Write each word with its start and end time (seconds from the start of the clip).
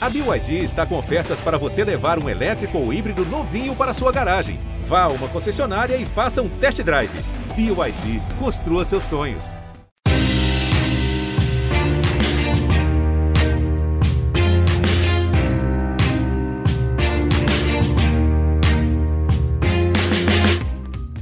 A 0.00 0.08
BYD 0.08 0.62
está 0.62 0.86
com 0.86 0.96
ofertas 0.96 1.40
para 1.40 1.58
você 1.58 1.82
levar 1.82 2.22
um 2.22 2.28
elétrico 2.28 2.78
ou 2.78 2.92
híbrido 2.92 3.24
novinho 3.26 3.74
para 3.74 3.92
sua 3.92 4.12
garagem. 4.12 4.60
Vá 4.84 5.02
a 5.02 5.08
uma 5.08 5.26
concessionária 5.26 5.96
e 5.96 6.06
faça 6.06 6.40
um 6.40 6.48
test 6.48 6.80
drive. 6.84 7.10
BYD, 7.56 8.22
construa 8.38 8.84
seus 8.84 9.02
sonhos. 9.02 9.56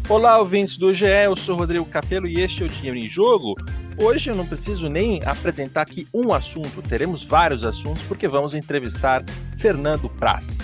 Olá, 0.07 0.39
ouvintes 0.39 0.77
do 0.77 0.93
GE, 0.93 1.07
eu 1.07 1.35
sou 1.35 1.57
Rodrigo 1.57 1.87
Capello 1.87 2.29
e 2.29 2.41
este 2.43 2.63
é 2.63 2.67
o 2.67 2.69
Dinheiro 2.69 2.99
em 2.99 3.09
Jogo. 3.09 3.55
Hoje 3.99 4.29
eu 4.29 4.37
não 4.37 4.47
preciso 4.47 4.91
nem 4.91 5.23
apresentar 5.25 5.81
aqui 5.81 6.07
um 6.13 6.35
assunto, 6.35 6.83
teremos 6.87 7.25
vários 7.25 7.65
assuntos 7.65 8.03
porque 8.03 8.29
vamos 8.29 8.55
entrevistar 8.55 9.25
Fernando 9.59 10.11
Praz. 10.11 10.59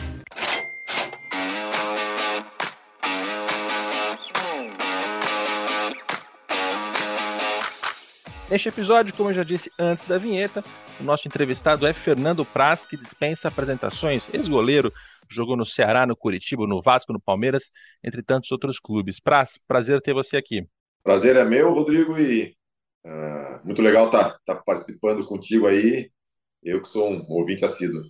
Neste 8.51 8.69
episódio, 8.69 9.15
como 9.15 9.31
eu 9.31 9.35
já 9.35 9.43
disse 9.43 9.71
antes 9.79 10.05
da 10.05 10.19
vinheta, 10.19 10.63
o 11.01 11.03
nosso 11.03 11.27
entrevistado 11.27 11.87
é 11.87 11.95
Fernando 11.95 12.45
Praz, 12.45 12.85
que 12.85 12.99
dispensa 12.99 13.49
apresentações, 13.49 14.29
ex-goleiro, 14.35 14.93
jogou 15.27 15.57
no 15.57 15.65
Ceará, 15.65 16.07
no 16.07 16.15
Curitiba, 16.15 16.67
no 16.67 16.83
Vasco, 16.83 17.15
no 17.15 17.21
Palmeiras, 17.21 17.71
entre 18.05 18.23
tantos 18.23 18.53
outros 18.53 18.79
clubes. 18.79 19.19
Praz, 19.19 19.59
prazer 19.67 20.03
ter 20.03 20.13
você 20.13 20.37
aqui. 20.37 20.67
Prazer 21.03 21.37
é 21.37 21.47
meu, 21.47 21.73
Rodrigo, 21.73 22.19
e 22.19 22.55
uh, 23.05 23.65
muito 23.65 23.83
legal 23.83 24.07
estar 24.07 24.31
tá, 24.31 24.39
tá 24.45 24.63
participando 24.65 25.25
contigo 25.27 25.67
aí, 25.67 26.11
eu 26.63 26.81
que 26.81 26.89
sou 26.89 27.11
um 27.11 27.25
ouvinte 27.29 27.65
assíduo. 27.65 28.03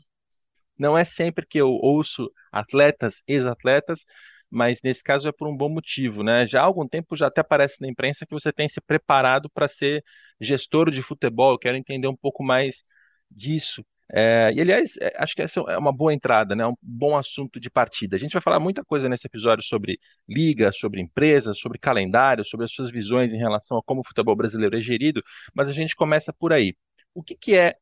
Não 0.79 0.97
é 0.97 1.05
sempre 1.05 1.47
que 1.47 1.59
eu 1.59 1.69
ouço 1.69 2.31
atletas, 2.51 3.23
ex-atletas, 3.27 4.05
mas 4.51 4.81
nesse 4.83 5.03
caso 5.03 5.29
é 5.29 5.33
por 5.33 5.49
um 5.49 5.57
bom 5.57 5.69
motivo, 5.69 6.23
né? 6.23 6.47
Já 6.47 6.61
há 6.61 6.65
algum 6.65 6.87
tempo 6.87 7.17
já 7.17 7.29
até 7.29 7.41
aparece 7.41 7.81
na 7.81 7.89
imprensa 7.89 8.27
que 8.27 8.35
você 8.35 8.53
tem 8.53 8.69
se 8.69 8.81
preparado 8.81 9.49
para 9.51 9.69
ser 9.69 10.05
gestor 10.41 10.91
de 10.91 11.03
futebol. 11.03 11.53
Eu 11.53 11.59
quero 11.59 11.77
entender 11.77 12.09
um 12.09 12.17
pouco 12.17 12.43
mais 12.45 12.83
disso. 13.31 13.85
É, 14.15 14.53
e 14.55 14.61
aliás, 14.61 14.95
é, 15.01 15.15
acho 15.17 15.35
que 15.35 15.41
essa 15.41 15.61
é 15.61 15.79
uma 15.79 15.93
boa 15.93 16.13
entrada, 16.13 16.55
né? 16.55 16.67
Um 16.67 16.75
bom 16.83 17.17
assunto 17.17 17.59
de 17.59 17.71
partida. 17.71 18.15
A 18.15 18.19
gente 18.19 18.33
vai 18.33 18.43
falar 18.43 18.61
muita 18.61 18.85
coisa 18.85 19.09
nesse 19.09 19.27
episódio 19.27 19.65
sobre 19.65 19.99
liga, 20.29 20.71
sobre 20.71 21.01
empresas, 21.01 21.59
sobre 21.59 21.79
calendário, 21.79 22.45
sobre 22.45 22.65
as 22.65 22.73
suas 22.73 22.91
visões 22.91 23.33
em 23.33 23.39
relação 23.39 23.79
a 23.79 23.83
como 23.83 24.03
o 24.03 24.05
futebol 24.07 24.37
brasileiro 24.37 24.77
é 24.77 24.83
gerido, 24.83 25.23
mas 25.55 25.71
a 25.71 25.73
gente 25.73 25.97
começa 25.97 26.33
por 26.33 26.53
aí. 26.53 26.75
O 27.15 27.23
que, 27.23 27.35
que 27.35 27.57
é 27.57 27.75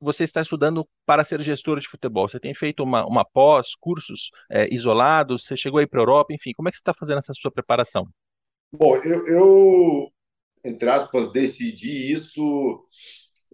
você 0.00 0.24
está 0.24 0.42
estudando 0.42 0.86
para 1.06 1.24
ser 1.24 1.40
gestor 1.40 1.80
de 1.80 1.88
futebol? 1.88 2.28
Você 2.28 2.38
tem 2.38 2.54
feito 2.54 2.82
uma, 2.82 3.06
uma 3.06 3.24
pós, 3.24 3.74
cursos 3.74 4.30
é, 4.50 4.72
isolados? 4.72 5.44
Você 5.44 5.56
chegou 5.56 5.80
aí 5.80 5.86
para 5.86 6.00
a 6.00 6.02
Europa? 6.02 6.34
Enfim, 6.34 6.52
como 6.52 6.68
é 6.68 6.70
que 6.70 6.76
você 6.76 6.82
está 6.82 6.94
fazendo 6.94 7.18
essa 7.18 7.32
sua 7.34 7.50
preparação? 7.50 8.06
Bom, 8.70 8.94
eu, 8.96 9.26
eu, 9.26 10.12
entre 10.62 10.88
aspas, 10.90 11.32
decidi 11.32 12.12
isso 12.12 12.86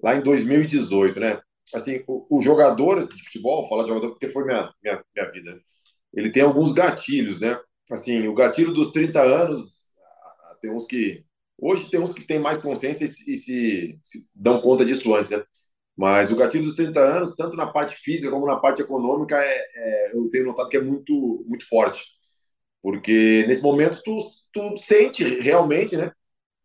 lá 0.02 0.16
em 0.16 0.20
2018, 0.20 1.20
né? 1.20 1.41
Assim, 1.75 2.05
o, 2.06 2.27
o 2.30 2.41
jogador 2.41 3.08
de 3.08 3.25
futebol, 3.25 3.69
falar 3.69 3.83
de 3.83 3.89
jogador 3.89 4.11
porque 4.11 4.30
foi 4.30 4.44
minha, 4.44 4.72
minha, 4.83 5.05
minha 5.14 5.30
vida, 5.30 5.61
ele 6.14 6.31
tem 6.31 6.42
alguns 6.42 6.72
gatilhos, 6.72 7.41
né? 7.41 7.58
Assim, 7.91 8.27
o 8.28 8.34
gatilho 8.34 8.72
dos 8.72 8.92
30 8.92 9.20
anos, 9.20 9.92
ah, 9.98 10.56
tem 10.61 10.70
uns 10.70 10.86
que. 10.86 11.25
Hoje 11.58 11.91
tem 11.91 12.00
uns 12.00 12.12
que 12.14 12.25
têm 12.25 12.39
mais 12.39 12.58
consciência 12.58 13.05
e, 13.05 13.08
se, 13.08 13.33
e 13.33 13.36
se, 13.36 13.98
se 14.03 14.27
dão 14.34 14.61
conta 14.61 14.84
disso 14.84 15.14
antes, 15.14 15.33
né? 15.33 15.42
Mas 15.97 16.31
o 16.31 16.36
gatilho 16.36 16.64
dos 16.64 16.75
30 16.75 17.00
anos, 17.00 17.36
tanto 17.36 17.56
na 17.56 17.66
parte 17.66 17.94
física 17.97 18.31
como 18.31 18.47
na 18.47 18.56
parte 18.56 18.83
econômica, 18.83 19.36
é, 19.36 19.66
é, 19.77 20.16
eu 20.16 20.28
tenho 20.31 20.47
notado 20.47 20.69
que 20.69 20.77
é 20.77 20.81
muito, 20.81 21.44
muito 21.47 21.66
forte. 21.69 22.05
Porque 22.83 23.44
nesse 23.48 23.62
momento 23.62 24.03
tu, 24.05 24.20
tu 24.53 24.78
sente 24.78 25.25
realmente 25.41 25.97
né, 25.97 26.12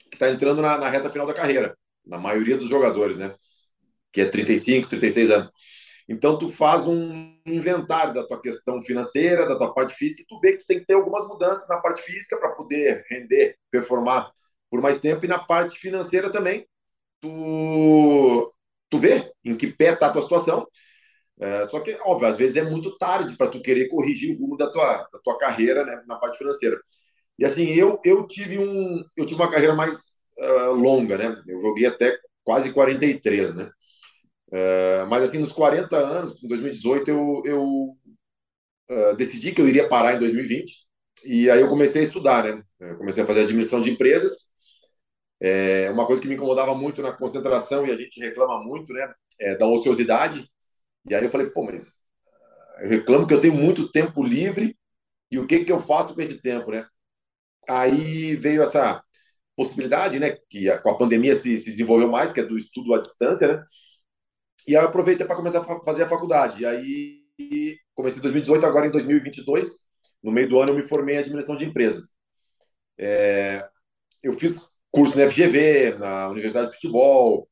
que 0.09 0.15
está 0.15 0.29
entrando 0.29 0.61
na, 0.61 0.77
na, 0.77 0.89
reta 0.89 1.09
final 1.09 1.27
da 1.27 1.33
carreira, 1.33 1.77
na 2.05 2.17
maioria 2.17 2.57
dos 2.57 2.69
jogadores, 2.69 3.17
né? 3.17 3.35
Que 4.11 4.21
é 4.21 4.25
35, 4.25 4.89
36 4.89 5.31
anos. 5.31 5.51
Então 6.07 6.37
tu 6.37 6.51
faz 6.51 6.87
um 6.87 7.35
inventário 7.45 8.13
da 8.13 8.25
tua 8.25 8.41
questão 8.41 8.81
financeira, 8.81 9.47
da 9.47 9.57
tua 9.57 9.73
parte 9.73 9.93
física, 9.93 10.23
e 10.23 10.25
tu 10.25 10.39
vê 10.39 10.53
que 10.53 10.59
tu 10.59 10.65
tem 10.65 10.79
que 10.79 10.85
ter 10.85 10.95
algumas 10.95 11.27
mudanças 11.27 11.67
na 11.69 11.77
parte 11.77 12.01
física 12.01 12.37
para 12.37 12.49
poder 12.51 13.05
render, 13.09 13.55
performar 13.71 14.31
por 14.69 14.81
mais 14.81 14.99
tempo, 14.99 15.25
e 15.25 15.27
na 15.27 15.39
parte 15.39 15.79
financeira 15.79 16.31
também. 16.31 16.67
Tu 17.21 18.53
tu 18.89 18.97
vê 18.97 19.31
em 19.45 19.55
que 19.55 19.67
pé 19.67 19.93
está 19.93 20.07
a 20.07 20.11
tua 20.11 20.21
situação. 20.21 20.67
É, 21.39 21.65
só 21.65 21.79
que, 21.79 21.97
óbvio, 22.03 22.27
às 22.27 22.37
vezes 22.37 22.57
é 22.57 22.63
muito 22.63 22.97
tarde 22.97 23.37
para 23.37 23.49
tu 23.49 23.61
querer 23.61 23.87
corrigir 23.87 24.35
o 24.35 24.39
rumo 24.39 24.57
da 24.57 24.69
tua, 24.71 25.07
da 25.11 25.19
tua 25.23 25.37
carreira 25.37 25.85
né, 25.85 26.03
na 26.07 26.17
parte 26.17 26.37
financeira. 26.37 26.79
E 27.37 27.45
assim, 27.45 27.69
eu, 27.73 27.97
eu, 28.03 28.27
tive, 28.27 28.59
um, 28.59 29.03
eu 29.15 29.25
tive 29.25 29.41
uma 29.41 29.49
carreira 29.49 29.73
mais 29.73 30.17
uh, 30.37 30.73
longa, 30.73 31.17
né? 31.17 31.41
Eu 31.47 31.59
joguei 31.59 31.85
até 31.85 32.17
quase 32.43 32.73
43, 32.73 33.55
né? 33.55 33.71
Uh, 34.49 35.07
mas 35.09 35.23
assim, 35.23 35.39
nos 35.39 35.51
40 35.51 35.95
anos, 35.95 36.43
em 36.43 36.47
2018, 36.47 37.09
eu, 37.09 37.41
eu 37.45 37.97
uh, 38.89 39.15
decidi 39.15 39.51
que 39.51 39.61
eu 39.61 39.67
iria 39.67 39.87
parar 39.87 40.15
em 40.15 40.19
2020. 40.19 40.87
E 41.25 41.49
aí 41.49 41.61
eu 41.61 41.67
comecei 41.69 42.01
a 42.01 42.03
estudar, 42.03 42.43
né? 42.43 42.63
Eu 42.79 42.97
comecei 42.97 43.23
a 43.23 43.27
fazer 43.27 43.41
administração 43.41 43.81
de 43.81 43.91
empresas 43.91 44.49
é 45.39 45.89
uma 45.89 46.05
coisa 46.05 46.21
que 46.21 46.27
me 46.27 46.35
incomodava 46.35 46.75
muito 46.75 47.01
na 47.01 47.13
concentração 47.13 47.85
e 47.85 47.91
a 47.91 47.97
gente 47.97 48.19
reclama 48.19 48.61
muito, 48.63 48.93
né, 48.93 49.13
é 49.39 49.55
da 49.55 49.67
ociosidade. 49.67 50.49
E 51.09 51.15
aí 51.15 51.23
eu 51.23 51.29
falei, 51.29 51.49
pô, 51.49 51.63
mas 51.63 52.01
ah, 52.77 52.83
eu 52.83 52.89
reclamo 52.89 53.27
que 53.27 53.33
eu 53.33 53.41
tenho 53.41 53.55
muito 53.55 53.91
tempo 53.91 54.23
livre 54.23 54.77
e 55.31 55.39
o 55.39 55.47
que 55.47 55.63
que 55.63 55.71
eu 55.71 55.79
faço 55.79 56.15
com 56.15 56.21
esse 56.21 56.41
tempo, 56.41 56.71
né? 56.71 56.85
Aí 57.69 58.35
veio 58.35 58.63
essa 58.63 59.01
possibilidade, 59.55 60.19
né, 60.19 60.37
que 60.49 60.69
com 60.79 60.89
a 60.89 60.97
pandemia 60.97 61.35
se, 61.35 61.59
se 61.59 61.71
desenvolveu 61.71 62.09
mais, 62.09 62.31
que 62.31 62.39
é 62.41 62.43
do 62.43 62.57
estudo 62.57 62.93
à 62.93 62.99
distância, 62.99 63.47
né? 63.47 63.63
E 64.67 64.75
aí 64.75 64.83
eu 64.83 64.87
aproveitei 64.87 65.25
para 65.25 65.35
começar 65.35 65.59
a 65.59 65.83
fazer 65.83 66.03
a 66.03 66.09
faculdade. 66.09 66.61
E 66.61 66.65
aí 66.65 67.77
comecei 67.93 68.19
em 68.19 68.23
2018, 68.23 68.65
agora 68.65 68.87
em 68.87 68.91
2022, 68.91 69.69
no 70.23 70.31
meio 70.31 70.49
do 70.49 70.59
ano 70.59 70.71
eu 70.71 70.75
me 70.75 70.83
formei 70.83 71.15
em 71.15 71.19
administração 71.19 71.55
de 71.55 71.65
empresas. 71.65 72.13
É, 72.97 73.67
eu 74.21 74.33
fiz 74.33 74.69
curso 74.91 75.17
na 75.17 75.29
FGV, 75.29 75.95
na 75.97 76.29
Universidade 76.29 76.69
de 76.69 76.75
Futebol, 76.75 77.47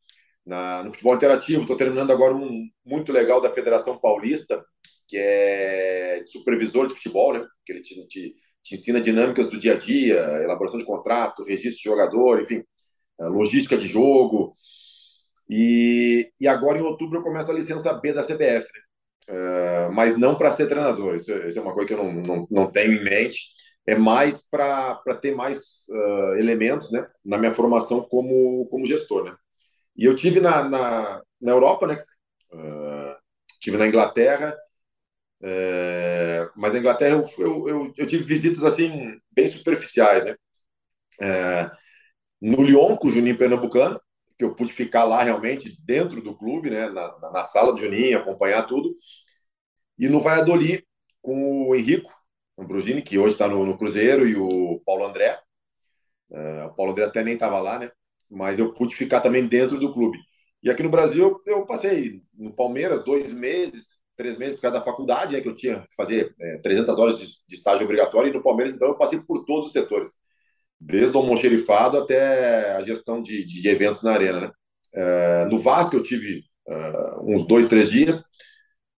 na, 0.45 0.83
no 0.83 0.91
futebol 0.91 1.15
interativo. 1.15 1.61
Estou 1.61 1.77
terminando 1.77 2.11
agora 2.11 2.35
um 2.35 2.67
muito 2.85 3.11
legal 3.11 3.41
da 3.41 3.53
Federação 3.53 3.99
Paulista, 3.99 4.63
que 5.07 5.17
é 5.17 6.23
supervisor 6.27 6.87
de 6.87 6.95
futebol, 6.95 7.33
né? 7.33 7.45
Que 7.65 7.73
ele 7.73 7.81
te, 7.81 8.07
te, 8.07 8.35
te 8.63 8.75
ensina 8.75 8.99
dinâmicas 8.99 9.49
do 9.49 9.57
dia 9.57 9.73
a 9.73 9.77
dia, 9.77 10.19
elaboração 10.43 10.79
de 10.79 10.85
contrato, 10.85 11.43
registro 11.43 11.77
de 11.77 11.89
jogador, 11.89 12.41
enfim, 12.41 12.63
logística 13.19 13.77
de 13.77 13.87
jogo. 13.87 14.55
E, 15.49 16.31
e 16.39 16.47
agora, 16.47 16.77
em 16.77 16.81
outubro, 16.81 17.19
eu 17.19 17.23
começo 17.23 17.49
a 17.51 17.53
licença 17.53 17.93
B 17.93 18.13
da 18.13 18.23
CBF, 18.23 18.67
né? 18.73 18.87
Uh, 19.29 19.91
mas 19.91 20.17
não 20.17 20.35
para 20.35 20.51
ser 20.51 20.67
treinador. 20.67 21.15
Isso, 21.15 21.31
isso, 21.33 21.59
é 21.59 21.61
uma 21.61 21.73
coisa 21.73 21.87
que 21.87 21.93
eu 21.93 22.03
não, 22.03 22.13
não, 22.13 22.47
não 22.49 22.71
tenho 22.71 22.93
em 22.93 23.03
mente 23.03 23.57
é 23.87 23.95
mais 23.95 24.43
para 24.51 24.99
ter 25.21 25.33
mais 25.33 25.87
uh, 25.89 26.35
elementos 26.37 26.91
né, 26.91 27.07
na 27.23 27.37
minha 27.37 27.53
formação 27.53 28.01
como, 28.01 28.67
como 28.67 28.85
gestor. 28.85 29.23
Né? 29.23 29.35
E 29.95 30.03
eu 30.03 30.13
tive 30.13 30.41
na, 30.41 30.67
na, 30.67 31.23
na 31.41 31.51
Europa, 31.53 31.87
né? 31.87 32.03
Uh, 32.51 33.15
tive 33.61 33.77
na 33.77 33.87
Inglaterra, 33.87 34.55
uh, 35.41 36.51
mas 36.55 36.73
na 36.73 36.79
Inglaterra 36.79 37.15
eu, 37.15 37.25
eu, 37.39 37.67
eu, 37.67 37.93
eu, 37.97 38.07
tive 38.07 38.23
visitas 38.23 38.63
assim 38.63 39.17
bem 39.31 39.47
superficiais, 39.47 40.25
né? 40.25 40.35
Uh, 41.21 41.71
no 42.41 42.61
Lyon 42.61 42.95
com 42.97 43.07
o 43.07 43.11
Juninho 43.11 43.37
Pernambucano, 43.37 43.99
que 44.37 44.45
eu 44.45 44.53
pude 44.53 44.71
ficar 44.71 45.03
lá 45.03 45.23
realmente 45.23 45.77
dentro 45.83 46.21
do 46.21 46.37
clube, 46.37 46.69
né? 46.69 46.89
Na, 46.89 47.31
na 47.31 47.43
sala 47.43 47.73
do 47.73 47.81
Juninho, 47.81 48.19
acompanhar 48.19 48.63
tudo. 48.63 48.95
E 49.97 50.07
no 50.07 50.19
Valladolid 50.19 50.85
com 51.21 51.69
o 51.69 51.75
Henrico, 51.75 52.13
Ambrosini, 52.57 53.01
que 53.01 53.17
hoje 53.17 53.33
está 53.33 53.47
no, 53.47 53.65
no, 53.65 53.77
Cruzeiro, 53.77 54.27
e 54.27 54.35
o 54.35 54.81
Paulo 54.85 55.05
André. 55.05 55.39
Uh, 56.29 56.65
o 56.67 56.73
Paulo 56.75 56.91
André 56.91 57.05
até 57.05 57.23
nem 57.23 57.33
estava 57.33 57.59
lá, 57.59 57.79
né? 57.79 57.91
Mas 58.29 58.59
eu 58.59 58.73
pude 58.73 58.95
ficar 58.95 59.21
também 59.21 59.47
dentro 59.47 59.79
do 59.79 59.93
clube. 59.93 60.17
E 60.61 60.69
aqui 60.69 60.83
no 60.83 60.89
Brasil, 60.89 61.41
eu, 61.45 61.65
passei 61.65 62.21
no 62.33 62.53
Palmeiras 62.53 63.03
dois 63.03 63.31
meses, 63.31 63.89
três 64.15 64.37
meses 64.37 64.55
por 64.55 64.63
causa 64.63 64.79
da 64.79 64.85
faculdade, 64.85 65.35
né, 65.35 65.41
que 65.41 65.47
eu 65.47 65.55
tinha 65.55 65.81
que 65.81 65.95
fazer 65.95 66.35
é, 66.39 66.57
300 66.57 66.97
horas 66.97 67.19
de, 67.19 67.25
de, 67.25 67.55
estágio 67.55 67.85
obrigatório, 67.85 68.29
e 68.29 68.33
no 68.33 68.43
Palmeiras, 68.43 68.73
então, 68.73 68.87
eu 68.87 68.97
passei 68.97 69.21
por 69.21 69.45
todos 69.45 69.67
os 69.67 69.71
setores, 69.71 70.17
desde 70.79 71.15
o 71.15 71.19
almoxerifado 71.19 71.97
até 71.97 72.73
a 72.73 72.81
gestão 72.81 73.21
de, 73.21 73.45
de 73.45 73.67
eventos 73.67 74.03
na 74.03 74.11
arena. 74.11 74.41
Né? 74.41 74.51
É, 74.95 75.45
no 75.45 75.57
Vasco, 75.57 75.95
eu 75.95 76.03
tive 76.03 76.43
uh, 76.67 77.33
uns 77.33 77.47
dois, 77.47 77.67
três 77.67 77.89
dias, 77.89 78.23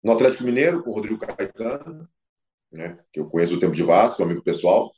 no 0.03 0.11
Atlético 0.11 0.43
Mineiro, 0.43 0.83
com 0.83 0.91
o 0.91 0.93
Rodrigo 0.93 1.19
Caetano, 1.19 2.07
né, 2.71 2.95
que 3.11 3.19
eu 3.19 3.29
conheço 3.29 3.53
do 3.53 3.59
tempo 3.59 3.75
de 3.75 3.83
Vasco, 3.83 4.23
amigo 4.23 4.43
pessoal. 4.43 4.91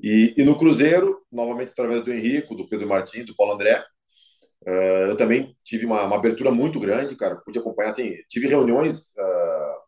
E, 0.00 0.32
e 0.36 0.44
no 0.44 0.56
Cruzeiro, 0.56 1.20
novamente 1.30 1.72
através 1.72 2.02
do 2.02 2.12
Henrico, 2.12 2.54
do 2.54 2.68
Pedro 2.68 2.88
Martins, 2.88 3.26
do 3.26 3.36
Paulo 3.36 3.54
André, 3.54 3.84
uh, 4.66 5.10
eu 5.10 5.16
também 5.16 5.54
tive 5.64 5.84
uma, 5.84 6.04
uma, 6.04 6.16
abertura 6.16 6.50
muito 6.50 6.80
grande, 6.80 7.16
cara. 7.16 7.36
Pude 7.36 7.58
acompanhar, 7.58 7.90
assim, 7.90 8.14
tive 8.28 8.48
reuniões 8.48 9.10
uh, 9.18 9.80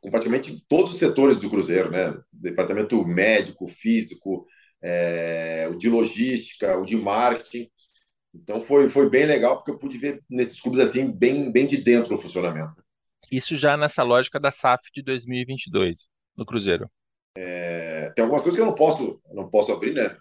com 0.00 0.10
praticamente 0.10 0.64
todos 0.68 0.92
os 0.92 0.98
setores 0.98 1.36
do 1.36 1.48
Cruzeiro, 1.48 1.90
né? 1.90 2.16
Departamento 2.32 3.04
médico, 3.06 3.68
físico, 3.68 4.46
é, 4.88 5.68
o 5.68 5.74
de 5.74 5.90
logística, 5.90 6.78
o 6.78 6.86
de 6.86 6.96
marketing. 6.96 7.68
Então 8.32 8.60
foi, 8.60 8.88
foi 8.88 9.10
bem 9.10 9.26
legal 9.26 9.56
porque 9.56 9.72
eu 9.72 9.78
pude 9.78 9.98
ver 9.98 10.22
nesses 10.30 10.60
clubes 10.60 10.78
assim 10.78 11.10
bem, 11.10 11.50
bem 11.50 11.66
de 11.66 11.78
dentro 11.78 12.10
do 12.10 12.18
funcionamento. 12.18 12.74
Isso 13.32 13.56
já 13.56 13.76
nessa 13.76 14.04
lógica 14.04 14.38
da 14.38 14.52
SAF 14.52 14.84
de 14.94 15.02
2022 15.02 16.06
no 16.36 16.46
Cruzeiro. 16.46 16.88
É, 17.36 18.12
tem 18.14 18.22
algumas 18.22 18.42
coisas 18.42 18.56
que 18.56 18.62
eu 18.62 18.66
não 18.66 18.74
posso 18.74 19.20
não 19.32 19.48
posso 19.48 19.72
abrir, 19.72 19.92
né? 19.92 20.16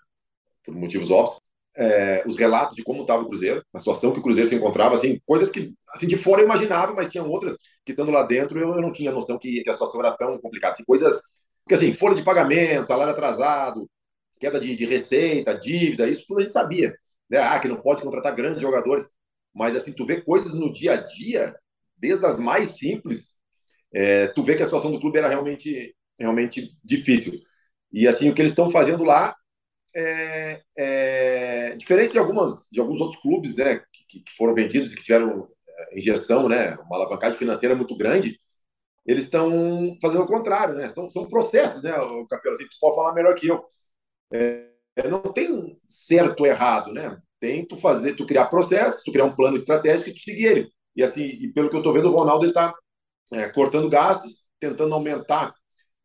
Por 0.63 0.73
motivos 0.73 1.11
óbvios. 1.11 1.39
É, 1.77 2.23
os 2.25 2.37
relatos 2.37 2.73
de 2.73 2.83
como 2.83 3.01
estava 3.01 3.21
o 3.21 3.27
Cruzeiro, 3.27 3.61
a 3.73 3.79
situação 3.79 4.13
que 4.13 4.19
o 4.19 4.23
Cruzeiro 4.23 4.49
se 4.49 4.55
encontrava, 4.55 4.95
assim, 4.95 5.19
coisas 5.25 5.51
que 5.51 5.73
assim 5.89 6.07
de 6.07 6.15
fora 6.15 6.41
eu 6.41 6.45
imaginava, 6.45 6.93
mas 6.93 7.09
tinha 7.09 7.21
outras 7.21 7.57
que 7.83 7.91
estando 7.91 8.11
lá 8.11 8.23
dentro 8.23 8.57
eu, 8.57 8.75
eu 8.75 8.81
não 8.81 8.93
tinha 8.93 9.11
noção 9.11 9.37
que, 9.37 9.61
que, 9.61 9.69
a 9.69 9.73
situação 9.73 9.99
era 9.99 10.15
tão 10.15 10.39
complicada. 10.39 10.73
Assim, 10.73 10.85
coisas 10.85 11.21
que 11.67 11.73
assim, 11.75 11.93
folha 11.93 12.15
de 12.15 12.23
pagamento, 12.23 12.87
salário 12.87 13.11
atrasado, 13.11 13.89
queda 14.39 14.59
de, 14.59 14.75
de 14.75 14.85
receita, 14.85 15.57
dívida, 15.57 16.07
isso 16.09 16.25
tudo 16.27 16.39
a 16.39 16.43
gente 16.43 16.53
sabia 16.53 16.95
né? 17.29 17.39
Ah, 17.39 17.59
que 17.59 17.67
não 17.67 17.81
pode 17.81 18.01
contratar 18.01 18.35
grandes 18.35 18.61
jogadores. 18.61 19.07
Mas 19.53 19.75
assim, 19.75 19.93
tu 19.93 20.05
vê 20.05 20.21
coisas 20.21 20.53
no 20.53 20.71
dia 20.71 20.93
a 20.93 20.97
dia, 20.97 21.55
desde 21.97 22.25
as 22.25 22.37
mais 22.37 22.71
simples, 22.71 23.35
é, 23.93 24.27
tu 24.27 24.43
vê 24.43 24.55
que 24.55 24.61
a 24.61 24.65
situação 24.65 24.91
do 24.91 24.99
clube 24.99 25.17
era 25.17 25.29
realmente, 25.29 25.95
realmente 26.19 26.77
difícil. 26.83 27.39
E 27.91 28.07
assim, 28.07 28.29
o 28.29 28.35
que 28.35 28.41
eles 28.41 28.51
estão 28.51 28.69
fazendo 28.69 29.03
lá 29.03 29.35
é, 29.95 30.61
é, 30.77 31.75
diferente 31.77 32.11
de 32.13 32.19
algumas 32.19 32.67
de 32.71 32.79
alguns 32.81 32.99
outros 32.99 33.21
clubes, 33.21 33.55
né, 33.55 33.81
que, 34.09 34.21
que 34.21 34.31
foram 34.37 34.53
vendidos 34.53 34.91
e 34.91 34.95
que 34.95 35.03
tiveram 35.03 35.49
é, 35.67 35.97
injeção, 35.97 36.49
né, 36.49 36.75
uma 36.75 36.97
alavancagem 36.97 37.37
financeira 37.37 37.75
muito 37.75 37.95
grande. 37.97 38.39
Eles 39.05 39.25
estão 39.25 39.97
fazendo 40.01 40.23
o 40.23 40.27
contrário, 40.27 40.75
né? 40.75 40.89
São, 40.89 41.09
são 41.09 41.27
processos, 41.27 41.83
né? 41.83 41.95
O 41.95 42.25
Capelo, 42.27 42.55
assim, 42.55 42.65
tu 42.65 42.77
pode 42.81 42.95
falar 42.95 43.13
melhor 43.13 43.35
que 43.35 43.47
eu. 43.47 43.63
É, 44.31 44.69
não 45.09 45.21
tem 45.21 45.79
certo 45.85 46.41
ou 46.41 46.45
errado, 46.47 46.91
né? 46.93 47.17
Tem 47.39 47.65
tu 47.65 47.75
fazer, 47.77 48.15
tu 48.15 48.25
criar 48.25 48.45
processo, 48.47 49.03
tu 49.03 49.11
criar 49.11 49.25
um 49.25 49.35
plano 49.35 49.55
estratégico 49.55 50.09
e 50.09 50.13
tu 50.13 50.21
seguir 50.21 50.45
ele. 50.45 50.69
E 50.95 51.03
assim, 51.03 51.23
e 51.23 51.51
pelo 51.51 51.69
que 51.69 51.75
eu 51.75 51.79
estou 51.79 51.93
vendo, 51.93 52.09
o 52.09 52.15
Ronaldo 52.15 52.45
está 52.45 52.73
é, 53.33 53.49
cortando 53.49 53.89
gastos, 53.89 54.45
tentando 54.59 54.93
aumentar 54.95 55.53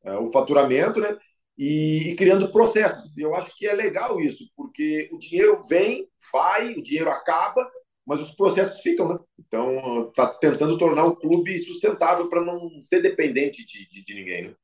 é, 0.05 0.15
o 0.17 0.33
faturamento, 0.33 1.01
né? 1.01 1.17
E, 1.57 2.11
e, 2.11 2.17
criando 2.17 2.51
processos. 2.51 3.17
Eu 3.19 3.35
acho 3.35 3.55
que 3.57 3.67
é 3.67 3.75
legal 3.75 4.21
isso, 4.21 4.45
porque 4.57 5.11
o 5.13 5.19
dinheiro 5.19 5.63
vem, 5.69 6.09
vai, 6.33 6.73
o 6.73 6.83
dinheiro 6.83 7.11
acaba, 7.11 7.71
mas 8.07 8.21
os 8.21 8.31
processos 8.33 8.81
ficam, 8.81 9.09
né? 9.09 9.19
Então, 9.39 10.09
está 10.09 10.27
tentando 10.27 10.79
tornar 10.79 11.05
o 11.05 11.17
clube 11.17 11.59
sustentável 11.59 12.29
para 12.29 12.45
não 12.45 12.81
ser 12.81 13.03
dependente 13.03 13.65
de, 13.67 13.89
de, 13.89 14.05
de 14.05 14.15
ninguém, 14.15 14.49
né? 14.49 14.55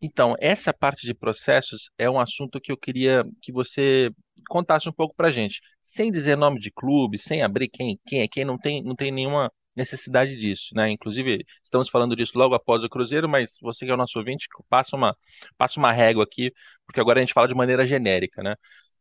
Então, 0.00 0.34
essa 0.40 0.72
parte 0.74 1.06
de 1.06 1.14
processos 1.14 1.90
é 1.98 2.08
um 2.10 2.20
assunto 2.20 2.60
que 2.60 2.70
eu 2.70 2.76
queria 2.76 3.24
que 3.42 3.52
você 3.52 4.10
contasse 4.48 4.88
um 4.88 4.92
pouco 4.92 5.14
para 5.14 5.30
gente, 5.30 5.60
sem 5.82 6.12
dizer 6.12 6.36
nome 6.36 6.60
de 6.60 6.70
clube, 6.70 7.18
sem 7.18 7.42
abrir 7.42 7.68
quem, 7.68 7.98
quem 8.06 8.20
é 8.22 8.28
quem, 8.28 8.44
não 8.44 8.58
tem, 8.58 8.82
não 8.82 8.94
tem 8.94 9.10
nenhuma 9.10 9.50
necessidade 9.74 10.36
disso, 10.36 10.74
né? 10.74 10.90
Inclusive, 10.90 11.44
estamos 11.62 11.88
falando 11.88 12.16
disso 12.16 12.38
logo 12.38 12.54
após 12.54 12.82
o 12.84 12.88
Cruzeiro, 12.88 13.28
mas 13.28 13.56
você 13.60 13.84
que 13.84 13.90
é 13.90 13.94
o 13.94 13.96
nosso 13.96 14.18
ouvinte, 14.18 14.46
passa 14.68 14.96
uma, 14.96 15.16
passa 15.56 15.78
uma 15.78 15.92
régua 15.92 16.24
aqui, 16.24 16.52
porque 16.86 17.00
agora 17.00 17.18
a 17.18 17.22
gente 17.22 17.34
fala 17.34 17.48
de 17.48 17.54
maneira 17.54 17.86
genérica, 17.86 18.42
né? 18.42 18.54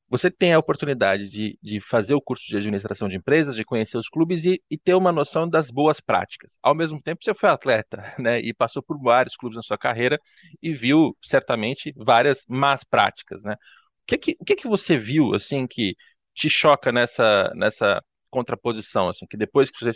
Você 0.10 0.30
tem 0.30 0.54
a 0.54 0.60
oportunidade 0.60 1.30
de, 1.30 1.58
de 1.62 1.82
fazer 1.82 2.14
o 2.14 2.22
curso 2.22 2.46
de 2.48 2.58
administração 2.58 3.08
de 3.10 3.18
empresas, 3.18 3.56
de 3.56 3.66
conhecer 3.66 3.98
os 3.98 4.08
clubes 4.08 4.46
e, 4.46 4.62
e, 4.70 4.78
ter 4.78 4.94
uma 4.94 5.12
noção 5.12 5.50
das 5.50 5.72
boas 5.72 6.00
práticas. 6.00 6.58
Ao 6.62 6.76
mesmo 6.76 7.02
tempo, 7.02 7.24
você 7.24 7.34
foi 7.34 7.50
atleta, 7.50 8.04
né? 8.20 8.40
E 8.40 8.54
passou 8.54 8.84
por 8.84 9.00
vários 9.02 9.36
clubes 9.36 9.56
na 9.58 9.64
sua 9.64 9.78
carreira 9.78 10.20
e 10.62 10.74
viu 10.74 11.18
certamente 11.24 11.94
várias 11.98 12.46
más 12.48 12.84
práticas, 12.84 13.44
né? 13.44 13.54
O 13.54 14.06
que 14.08 14.18
que, 14.18 14.38
o 14.40 14.46
que, 14.46 14.56
que 14.56 14.68
você 14.68 14.98
viu 14.98 15.34
assim 15.34 15.66
que 15.68 15.96
te 16.34 16.50
choca 16.50 16.92
nessa 16.92 17.52
nessa 17.56 18.02
contraposição, 18.30 19.10
assim, 19.10 19.26
que 19.26 19.38
depois 19.38 19.72
que 19.72 19.80
você 19.80 19.92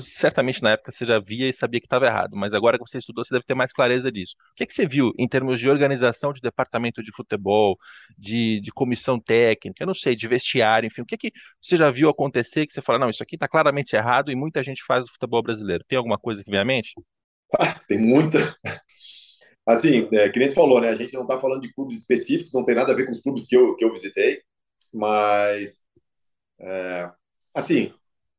certamente 0.00 0.62
na 0.62 0.70
época 0.72 0.92
você 0.92 1.04
já 1.04 1.18
via 1.18 1.48
e 1.48 1.52
sabia 1.52 1.80
que 1.80 1.86
estava 1.86 2.06
errado, 2.06 2.36
mas 2.36 2.52
agora 2.54 2.78
que 2.78 2.84
você 2.86 2.98
estudou, 2.98 3.24
você 3.24 3.34
deve 3.34 3.44
ter 3.44 3.54
mais 3.54 3.72
clareza 3.72 4.10
disso. 4.10 4.34
O 4.52 4.54
que, 4.54 4.66
que 4.66 4.72
você 4.72 4.86
viu 4.86 5.12
em 5.18 5.28
termos 5.28 5.60
de 5.60 5.68
organização 5.68 6.32
de 6.32 6.40
departamento 6.40 7.02
de 7.02 7.12
futebol, 7.12 7.76
de, 8.18 8.60
de 8.60 8.72
comissão 8.72 9.20
técnica, 9.20 9.82
eu 9.82 9.86
não 9.86 9.94
sei, 9.94 10.16
de 10.16 10.26
vestiário, 10.28 10.86
enfim, 10.86 11.02
o 11.02 11.06
que, 11.06 11.16
que 11.16 11.32
você 11.60 11.76
já 11.76 11.90
viu 11.90 12.08
acontecer 12.08 12.66
que 12.66 12.72
você 12.72 12.82
fala, 12.82 12.98
não, 12.98 13.10
isso 13.10 13.22
aqui 13.22 13.36
está 13.36 13.48
claramente 13.48 13.94
errado 13.94 14.30
e 14.30 14.36
muita 14.36 14.62
gente 14.62 14.82
faz 14.84 15.06
o 15.06 15.12
futebol 15.12 15.42
brasileiro? 15.42 15.84
Tem 15.86 15.98
alguma 15.98 16.18
coisa 16.18 16.42
que 16.42 16.50
vem 16.50 16.60
à 16.60 16.64
mente? 16.64 16.92
Ah, 17.58 17.78
tem 17.86 17.98
muita. 17.98 18.38
Assim, 19.66 20.08
é, 20.12 20.28
que 20.28 20.38
nem 20.38 20.48
gente 20.48 20.54
falou, 20.54 20.80
né? 20.80 20.90
A 20.90 20.96
gente 20.96 21.14
não 21.14 21.22
está 21.22 21.40
falando 21.40 21.62
de 21.62 21.72
clubes 21.72 21.96
específicos, 21.96 22.52
não 22.52 22.64
tem 22.64 22.74
nada 22.74 22.92
a 22.92 22.94
ver 22.94 23.06
com 23.06 23.12
os 23.12 23.22
clubes 23.22 23.46
que 23.46 23.56
eu, 23.56 23.74
que 23.76 23.84
eu 23.84 23.92
visitei, 23.92 24.42
mas, 24.92 25.80
é, 26.60 27.10
assim, 27.54 27.92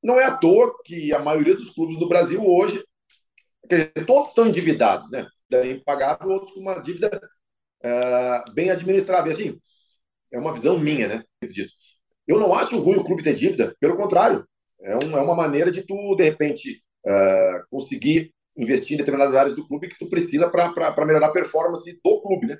não 0.06 0.20
é 0.20 0.26
à 0.26 0.38
toa 0.38 0.72
que 0.84 1.12
a 1.14 1.20
maioria 1.20 1.56
dos 1.56 1.72
clubes 1.72 1.98
do 1.98 2.08
Brasil 2.08 2.46
hoje, 2.46 2.84
dizer, 3.68 3.92
todos 4.06 4.30
estão 4.30 4.48
endividados, 4.48 5.10
né? 5.10 5.28
Daí 5.50 5.74
impagável, 5.74 6.30
outros 6.30 6.54
com 6.54 6.60
uma 6.60 6.80
dívida 6.80 7.10
uh, 7.84 8.54
bem 8.54 8.70
administrável. 8.70 9.32
Assim, 9.32 9.60
é 10.32 10.38
uma 10.38 10.54
visão 10.54 10.78
minha, 10.78 11.08
né? 11.08 11.24
Disso. 11.44 11.74
Eu 12.28 12.40
não 12.40 12.54
acho 12.54 12.80
ruim 12.80 12.98
o 12.98 13.04
clube 13.04 13.24
ter 13.24 13.34
dívida, 13.34 13.76
pelo 13.80 13.96
contrário, 13.96 14.48
é, 14.82 14.96
um, 14.96 15.18
é 15.18 15.22
uma 15.22 15.36
maneira 15.36 15.72
de 15.72 15.82
tu, 15.82 16.16
de 16.16 16.24
repente, 16.24 16.84
uh, 17.06 17.66
conseguir 17.70 18.32
investir 18.56 18.94
em 18.94 18.98
determinadas 18.98 19.36
áreas 19.36 19.56
do 19.56 19.68
clube 19.68 19.88
que 19.88 19.98
tu 19.98 20.08
precisa 20.08 20.50
para 20.50 21.06
melhorar 21.06 21.28
a 21.28 21.32
performance 21.32 22.00
do 22.04 22.22
clube, 22.22 22.48
né? 22.48 22.58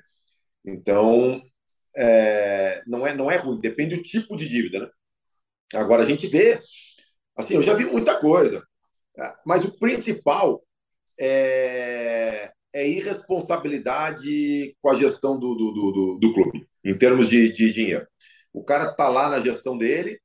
Então, 0.64 1.40
é, 1.96 2.82
não, 2.86 3.06
é, 3.06 3.14
não 3.14 3.30
é 3.30 3.36
ruim, 3.36 3.60
depende 3.60 3.96
do 3.96 4.02
tipo 4.02 4.36
de 4.36 4.48
dívida, 4.48 4.80
né? 4.80 4.88
Agora, 5.74 6.02
a 6.02 6.06
gente 6.06 6.26
vê 6.26 6.60
Assim, 7.36 7.54
eu 7.54 7.62
já 7.62 7.74
vi 7.74 7.84
muita 7.84 8.18
coisa, 8.18 8.66
tá? 9.14 9.38
mas 9.44 9.64
o 9.64 9.78
principal 9.78 10.62
é, 11.18 12.52
é 12.72 12.88
irresponsabilidade 12.88 14.74
com 14.80 14.90
a 14.90 14.94
gestão 14.94 15.38
do, 15.38 15.54
do, 15.54 15.72
do, 15.72 16.18
do 16.18 16.34
clube, 16.34 16.66
em 16.84 16.96
termos 16.96 17.28
de, 17.28 17.52
de 17.52 17.70
dinheiro. 17.70 18.06
O 18.52 18.64
cara 18.64 18.90
está 18.90 19.08
lá 19.08 19.28
na 19.28 19.40
gestão 19.40 19.76
dele, 19.76 20.18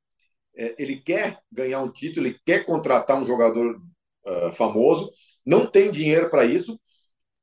é, 0.56 0.74
ele 0.78 0.96
quer 0.96 1.38
ganhar 1.50 1.80
um 1.80 1.90
título, 1.90 2.26
ele 2.26 2.38
quer 2.44 2.64
contratar 2.64 3.20
um 3.20 3.26
jogador 3.26 3.80
uh, 4.26 4.52
famoso, 4.52 5.10
não 5.44 5.66
tem 5.66 5.90
dinheiro 5.90 6.30
para 6.30 6.44
isso, 6.44 6.80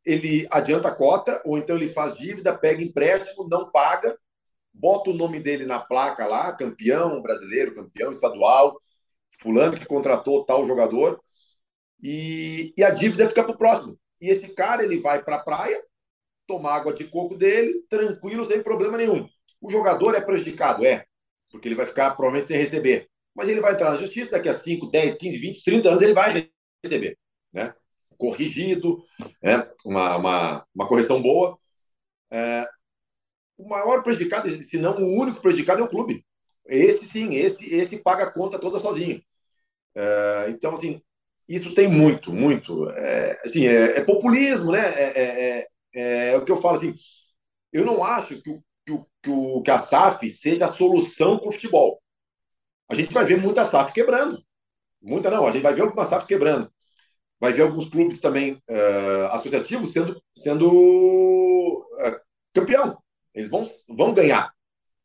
ele 0.05 0.47
adianta 0.49 0.87
a 0.87 0.95
cota, 0.95 1.41
ou 1.45 1.57
então 1.57 1.75
ele 1.75 1.89
faz 1.89 2.17
dívida, 2.17 2.57
pega 2.57 2.81
empréstimo, 2.81 3.47
não 3.47 3.69
paga, 3.71 4.17
bota 4.73 5.09
o 5.09 5.13
nome 5.13 5.39
dele 5.39 5.65
na 5.65 5.79
placa 5.79 6.25
lá, 6.25 6.55
campeão 6.55 7.21
brasileiro, 7.21 7.75
campeão 7.75 8.11
estadual, 8.11 8.79
fulano 9.41 9.77
que 9.77 9.85
contratou 9.85 10.45
tal 10.45 10.65
jogador, 10.65 11.21
e, 12.01 12.73
e 12.77 12.83
a 12.83 12.89
dívida 12.89 13.27
fica 13.27 13.43
para 13.43 13.53
o 13.53 13.57
próximo. 13.57 13.99
E 14.21 14.29
esse 14.29 14.53
cara 14.53 14.83
ele 14.83 14.99
vai 14.99 15.23
para 15.23 15.35
a 15.37 15.43
praia, 15.43 15.81
tomar 16.47 16.75
água 16.75 16.93
de 16.93 17.05
coco 17.05 17.35
dele, 17.35 17.83
tranquilo, 17.89 18.45
sem 18.45 18.63
problema 18.63 18.97
nenhum. 18.97 19.27
O 19.61 19.69
jogador 19.69 20.15
é 20.15 20.21
prejudicado, 20.21 20.85
é, 20.85 21.05
porque 21.51 21.67
ele 21.67 21.75
vai 21.75 21.85
ficar 21.85 22.11
provavelmente 22.11 22.47
sem 22.47 22.57
receber. 22.57 23.09
Mas 23.35 23.47
ele 23.47 23.61
vai 23.61 23.73
entrar 23.73 23.91
na 23.91 23.95
justiça, 23.95 24.31
daqui 24.31 24.49
a 24.49 24.53
5, 24.53 24.87
10, 24.89 25.15
15, 25.15 25.37
20, 25.37 25.63
30 25.63 25.89
anos 25.89 26.01
ele 26.01 26.13
vai 26.13 26.49
receber. 26.83 27.17
Né? 27.53 27.73
Corrigido, 28.17 29.03
né? 29.41 29.69
uma, 29.85 30.17
uma, 30.17 30.65
uma 30.73 30.87
correção 30.87 31.21
boa. 31.21 31.57
É, 32.31 32.67
o 33.57 33.67
maior 33.67 34.01
prejudicado, 34.03 34.49
se 34.49 34.77
não 34.79 34.97
o 34.97 35.21
único 35.21 35.41
prejudicado, 35.41 35.81
é 35.81 35.83
o 35.83 35.89
clube. 35.89 36.25
Esse 36.69 37.05
sim, 37.05 37.35
esse, 37.35 37.73
esse 37.73 38.01
paga 38.03 38.25
a 38.25 38.31
conta 38.31 38.59
toda 38.59 38.79
sozinho. 38.79 39.21
É, 39.95 40.47
então, 40.49 40.73
assim, 40.73 41.01
isso 41.47 41.73
tem 41.73 41.87
muito, 41.87 42.31
muito. 42.31 42.89
É, 42.91 43.39
assim, 43.43 43.65
é, 43.65 43.97
é 43.97 44.03
populismo, 44.03 44.71
né? 44.71 44.79
É, 44.79 45.21
é, 45.21 45.67
é, 45.95 46.29
é, 46.31 46.37
o 46.37 46.45
que 46.45 46.51
eu 46.51 46.57
falo 46.57 46.77
assim. 46.77 46.95
Eu 47.73 47.85
não 47.85 48.03
acho 48.03 48.39
que, 48.41 48.51
o, 48.51 48.63
que, 48.85 48.91
o, 48.93 49.05
que, 49.23 49.29
o, 49.29 49.61
que 49.63 49.71
a 49.71 49.79
SAF 49.79 50.29
seja 50.29 50.65
a 50.65 50.73
solução 50.73 51.39
para 51.39 51.49
o 51.49 51.51
futebol. 51.51 52.01
A 52.87 52.95
gente 52.95 53.13
vai 53.13 53.25
ver 53.25 53.37
muita 53.37 53.65
SAF 53.65 53.93
quebrando. 53.93 54.43
Muita 55.01 55.29
não, 55.29 55.47
a 55.47 55.51
gente 55.51 55.63
vai 55.63 55.73
ver 55.73 55.81
algumas 55.81 56.07
SAF 56.07 56.27
quebrando. 56.27 56.71
Vai 57.39 57.53
ver 57.53 57.63
alguns 57.63 57.89
clubes 57.89 58.19
também 58.19 58.61
uh, 58.69 59.27
associativos 59.31 59.91
sendo, 59.93 60.21
sendo 60.35 60.67
uh, 60.69 62.19
campeão. 62.53 62.97
Eles 63.33 63.49
vão, 63.49 63.67
vão 63.89 64.13
ganhar. 64.13 64.53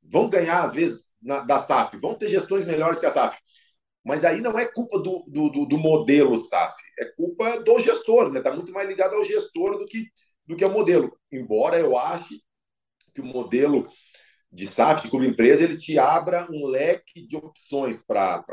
Vão 0.02 0.28
ganhar, 0.28 0.62
às 0.62 0.72
vezes, 0.72 1.08
na, 1.24 1.40
da 1.40 1.58
SAF. 1.58 1.96
Vão 1.96 2.14
ter 2.14 2.28
gestões 2.28 2.64
melhores 2.64 3.00
que 3.00 3.06
a 3.06 3.10
SAF. 3.10 3.36
Mas 4.04 4.24
aí 4.24 4.40
não 4.40 4.58
é 4.58 4.66
culpa 4.66 4.98
do, 4.98 5.24
do, 5.26 5.64
do 5.64 5.78
modelo 5.78 6.36
SAF, 6.36 6.76
é 6.98 7.06
culpa 7.06 7.62
do 7.62 7.78
gestor, 7.78 8.30
né? 8.30 8.38
Está 8.38 8.52
muito 8.52 8.70
mais 8.70 8.86
ligado 8.86 9.16
ao 9.16 9.24
gestor 9.24 9.78
do 9.78 9.86
que, 9.86 10.08
do 10.46 10.54
que 10.56 10.62
ao 10.62 10.70
modelo. 10.70 11.16
Embora 11.32 11.78
eu 11.78 11.96
ache 11.96 12.42
que 13.14 13.22
o 13.22 13.24
modelo 13.24 13.88
de 14.52 14.66
SAF, 14.66 15.02
de 15.02 15.10
clube 15.10 15.26
empresa, 15.26 15.64
ele 15.64 15.76
te 15.76 15.98
abra 15.98 16.46
um 16.50 16.66
leque 16.66 17.26
de 17.26 17.34
opções 17.34 18.04
para 18.04 18.44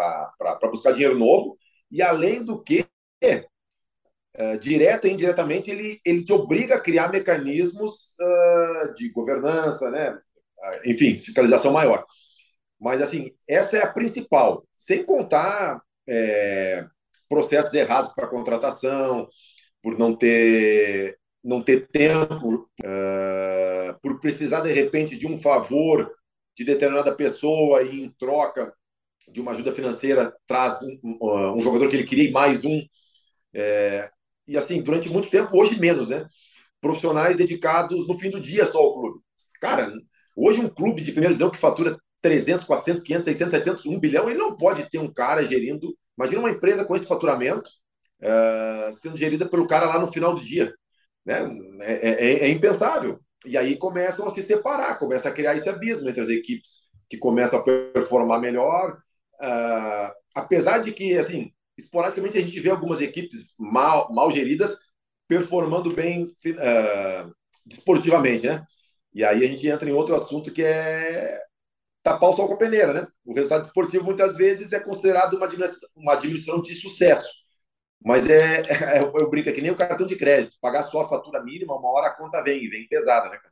buscar 0.71 0.93
dinheiro 0.93 1.19
novo, 1.19 1.57
e 1.91 2.01
além 2.01 2.43
do 2.43 2.63
que, 2.63 2.87
uh, 3.21 4.57
direta 4.57 5.07
e 5.07 5.11
indiretamente, 5.11 5.69
ele, 5.69 5.99
ele 6.05 6.23
te 6.23 6.31
obriga 6.31 6.75
a 6.75 6.79
criar 6.79 7.11
mecanismos 7.11 8.15
uh, 8.19 8.93
de 8.95 9.09
governança, 9.09 9.91
né? 9.91 10.17
enfim, 10.85 11.17
fiscalização 11.17 11.73
maior. 11.73 12.05
Mas, 12.81 12.99
assim, 12.99 13.31
essa 13.47 13.77
é 13.77 13.83
a 13.83 13.93
principal, 13.93 14.65
sem 14.75 15.05
contar 15.05 15.81
é, 16.09 16.83
processos 17.29 17.71
errados 17.75 18.11
para 18.13 18.27
contratação, 18.27 19.29
por 19.83 19.97
não 19.99 20.15
ter, 20.15 21.17
não 21.43 21.61
ter 21.61 21.87
tempo, 21.89 22.67
uh, 22.83 23.99
por 24.01 24.19
precisar, 24.19 24.61
de 24.61 24.73
repente, 24.73 25.17
de 25.17 25.27
um 25.27 25.39
favor 25.39 26.11
de 26.57 26.65
determinada 26.65 27.15
pessoa 27.15 27.83
e, 27.83 28.01
em 28.01 28.09
troca 28.17 28.73
de 29.31 29.39
uma 29.39 29.51
ajuda 29.51 29.71
financeira, 29.71 30.35
traz 30.47 30.81
um, 30.81 30.99
um, 31.03 31.57
um 31.57 31.61
jogador 31.61 31.87
que 31.87 31.95
ele 31.95 32.03
queria 32.03 32.29
e 32.29 32.31
mais 32.31 32.65
um. 32.65 32.81
É, 33.53 34.09
e, 34.47 34.57
assim, 34.57 34.81
durante 34.81 35.07
muito 35.07 35.29
tempo, 35.29 35.55
hoje 35.55 35.79
menos, 35.79 36.09
né? 36.09 36.27
Profissionais 36.81 37.37
dedicados 37.37 38.07
no 38.07 38.17
fim 38.17 38.31
do 38.31 38.39
dia 38.41 38.65
só 38.65 38.79
ao 38.79 38.93
clube. 38.93 39.19
Cara, 39.61 39.93
hoje 40.35 40.59
um 40.59 40.69
clube 40.69 41.01
de 41.01 41.11
primeira 41.11 41.33
divisão 41.33 41.51
que 41.51 41.57
fatura 41.59 41.95
300, 42.21 42.65
400, 42.65 43.03
500, 43.03 43.25
600, 43.25 43.51
700, 43.51 43.85
1 43.85 43.99
bilhão, 43.99 44.29
ele 44.29 44.37
não 44.37 44.55
pode 44.55 44.89
ter 44.89 44.99
um 44.99 45.11
cara 45.11 45.43
gerindo. 45.43 45.97
Imagina 46.17 46.39
uma 46.39 46.51
empresa 46.51 46.85
com 46.85 46.95
esse 46.95 47.05
faturamento 47.05 47.69
uh, 48.21 48.93
sendo 48.93 49.17
gerida 49.17 49.47
pelo 49.47 49.67
cara 49.67 49.85
lá 49.87 49.99
no 49.99 50.11
final 50.11 50.35
do 50.35 50.41
dia. 50.41 50.73
Né? 51.25 51.37
É, 51.81 52.09
é, 52.09 52.33
é, 52.45 52.49
impensável. 52.49 53.19
E 53.45 53.57
aí 53.57 53.75
começam 53.75 54.27
a 54.27 54.31
se 54.31 54.41
separar, 54.41 54.99
começa 54.99 55.29
a 55.29 55.31
criar 55.31 55.55
esse 55.55 55.67
abismo 55.67 56.07
entre 56.07 56.21
as 56.21 56.29
equipes 56.29 56.87
que 57.09 57.17
começam 57.17 57.59
a 57.59 57.63
performar 57.63 58.39
melhor. 58.39 58.97
Uh, 59.41 60.13
apesar 60.35 60.77
de 60.77 60.91
que, 60.91 61.17
assim, 61.17 61.51
esporadicamente 61.77 62.37
a 62.37 62.41
gente 62.41 62.59
vê 62.59 62.69
algumas 62.69 63.01
equipes 63.01 63.55
mal, 63.57 64.13
mal 64.13 64.29
geridas 64.29 64.77
performando 65.27 65.93
bem 65.93 66.25
uh, 66.25 67.33
desportivamente, 67.65 68.45
né? 68.45 68.63
E 69.13 69.23
aí 69.23 69.43
a 69.43 69.47
gente 69.47 69.67
entra 69.67 69.89
em 69.89 69.93
outro 69.93 70.15
assunto 70.15 70.51
que 70.51 70.63
é 70.63 71.37
tapar 72.03 72.29
o 72.29 72.33
sol 72.33 72.47
com 72.47 72.55
a 72.55 72.57
peneira, 72.57 72.93
né? 72.93 73.07
O 73.25 73.33
resultado 73.33 73.65
esportivo 73.65 74.03
muitas 74.03 74.35
vezes 74.35 74.73
é 74.73 74.79
considerado 74.79 75.35
uma 75.35 75.45
administração, 75.45 75.89
uma 75.95 76.15
de 76.61 76.75
sucesso, 76.75 77.29
mas 78.03 78.27
é, 78.27 78.61
é, 78.97 78.99
eu 79.03 79.29
brinco 79.29 79.49
é 79.49 79.53
nem 79.61 79.71
o 79.71 79.75
cartão 79.75 80.07
de 80.07 80.15
crédito, 80.15 80.57
pagar 80.59 80.83
só 80.83 81.01
a 81.01 81.09
fatura 81.09 81.43
mínima, 81.43 81.75
uma 81.75 81.89
hora 81.89 82.07
a 82.07 82.15
conta 82.15 82.43
vem, 82.43 82.69
vem 82.69 82.87
pesada, 82.87 83.29
né, 83.29 83.37
cara? 83.37 83.51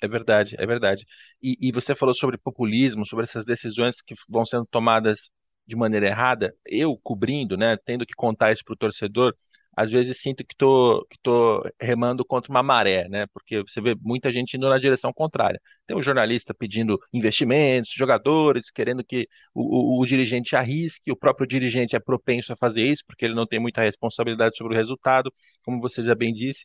É 0.00 0.08
verdade, 0.08 0.56
é 0.58 0.66
verdade. 0.66 1.06
E, 1.40 1.56
e 1.60 1.70
você 1.72 1.94
falou 1.94 2.14
sobre 2.14 2.36
populismo, 2.36 3.06
sobre 3.06 3.24
essas 3.24 3.44
decisões 3.44 4.02
que 4.02 4.14
vão 4.28 4.44
sendo 4.44 4.66
tomadas 4.66 5.30
de 5.64 5.76
maneira 5.76 6.08
errada. 6.08 6.54
Eu 6.66 6.98
cobrindo, 7.02 7.56
né, 7.56 7.76
tendo 7.76 8.04
que 8.04 8.14
contar 8.14 8.52
isso 8.52 8.64
para 8.64 8.74
o 8.74 8.76
torcedor, 8.76 9.32
às 9.76 9.90
vezes 9.90 10.20
sinto 10.20 10.44
que 10.44 10.54
tô, 10.56 11.06
que 11.10 11.16
tô 11.22 11.62
remando 11.80 12.24
contra 12.24 12.50
uma 12.50 12.62
maré, 12.62 13.08
né? 13.08 13.26
Porque 13.32 13.62
você 13.62 13.80
vê 13.80 13.94
muita 14.00 14.30
gente 14.32 14.56
indo 14.56 14.68
na 14.68 14.78
direção 14.78 15.12
contrária. 15.12 15.60
Tem 15.86 15.96
um 15.96 16.02
jornalista 16.02 16.52
pedindo 16.54 16.98
investimentos, 17.12 17.92
jogadores, 17.94 18.70
querendo 18.70 19.02
que 19.04 19.26
o, 19.54 19.98
o, 19.98 20.02
o 20.02 20.06
dirigente 20.06 20.54
arrisque, 20.56 21.10
o 21.12 21.16
próprio 21.16 21.46
dirigente 21.46 21.96
é 21.96 22.00
propenso 22.00 22.52
a 22.52 22.56
fazer 22.56 22.84
isso, 22.86 23.02
porque 23.06 23.24
ele 23.24 23.34
não 23.34 23.46
tem 23.46 23.58
muita 23.60 23.82
responsabilidade 23.82 24.56
sobre 24.56 24.74
o 24.74 24.76
resultado, 24.76 25.32
como 25.64 25.80
você 25.80 26.02
já 26.04 26.14
bem 26.14 26.32
disse. 26.34 26.64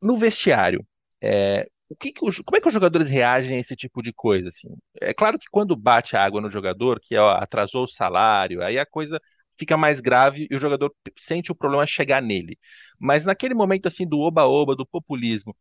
No 0.00 0.16
vestiário, 0.16 0.86
é, 1.22 1.68
o 1.88 1.96
que 1.96 2.12
que 2.12 2.20
como 2.20 2.56
é 2.56 2.60
que 2.60 2.68
os 2.68 2.74
jogadores 2.74 3.08
reagem 3.08 3.56
a 3.56 3.58
esse 3.60 3.74
tipo 3.76 4.02
de 4.02 4.12
coisa? 4.12 4.48
Assim? 4.48 4.68
É 5.00 5.12
claro 5.14 5.38
que 5.38 5.46
quando 5.50 5.74
bate 5.76 6.16
a 6.16 6.22
água 6.24 6.40
no 6.40 6.50
jogador, 6.50 7.00
que 7.00 7.16
ó, 7.16 7.30
atrasou 7.32 7.84
o 7.84 7.88
salário, 7.88 8.62
aí 8.62 8.78
a 8.78 8.86
coisa 8.86 9.20
fica 9.58 9.76
mais 9.76 10.00
grave 10.00 10.46
e 10.50 10.56
o 10.56 10.60
jogador 10.60 10.94
sente 11.18 11.52
o 11.52 11.54
problema 11.54 11.86
chegar 11.86 12.22
nele. 12.22 12.58
Mas 12.98 13.24
naquele 13.24 13.54
momento 13.54 13.88
assim 13.88 14.06
do 14.06 14.18
oba-oba, 14.20 14.76
do 14.76 14.86
populismo, 14.86 15.56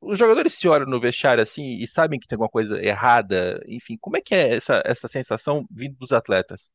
os 0.00 0.18
jogadores 0.18 0.54
se 0.54 0.68
olham 0.68 0.86
no 0.86 1.00
vestiário 1.00 1.42
assim 1.42 1.78
e 1.78 1.86
sabem 1.86 2.18
que 2.18 2.26
tem 2.26 2.36
alguma 2.36 2.50
coisa 2.50 2.82
errada, 2.82 3.62
enfim, 3.66 3.96
como 4.00 4.16
é 4.16 4.20
que 4.20 4.34
é 4.34 4.56
essa, 4.56 4.82
essa 4.84 5.08
sensação 5.08 5.66
vindo 5.70 5.96
dos 5.96 6.12
atletas? 6.12 6.70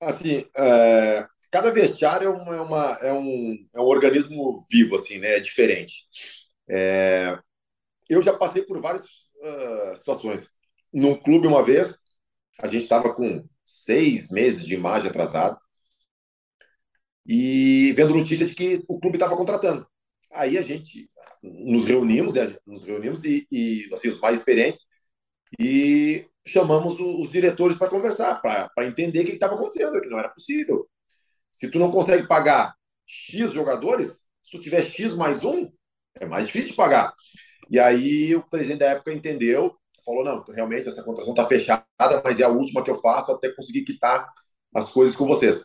Assim, 0.00 0.46
é, 0.56 1.26
cada 1.50 1.70
vestiário 1.70 2.28
é, 2.28 2.30
uma, 2.30 2.56
é, 2.56 2.60
uma, 2.60 2.98
é, 3.02 3.12
um, 3.12 3.68
é 3.74 3.80
um 3.80 3.84
organismo 3.84 4.64
vivo, 4.70 4.96
assim, 4.96 5.18
né? 5.18 5.36
É 5.36 5.40
diferente. 5.40 6.06
É, 6.68 7.38
eu 8.08 8.22
já 8.22 8.36
passei 8.36 8.62
por 8.62 8.80
várias 8.80 9.04
uh, 9.04 9.96
situações. 9.96 10.50
Num 10.92 11.14
clube, 11.14 11.46
uma 11.46 11.62
vez, 11.62 11.98
a 12.60 12.66
gente 12.66 12.82
estava 12.82 13.14
com 13.14 13.44
seis 13.70 14.30
meses 14.30 14.64
de 14.66 14.74
imagem 14.74 15.08
atrasado 15.08 15.58
e 17.26 17.92
vendo 17.96 18.14
notícia 18.14 18.46
de 18.46 18.54
que 18.54 18.82
o 18.88 18.98
clube 18.98 19.16
estava 19.16 19.36
contratando. 19.36 19.86
Aí 20.32 20.58
a 20.58 20.62
gente 20.62 21.10
nos 21.42 21.84
reunimos, 21.84 22.34
né, 22.34 22.56
nos 22.66 22.84
reunimos 22.84 23.24
e, 23.24 23.46
e 23.50 23.88
assim, 23.92 24.08
os 24.08 24.20
mais 24.20 24.38
experientes 24.38 24.86
e 25.58 26.26
chamamos 26.46 26.96
os 26.98 27.30
diretores 27.30 27.76
para 27.76 27.90
conversar, 27.90 28.40
para 28.40 28.86
entender 28.86 29.20
o 29.20 29.24
que 29.24 29.32
estava 29.32 29.54
acontecendo, 29.54 30.00
que 30.00 30.08
não 30.08 30.18
era 30.18 30.28
possível. 30.28 30.88
Se 31.50 31.68
tu 31.68 31.78
não 31.78 31.90
consegue 31.90 32.26
pagar 32.26 32.74
X 33.06 33.52
jogadores, 33.52 34.24
se 34.40 34.52
tu 34.52 34.60
tiver 34.60 34.82
X 34.82 35.14
mais 35.14 35.44
um, 35.44 35.70
é 36.14 36.26
mais 36.26 36.46
difícil 36.46 36.70
de 36.70 36.76
pagar. 36.76 37.12
E 37.70 37.78
aí 37.78 38.34
o 38.34 38.42
presidente 38.48 38.80
da 38.80 38.90
época 38.90 39.12
entendeu 39.12 39.76
falou: 40.04 40.24
não, 40.24 40.42
realmente 40.48 40.88
essa 40.88 41.02
contratação 41.02 41.32
está 41.32 41.46
fechada, 41.46 41.84
mas 42.24 42.40
é 42.40 42.44
a 42.44 42.48
última 42.48 42.82
que 42.82 42.90
eu 42.90 42.96
faço 42.96 43.32
até 43.32 43.50
conseguir 43.52 43.82
quitar 43.82 44.30
as 44.74 44.90
coisas 44.90 45.16
com 45.16 45.26
vocês. 45.26 45.64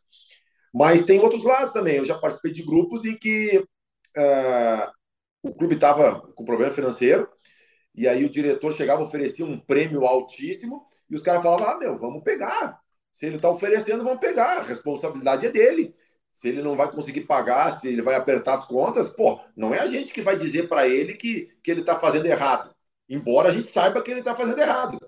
Mas 0.73 1.05
tem 1.05 1.19
outros 1.19 1.43
lados 1.43 1.71
também. 1.71 1.97
Eu 1.97 2.05
já 2.05 2.17
participei 2.17 2.51
de 2.51 2.63
grupos 2.63 3.05
em 3.05 3.17
que 3.17 3.57
uh, 3.57 4.91
o 5.41 5.53
clube 5.53 5.75
estava 5.75 6.21
com 6.33 6.43
problema 6.43 6.71
financeiro 6.71 7.29
e 7.95 8.07
aí 8.07 8.25
o 8.25 8.29
diretor 8.29 8.73
chegava 8.73 9.03
oferecia 9.03 9.45
um 9.45 9.59
prêmio 9.59 10.05
altíssimo 10.05 10.85
e 11.09 11.15
os 11.15 11.21
caras 11.21 11.41
falavam: 11.41 11.67
ah, 11.67 11.77
meu, 11.77 11.95
vamos 11.95 12.23
pegar. 12.23 12.79
Se 13.11 13.25
ele 13.25 13.37
está 13.37 13.49
oferecendo, 13.49 14.03
vamos 14.03 14.19
pegar. 14.19 14.57
A 14.59 14.63
responsabilidade 14.63 15.45
é 15.45 15.51
dele. 15.51 15.95
Se 16.29 16.49
ele 16.49 16.61
não 16.61 16.75
vai 16.75 16.91
conseguir 16.91 17.21
pagar, 17.21 17.71
se 17.71 17.87
ele 17.87 18.01
vai 18.01 18.15
apertar 18.15 18.55
as 18.55 18.65
contas, 18.65 19.07
pô, 19.07 19.39
não 19.55 19.73
é 19.73 19.79
a 19.79 19.87
gente 19.87 20.11
que 20.11 20.21
vai 20.21 20.35
dizer 20.35 20.67
para 20.67 20.85
ele 20.85 21.13
que, 21.13 21.49
que 21.63 21.71
ele 21.71 21.79
está 21.79 21.97
fazendo 21.97 22.25
errado 22.25 22.74
embora 23.09 23.49
a 23.49 23.51
gente 23.51 23.67
saiba 23.67 24.01
que 24.01 24.11
ele 24.11 24.19
está 24.19 24.35
fazendo 24.35 24.59
errado. 24.59 24.99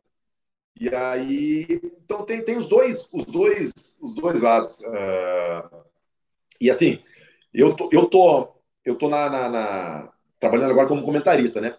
E 0.79 0.93
aí, 0.93 1.81
então 2.03 2.23
tem, 2.23 2.43
tem 2.43 2.55
os 2.55 2.67
dois, 2.67 3.07
os 3.11 3.25
dois, 3.25 3.71
os 4.01 4.13
dois 4.13 4.41
lados. 4.41 4.79
Uh, 4.81 5.83
e 6.61 6.69
assim, 6.69 7.01
eu 7.53 7.75
tô, 7.75 7.89
eu 7.91 8.05
tô, 8.05 8.55
eu 8.85 8.95
tô 8.95 9.09
na, 9.09 9.29
na, 9.29 9.49
na, 9.49 10.13
trabalhando 10.39 10.71
agora 10.71 10.87
como 10.87 11.03
comentarista, 11.03 11.59
né? 11.59 11.75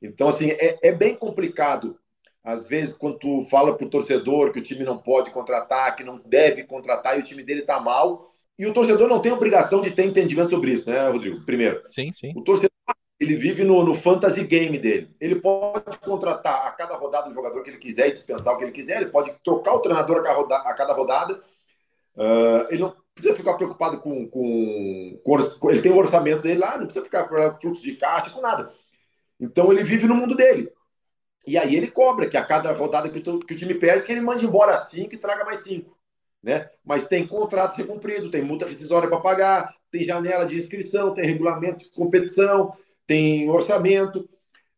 Então 0.00 0.28
assim 0.28 0.50
é, 0.50 0.78
é 0.82 0.92
bem 0.92 1.14
complicado 1.14 1.98
às 2.44 2.66
vezes 2.66 2.92
quando 2.92 3.18
tu 3.18 3.46
fala 3.48 3.76
para 3.76 3.86
o 3.86 3.90
torcedor 3.90 4.52
que 4.52 4.58
o 4.58 4.62
time 4.62 4.84
não 4.84 4.98
pode 4.98 5.30
contratar, 5.30 5.94
que 5.94 6.02
não 6.02 6.20
deve 6.26 6.64
contratar 6.64 7.16
e 7.16 7.20
o 7.20 7.24
time 7.24 7.42
dele 7.42 7.60
está 7.60 7.80
mal. 7.80 8.34
E 8.58 8.66
o 8.66 8.72
torcedor 8.72 9.08
não 9.08 9.20
tem 9.20 9.32
obrigação 9.32 9.80
de 9.80 9.90
ter 9.90 10.04
entendimento 10.04 10.50
sobre 10.50 10.72
isso, 10.72 10.88
né, 10.88 11.08
Rodrigo? 11.08 11.44
Primeiro. 11.44 11.82
Sim, 11.90 12.12
sim. 12.12 12.32
O 12.36 12.42
torcedor 12.42 12.70
ele 13.22 13.36
vive 13.36 13.62
no, 13.62 13.84
no, 13.84 13.94
fantasy 13.94 14.44
game 14.44 14.76
dele. 14.78 15.14
Ele 15.20 15.36
pode 15.36 15.96
contratar 15.98 16.66
a 16.66 16.72
cada 16.72 16.96
rodada 16.96 17.28
o 17.28 17.32
jogador 17.32 17.62
que 17.62 17.70
ele 17.70 17.78
quiser 17.78 18.08
e 18.08 18.12
dispensar 18.12 18.52
o 18.52 18.58
que 18.58 18.64
ele 18.64 18.72
quiser. 18.72 18.96
Ele 18.96 19.10
pode 19.10 19.32
trocar 19.44 19.74
o 19.74 19.80
treinador 19.80 20.24
a 20.26 20.74
cada 20.74 20.92
rodada. 20.92 21.40
Uh, 22.16 22.66
ele 22.68 22.82
não 22.82 22.94
precisa 23.14 23.34
ficar 23.34 23.54
preocupado 23.54 24.00
com, 24.00 24.28
com, 24.28 25.20
com, 25.24 25.70
Ele 25.70 25.80
tem 25.80 25.92
o 25.92 25.96
orçamento 25.96 26.42
dele 26.42 26.58
lá, 26.58 26.76
não 26.76 26.86
precisa 26.86 27.04
ficar 27.04 27.28
com 27.28 27.60
fluxo 27.60 27.82
de 27.82 27.94
caixa, 27.94 28.28
com 28.30 28.40
nada. 28.40 28.72
Então 29.38 29.72
ele 29.72 29.84
vive 29.84 30.08
no 30.08 30.16
mundo 30.16 30.34
dele. 30.34 30.68
E 31.46 31.56
aí 31.56 31.76
ele 31.76 31.90
cobra 31.90 32.28
que 32.28 32.36
a 32.36 32.44
cada 32.44 32.72
rodada 32.72 33.08
que 33.08 33.18
o, 33.30 33.38
que 33.38 33.54
o 33.54 33.56
time 33.56 33.74
perde, 33.74 34.04
que 34.04 34.10
ele 34.10 34.20
mande 34.20 34.44
embora 34.44 34.76
cinco 34.78 35.14
e 35.14 35.18
traga 35.18 35.44
mais 35.44 35.60
cinco. 35.62 35.96
Né? 36.42 36.68
Mas 36.84 37.06
tem 37.06 37.24
contrato 37.24 37.72
a 37.72 37.74
ser 37.76 37.86
cumprido, 37.86 38.30
tem 38.30 38.42
multa 38.42 38.66
rescisória 38.66 39.08
para 39.08 39.20
pagar, 39.20 39.72
tem 39.92 40.02
janela 40.02 40.44
de 40.44 40.56
inscrição, 40.56 41.14
tem 41.14 41.24
regulamento 41.24 41.84
de 41.84 41.90
competição, 41.90 42.72
tem 43.12 43.50
orçamento. 43.50 44.20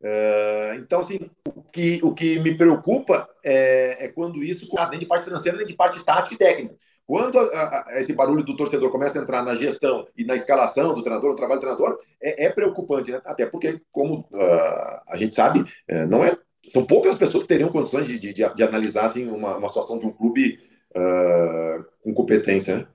Uh, 0.00 0.74
então, 0.78 0.98
assim, 0.98 1.20
o 1.46 1.62
que, 1.62 2.00
o 2.02 2.12
que 2.12 2.40
me 2.40 2.56
preocupa 2.56 3.28
é, 3.44 4.06
é 4.06 4.08
quando 4.08 4.42
isso, 4.42 4.68
nem 4.90 4.98
de 4.98 5.06
parte 5.06 5.24
financeira, 5.24 5.56
nem 5.56 5.66
de 5.66 5.74
parte 5.74 6.04
tática 6.04 6.34
e 6.34 6.38
técnica. 6.38 6.74
Quando 7.06 7.38
a, 7.38 7.42
a, 7.42 8.00
esse 8.00 8.12
barulho 8.12 8.42
do 8.42 8.56
torcedor 8.56 8.90
começa 8.90 9.18
a 9.18 9.22
entrar 9.22 9.44
na 9.44 9.54
gestão 9.54 10.06
e 10.16 10.24
na 10.24 10.34
escalação 10.34 10.94
do 10.94 11.02
treinador, 11.02 11.30
no 11.30 11.36
trabalho 11.36 11.60
do 11.60 11.62
treinador, 11.62 11.96
é, 12.20 12.46
é 12.46 12.50
preocupante, 12.50 13.12
né? 13.12 13.20
Até 13.24 13.46
porque, 13.46 13.80
como 13.92 14.20
uh, 14.32 15.00
a 15.08 15.16
gente 15.16 15.34
sabe, 15.34 15.60
uh, 15.60 16.06
não 16.08 16.24
é, 16.24 16.36
são 16.66 16.84
poucas 16.84 17.16
pessoas 17.16 17.44
que 17.44 17.48
teriam 17.48 17.70
condições 17.70 18.08
de, 18.08 18.18
de, 18.18 18.32
de 18.32 18.62
analisar 18.62 19.04
assim, 19.04 19.28
uma, 19.28 19.58
uma 19.58 19.68
situação 19.68 19.98
de 19.98 20.06
um 20.06 20.12
clube 20.12 20.58
uh, 20.90 21.84
com 22.02 22.12
competência, 22.12 22.78
né? 22.78 22.86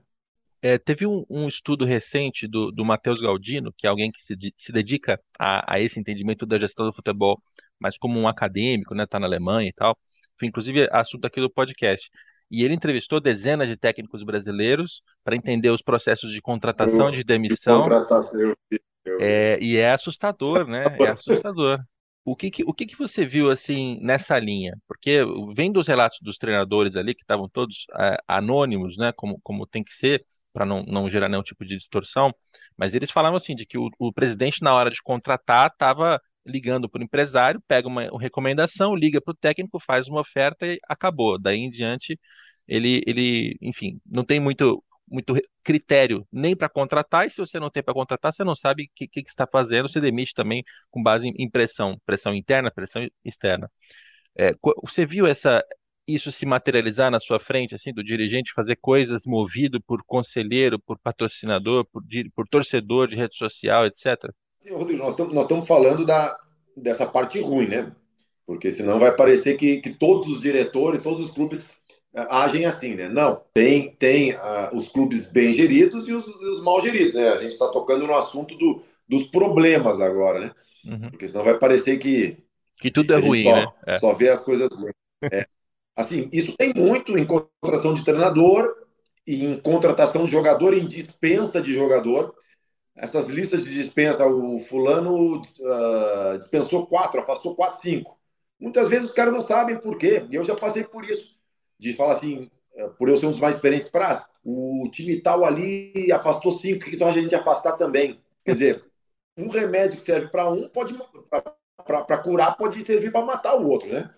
É, 0.62 0.76
teve 0.76 1.06
um, 1.06 1.24
um, 1.30 1.48
estudo 1.48 1.84
recente 1.84 2.46
do, 2.46 2.70
do 2.70 2.84
Matheus 2.84 3.20
Galdino, 3.20 3.72
que 3.76 3.86
é 3.86 3.90
alguém 3.90 4.12
que 4.12 4.20
se, 4.20 4.36
se 4.56 4.72
dedica 4.72 5.18
a, 5.38 5.74
a, 5.74 5.80
esse 5.80 5.98
entendimento 5.98 6.44
da 6.44 6.58
gestão 6.58 6.86
do 6.86 6.92
futebol, 6.92 7.40
mas 7.78 7.96
como 7.96 8.18
um 8.18 8.28
acadêmico, 8.28 8.94
né, 8.94 9.06
tá 9.06 9.18
na 9.18 9.26
Alemanha 9.26 9.68
e 9.68 9.72
tal. 9.72 9.98
Foi 10.38 10.48
inclusive 10.48 10.88
assunto 10.92 11.24
aqui 11.26 11.40
do 11.40 11.50
podcast. 11.50 12.10
e 12.50 12.64
ele 12.64 12.74
entrevistou 12.74 13.20
dezenas 13.20 13.68
de 13.68 13.76
técnicos 13.76 14.22
brasileiros 14.22 15.02
para 15.24 15.36
entender 15.36 15.70
os 15.70 15.82
processos 15.82 16.30
de 16.32 16.42
contratação, 16.42 17.10
de 17.10 17.24
demissão. 17.24 17.82
Contratação. 17.82 18.54
É, 19.18 19.58
e 19.60 19.76
é 19.76 19.92
assustador, 19.92 20.66
né? 20.66 20.84
É 20.98 21.08
assustador. 21.08 21.78
O 22.24 22.36
que, 22.36 22.50
que, 22.50 22.62
o 22.64 22.72
que, 22.72 22.86
que 22.86 22.98
você 22.98 23.24
viu 23.24 23.50
assim 23.50 23.98
nessa 24.02 24.38
linha? 24.38 24.76
Porque 24.86 25.20
vem 25.54 25.72
dos 25.72 25.86
relatos 25.86 26.18
dos 26.20 26.36
treinadores 26.36 26.96
ali, 26.96 27.14
que 27.14 27.22
estavam 27.22 27.48
todos 27.48 27.86
é, 27.98 28.18
anônimos, 28.28 28.96
né? 28.98 29.10
Como, 29.12 29.40
como 29.42 29.66
tem 29.66 29.82
que 29.82 29.94
ser, 29.94 30.24
para 30.52 30.66
não, 30.66 30.82
não 30.84 31.08
gerar 31.08 31.28
nenhum 31.28 31.42
tipo 31.42 31.64
de 31.64 31.76
distorção, 31.76 32.34
mas 32.76 32.94
eles 32.94 33.10
falavam 33.10 33.36
assim, 33.36 33.54
de 33.54 33.66
que 33.66 33.78
o, 33.78 33.88
o 33.98 34.12
presidente, 34.12 34.62
na 34.62 34.74
hora 34.74 34.90
de 34.90 35.02
contratar, 35.02 35.68
estava 35.70 36.20
ligando 36.46 36.88
para 36.88 37.00
o 37.00 37.04
empresário, 37.04 37.62
pega 37.68 37.88
uma, 37.88 38.10
uma 38.10 38.20
recomendação, 38.20 38.94
liga 38.94 39.20
para 39.20 39.32
o 39.32 39.36
técnico, 39.36 39.78
faz 39.80 40.08
uma 40.08 40.20
oferta 40.20 40.66
e 40.66 40.78
acabou. 40.88 41.38
Daí 41.38 41.58
em 41.60 41.70
diante, 41.70 42.18
ele, 42.66 43.02
ele 43.06 43.56
enfim, 43.60 44.00
não 44.06 44.24
tem 44.24 44.40
muito, 44.40 44.82
muito 45.08 45.34
critério 45.62 46.26
nem 46.32 46.56
para 46.56 46.68
contratar, 46.68 47.26
e 47.26 47.30
se 47.30 47.38
você 47.38 47.58
não 47.60 47.70
tem 47.70 47.82
para 47.82 47.94
contratar, 47.94 48.32
você 48.32 48.44
não 48.44 48.56
sabe 48.56 48.84
o 48.84 48.88
que, 48.94 49.08
que, 49.08 49.20
está 49.20 49.46
fazendo, 49.46 49.88
você 49.88 50.00
demite 50.00 50.34
também 50.34 50.64
com 50.90 51.02
base 51.02 51.28
em 51.28 51.50
pressão, 51.50 52.00
pressão 52.06 52.34
interna, 52.34 52.70
pressão 52.70 53.06
externa. 53.24 53.70
É, 54.36 54.54
você 54.82 55.04
viu 55.06 55.26
essa, 55.26 55.64
isso 56.14 56.32
se 56.32 56.46
materializar 56.46 57.10
na 57.10 57.20
sua 57.20 57.38
frente, 57.40 57.74
assim, 57.74 57.92
do 57.92 58.02
dirigente 58.02 58.52
fazer 58.52 58.76
coisas 58.76 59.26
movido 59.26 59.80
por 59.80 60.02
conselheiro, 60.04 60.78
por 60.78 60.98
patrocinador, 60.98 61.84
por, 61.84 62.02
por 62.34 62.48
torcedor 62.48 63.08
de 63.08 63.16
rede 63.16 63.36
social, 63.36 63.86
etc? 63.86 64.30
Sim, 64.60 64.74
Rodrigo, 64.74 65.02
nós 65.02 65.18
estamos, 65.18 65.66
falando 65.66 66.04
da, 66.04 66.36
dessa 66.76 67.06
parte 67.06 67.40
ruim, 67.40 67.66
né? 67.66 67.92
Porque 68.46 68.70
senão 68.70 68.98
vai 68.98 69.14
parecer 69.14 69.56
que, 69.56 69.80
que 69.80 69.90
todos 69.90 70.26
os 70.26 70.40
diretores, 70.40 71.02
todos 71.02 71.20
os 71.20 71.30
clubes 71.30 71.74
eh, 72.14 72.26
agem 72.28 72.66
assim, 72.66 72.94
né? 72.94 73.08
Não, 73.08 73.40
tem, 73.54 73.94
tem 73.94 74.32
uh, 74.32 74.74
os 74.74 74.88
clubes 74.88 75.30
bem 75.30 75.52
geridos 75.52 76.08
e 76.08 76.12
os, 76.12 76.26
os 76.26 76.62
mal 76.62 76.80
geridos, 76.84 77.14
né? 77.14 77.28
A 77.28 77.38
gente 77.38 77.52
está 77.52 77.68
tocando 77.68 78.06
no 78.06 78.14
assunto 78.14 78.56
do, 78.56 78.82
dos 79.08 79.28
problemas 79.28 80.00
agora, 80.00 80.40
né? 80.40 80.52
Uhum. 80.84 81.10
Porque 81.10 81.28
senão 81.28 81.44
vai 81.44 81.58
parecer 81.58 81.96
que... 81.98 82.38
Que 82.80 82.90
tudo 82.90 83.14
é 83.14 83.18
que 83.18 83.24
é 83.24 83.28
ruim, 83.28 83.42
só, 83.42 83.56
né? 83.56 83.66
É. 83.86 83.98
Só 83.98 84.14
vê 84.14 84.28
as 84.28 84.40
coisas 84.40 84.68
ruins. 84.74 84.94
É. 85.30 85.46
Assim, 85.96 86.28
isso 86.32 86.56
tem 86.56 86.72
muito 86.74 87.18
em 87.18 87.26
contratação 87.26 87.92
de 87.94 88.04
treinador, 88.04 88.74
em 89.26 89.60
contratação 89.60 90.24
de 90.24 90.32
jogador, 90.32 90.74
em 90.74 90.86
dispensa 90.86 91.60
de 91.60 91.72
jogador. 91.72 92.34
Essas 92.96 93.28
listas 93.28 93.64
de 93.64 93.72
dispensa, 93.72 94.26
o 94.26 94.58
fulano 94.58 95.40
uh, 95.40 96.38
dispensou 96.38 96.86
quatro, 96.86 97.20
afastou 97.20 97.54
quatro, 97.54 97.80
cinco. 97.80 98.18
Muitas 98.58 98.88
vezes 98.88 99.08
os 99.08 99.14
caras 99.14 99.32
não 99.32 99.40
sabem 99.40 99.78
por 99.78 99.96
quê. 99.96 100.26
Eu 100.30 100.44
já 100.44 100.54
passei 100.54 100.84
por 100.84 101.04
isso. 101.04 101.34
De 101.78 101.94
falar 101.94 102.12
assim, 102.12 102.50
eh, 102.74 102.88
por 102.98 103.08
eu 103.08 103.16
ser 103.16 103.26
um 103.26 103.30
dos 103.30 103.40
mais 103.40 103.54
experientes, 103.54 103.90
para 103.90 104.26
o 104.44 104.86
time 104.92 105.20
tal 105.20 105.44
ali 105.44 106.12
afastou 106.12 106.52
cinco, 106.52 106.84
que 106.84 106.94
então 106.94 107.08
a 107.08 107.12
gente 107.12 107.34
afastar 107.34 107.72
também. 107.78 108.20
Quer 108.44 108.52
dizer, 108.52 108.84
um 109.36 109.48
remédio 109.48 109.98
que 109.98 110.04
serve 110.04 110.28
para 110.28 110.50
um 110.50 110.68
pode 110.68 110.94
para 111.86 112.18
curar 112.18 112.56
pode 112.56 112.82
servir 112.84 113.10
para 113.10 113.24
matar 113.24 113.56
o 113.56 113.66
outro, 113.66 113.88
né? 113.88 114.14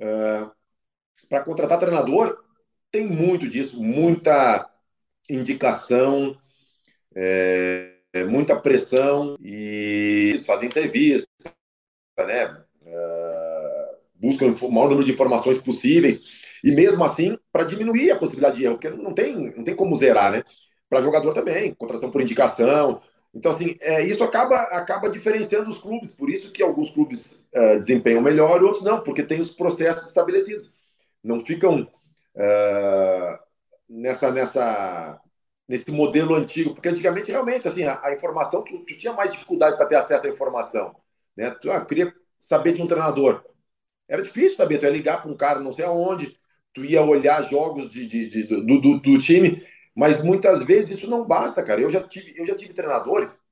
Uh, 0.00 0.50
para 1.28 1.42
contratar 1.42 1.78
treinador, 1.78 2.38
tem 2.90 3.06
muito 3.06 3.48
disso, 3.48 3.82
muita 3.82 4.70
indicação, 5.28 6.36
é, 7.14 7.96
muita 8.28 8.56
pressão 8.56 9.36
e 9.40 10.40
fazem 10.46 10.68
entrevistas, 10.68 11.26
né? 12.18 12.46
Uh, 12.86 13.96
buscam 14.14 14.46
o 14.46 14.72
maior 14.72 14.88
número 14.88 15.04
de 15.04 15.12
informações 15.12 15.58
possíveis 15.58 16.22
e 16.62 16.70
mesmo 16.70 17.04
assim 17.04 17.36
para 17.52 17.64
diminuir 17.64 18.10
a 18.10 18.16
possibilidade 18.16 18.56
de 18.56 18.64
erro, 18.64 18.74
porque 18.74 18.88
não 18.88 19.12
tem, 19.12 19.54
não 19.56 19.64
tem 19.64 19.74
como 19.74 19.94
zerar, 19.96 20.32
né? 20.32 20.42
Para 20.88 21.02
jogador 21.02 21.34
também, 21.34 21.74
contratação 21.74 22.10
por 22.10 22.22
indicação. 22.22 23.00
Então, 23.34 23.50
assim, 23.50 23.76
é, 23.80 24.02
isso 24.04 24.24
acaba, 24.24 24.56
acaba 24.56 25.10
diferenciando 25.10 25.68
os 25.68 25.78
clubes. 25.78 26.14
Por 26.14 26.30
isso 26.30 26.52
que 26.52 26.62
alguns 26.62 26.90
clubes 26.90 27.46
uh, 27.54 27.78
desempenham 27.78 28.22
melhor 28.22 28.60
e 28.60 28.64
outros 28.64 28.84
não, 28.84 29.02
porque 29.02 29.22
tem 29.22 29.40
os 29.40 29.50
processos 29.50 30.06
estabelecidos 30.06 30.72
não 31.26 31.40
ficam 31.40 31.82
uh, 31.82 33.38
nessa, 33.88 34.30
nessa, 34.30 35.20
nesse 35.68 35.90
modelo 35.90 36.34
antigo, 36.34 36.72
porque 36.72 36.88
antigamente 36.88 37.30
realmente 37.30 37.66
assim 37.66 37.84
a, 37.84 38.00
a 38.04 38.14
informação 38.14 38.62
tu, 38.62 38.78
tu, 38.84 38.96
tinha 38.96 39.12
mais 39.12 39.32
dificuldade 39.32 39.76
para 39.76 39.86
ter 39.86 39.96
acesso 39.96 40.26
à 40.26 40.30
informação, 40.30 40.94
né? 41.36 41.50
Tu 41.50 41.70
ah, 41.70 41.84
queria 41.84 42.14
saber 42.38 42.72
de 42.72 42.82
um 42.82 42.86
treinador, 42.86 43.44
era 44.08 44.22
difícil 44.22 44.56
saber, 44.56 44.78
tu 44.78 44.84
ia 44.84 44.90
ligar 44.90 45.20
para 45.20 45.30
um 45.30 45.36
cara 45.36 45.58
não 45.58 45.72
sei 45.72 45.84
aonde, 45.84 46.38
tu 46.72 46.84
ia 46.84 47.02
olhar 47.02 47.42
jogos 47.42 47.90
de, 47.90 48.06
de, 48.06 48.28
de 48.28 48.42
do, 48.44 48.80
do, 48.80 49.00
do, 49.00 49.18
time, 49.18 49.66
mas 49.94 50.22
muitas 50.22 50.64
vezes 50.64 50.98
isso 50.98 51.10
não 51.10 51.24
basta, 51.24 51.62
cara. 51.62 51.80
Eu 51.80 51.90
já 51.90 52.02
tive, 52.02 52.34
eu 52.38 52.46
já 52.46 52.54
tive 52.54 52.72
treinadores 52.72 53.42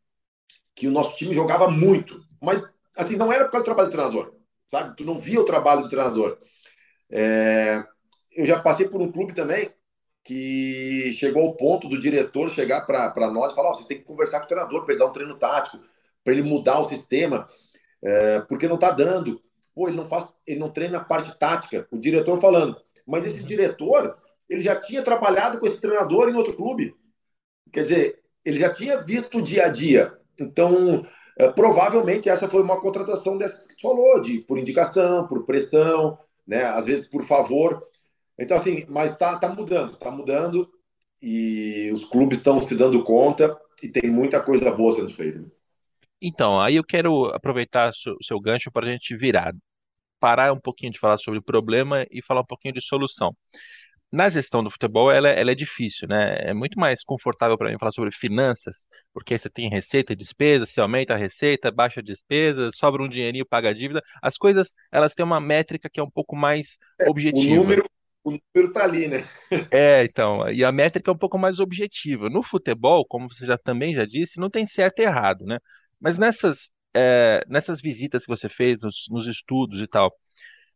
que 0.74 0.87
o 0.87 0.92
nosso 0.92 1.16
time 1.16 1.34
jogava 1.34 1.68
muito, 1.68 2.20
mas 2.40 2.62
assim 2.96 3.16
não 3.16 3.32
era 3.32 3.46
por 3.46 3.52
causa 3.52 3.64
do 3.64 3.66
trabalho 3.66 3.88
do 3.88 3.92
treinador, 3.92 4.34
sabe? 4.68 4.96
Tu 4.96 5.04
não 5.04 5.18
via 5.18 5.40
o 5.40 5.44
trabalho 5.44 5.82
do 5.82 5.88
treinador. 5.88 6.38
É, 7.16 7.85
eu 8.37 8.44
já 8.44 8.59
passei 8.59 8.88
por 8.88 9.00
um 9.00 9.12
clube 9.12 9.33
também 9.33 9.70
que 10.24 11.12
chegou 11.12 11.44
ao 11.44 11.55
ponto 11.55 11.88
do 11.88 12.00
diretor 12.00 12.50
chegar 12.50 12.81
para 12.81 13.31
nós 13.31 13.53
e 13.53 13.55
falar: 13.55 13.70
oh, 13.70 13.74
vocês 13.74 13.87
têm 13.87 13.98
que 13.98 14.05
conversar 14.05 14.40
com 14.40 14.46
o 14.46 14.48
treinador 14.48 14.85
para 14.85 14.94
ele 14.94 14.98
dar 14.98 15.07
um 15.07 15.12
treino 15.12 15.38
tático, 15.38 15.79
para 16.24 16.33
ele 16.33 16.42
mudar 16.42 16.81
o 16.81 16.85
sistema, 16.85 17.46
é, 18.03 18.40
porque 18.40 18.66
não 18.66 18.74
está 18.74 18.90
dando. 18.90 19.40
Pô, 19.72 19.87
ele 19.88 19.96
não 19.96 20.07
faz, 20.07 20.27
ele 20.46 20.59
não 20.59 20.70
treina 20.70 20.98
a 20.98 21.05
parte 21.05 21.37
tática. 21.38 21.87
O 21.90 21.98
diretor 21.98 22.40
falando, 22.40 22.77
mas 23.07 23.24
esse 23.24 23.40
uhum. 23.40 23.46
diretor 23.46 24.18
ele 24.48 24.61
já 24.61 24.77
tinha 24.77 25.03
trabalhado 25.03 25.59
com 25.59 25.66
esse 25.66 25.81
treinador 25.81 26.29
em 26.29 26.35
outro 26.35 26.57
clube. 26.57 26.94
Quer 27.72 27.83
dizer, 27.83 28.22
ele 28.44 28.59
já 28.59 28.72
tinha 28.72 29.03
visto 29.03 29.38
o 29.38 29.42
dia 29.42 29.66
a 29.66 29.68
dia. 29.68 30.16
Então, 30.40 31.05
é, 31.38 31.48
provavelmente 31.48 32.29
essa 32.29 32.48
foi 32.48 32.62
uma 32.62 32.81
contratação 32.81 33.38
dessas 33.38 33.66
que 33.66 33.77
tu 33.77 33.83
falou, 33.83 34.20
de 34.20 34.38
por 34.40 34.59
indicação, 34.59 35.27
por 35.27 35.44
pressão, 35.44 36.18
né? 36.46 36.64
Às 36.64 36.87
vezes 36.87 37.09
por 37.09 37.24
favor. 37.24 37.87
Então, 38.38 38.57
assim, 38.57 38.85
mas 38.88 39.12
está 39.12 39.38
tá 39.38 39.48
mudando, 39.48 39.94
está 39.94 40.11
mudando 40.11 40.70
e 41.22 41.90
os 41.92 42.04
clubes 42.04 42.38
estão 42.38 42.59
se 42.59 42.76
dando 42.76 43.02
conta 43.02 43.57
e 43.83 43.88
tem 43.88 44.11
muita 44.11 44.42
coisa 44.42 44.70
boa 44.70 44.92
sendo 44.92 45.11
feita. 45.11 45.44
Então, 46.20 46.61
aí 46.61 46.76
eu 46.76 46.85
quero 46.85 47.26
aproveitar 47.26 47.90
o 47.90 48.24
seu 48.24 48.40
gancho 48.40 48.70
para 48.70 48.87
a 48.87 48.90
gente 48.90 49.16
virar, 49.16 49.54
parar 50.18 50.52
um 50.52 50.61
pouquinho 50.61 50.92
de 50.92 50.98
falar 50.98 51.18
sobre 51.18 51.38
o 51.38 51.42
problema 51.42 52.04
e 52.11 52.22
falar 52.22 52.40
um 52.40 52.46
pouquinho 52.46 52.74
de 52.74 52.80
solução 52.80 53.37
na 54.14 54.29
gestão 54.29 54.62
do 54.62 54.70
futebol 54.70 55.11
ela, 55.11 55.29
ela, 55.29 55.50
é 55.50 55.55
difícil, 55.55 56.07
né? 56.07 56.37
É 56.38 56.55
muito 56.55 56.79
mais 56.79 57.03
confortável 57.03 57.59
para 57.59 57.70
mim 57.70 57.79
falar 57.79 57.90
sobre 57.90 58.12
finanças, 58.12 58.87
porque 59.12 59.37
você 59.37 59.50
tem 59.50 59.68
receita 59.68 60.12
e 60.12 60.16
despesa, 60.16 60.64
se 60.64 60.81
aumenta 60.81 61.14
a 61.14 61.16
receita, 61.16 61.70
baixa 61.72 61.98
a 61.98 62.03
despesa, 62.03 62.70
sobra 62.72 63.03
um 63.03 63.09
dinheirinho, 63.09 63.44
paga 63.44 63.70
a 63.70 63.72
dívida. 63.72 64.00
As 64.22 64.38
coisas, 64.38 64.72
elas 64.92 65.14
têm 65.14 65.24
uma 65.24 65.40
métrica 65.40 65.90
que 65.90 65.98
é 65.98 66.03
um 66.03 66.11
pouco 66.11 66.37
mais 66.37 66.79
é, 67.00 67.11
objetiva. 67.11 67.55
O 67.55 67.57
número, 67.57 67.85
o 68.22 68.31
número 68.31 68.72
tá 68.72 68.85
ali, 68.85 69.09
né? 69.09 69.24
é, 69.72 70.05
então, 70.05 70.48
e 70.48 70.64
a 70.64 70.70
métrica 70.70 71.11
é 71.11 71.14
um 71.14 71.18
pouco 71.18 71.37
mais 71.37 71.59
objetiva. 71.59 72.31
No 72.31 72.42
futebol, 72.42 73.05
como 73.05 73.29
você 73.29 73.44
já 73.44 73.59
também 73.59 73.94
já 73.94 74.07
disse, 74.07 74.38
não 74.38 74.48
tem 74.48 74.64
certo 74.64 75.00
e 75.00 75.03
errado, 75.03 75.44
né? 75.44 75.59
Mas 76.00 76.18
nessas, 76.18 76.70
é, 76.94 77.44
nessas 77.48 77.81
visitas 77.81 78.24
que 78.24 78.31
você 78.31 78.48
fez, 78.48 78.79
nos, 78.81 79.07
nos 79.11 79.27
estudos 79.27 79.81
e 79.81 79.88
tal, 79.88 80.14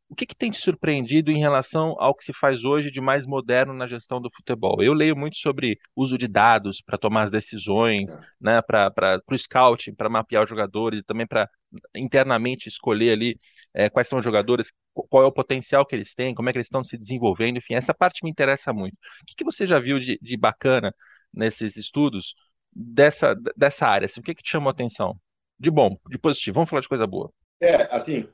o 0.09 0.15
que, 0.15 0.25
que, 0.25 0.35
tem 0.35 0.51
te 0.51 0.59
surpreendido 0.59 1.31
em 1.31 1.39
relação 1.39 1.95
ao 1.99 2.15
que 2.15 2.25
se 2.25 2.33
faz 2.33 2.65
hoje 2.65 2.91
de 2.91 3.01
mais 3.01 3.27
moderno 3.27 3.75
na 3.75 3.87
gestão 3.87 4.21
do 4.21 4.31
futebol? 4.35 4.83
Eu 4.83 4.95
leio 4.95 5.15
muito 5.15 5.37
sobre 5.37 5.79
uso 5.95 6.17
de 6.17 6.27
dados 6.27 6.81
para 6.81 6.97
tomar 6.97 7.25
as 7.25 7.31
decisões, 7.31 8.17
é. 8.17 8.21
né, 8.41 8.63
para 8.63 9.23
o 9.31 9.39
scouting, 9.39 9.95
para 9.95 10.09
mapear 10.09 10.45
os 10.45 10.49
jogadores 10.49 11.01
e 11.01 11.05
também 11.05 11.27
para 11.27 11.49
internamente 11.95 12.69
escolher 12.69 13.13
ali 13.13 13.39
é, 13.75 13.91
quais 13.91 14.09
são 14.09 14.19
os 14.19 14.25
jogadores, 14.25 14.73
qual 14.95 15.23
é 15.23 15.27
o 15.27 15.33
potencial 15.33 15.85
que 15.85 15.95
eles 15.95 16.15
têm, 16.15 16.35
como 16.35 16.49
é 16.49 16.53
que 16.53 16.59
eles 16.59 16.67
estão 16.67 16.83
se 16.83 16.97
desenvolvendo, 16.97 17.59
enfim, 17.59 17.75
essa 17.75 17.93
parte 17.93 18.25
me 18.25 18.31
interessa 18.31 18.73
muito. 18.73 18.95
O 18.95 19.27
que, 19.27 19.35
que 19.35 19.45
você 19.45 19.67
já 19.67 19.79
viu 19.79 19.99
de, 19.99 20.19
de 20.23 20.37
bacana 20.39 20.95
nesses 21.33 21.77
estudos 21.77 22.35
dessa, 22.73 23.37
dessa 23.55 23.87
área? 23.87 24.07
Assim, 24.07 24.21
o 24.21 24.23
que, 24.23 24.35
que 24.35 24.43
te 24.43 24.51
chamou 24.51 24.69
a 24.69 24.73
atenção? 24.73 25.21
De 25.59 25.71
bom, 25.71 25.99
de 26.09 26.19
positivo, 26.19 26.55
vamos 26.55 26.71
falar 26.71 26.81
de 26.81 26.89
coisa 26.89 27.07
boa. 27.07 27.31
É, 27.61 27.95
assim, 27.95 28.27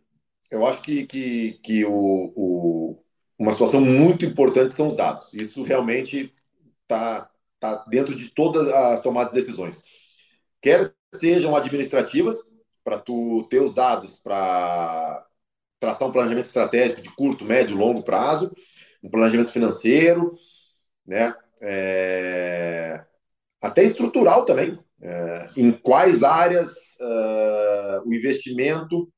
eu 0.51 0.67
acho 0.67 0.83
que, 0.83 1.07
que, 1.07 1.53
que 1.63 1.85
o, 1.85 2.33
o, 2.37 3.05
uma 3.39 3.53
situação 3.53 3.81
muito 3.81 4.25
importante 4.25 4.75
são 4.75 4.89
os 4.89 4.97
dados. 4.97 5.33
Isso 5.35 5.63
realmente 5.63 6.33
está 6.83 7.31
tá 7.61 7.85
dentro 7.89 8.15
de 8.15 8.31
todas 8.31 8.69
as 8.69 9.01
tomadas 9.01 9.33
de 9.33 9.41
decisões. 9.41 9.83
Quer 10.61 10.93
sejam 11.15 11.55
administrativas, 11.55 12.37
para 12.83 12.99
tu 12.99 13.47
ter 13.49 13.63
os 13.63 13.75
dados 13.75 14.21
para 14.21 15.27
traçar 15.81 16.07
um 16.07 16.13
planejamento 16.13 16.47
estratégico 16.47 17.01
de 17.01 17.11
curto, 17.15 17.45
médio, 17.45 17.77
longo 17.77 18.03
prazo, 18.03 18.55
um 19.03 19.11
planejamento 19.11 19.51
financeiro, 19.51 20.35
né? 21.07 21.35
É... 21.63 23.05
até 23.63 23.83
estrutural 23.83 24.45
também. 24.45 24.79
É... 25.01 25.51
em 25.57 25.73
quais 25.73 26.23
áreas 26.23 26.97
uh, 27.01 28.09
o 28.09 28.15
investimento 28.15 29.11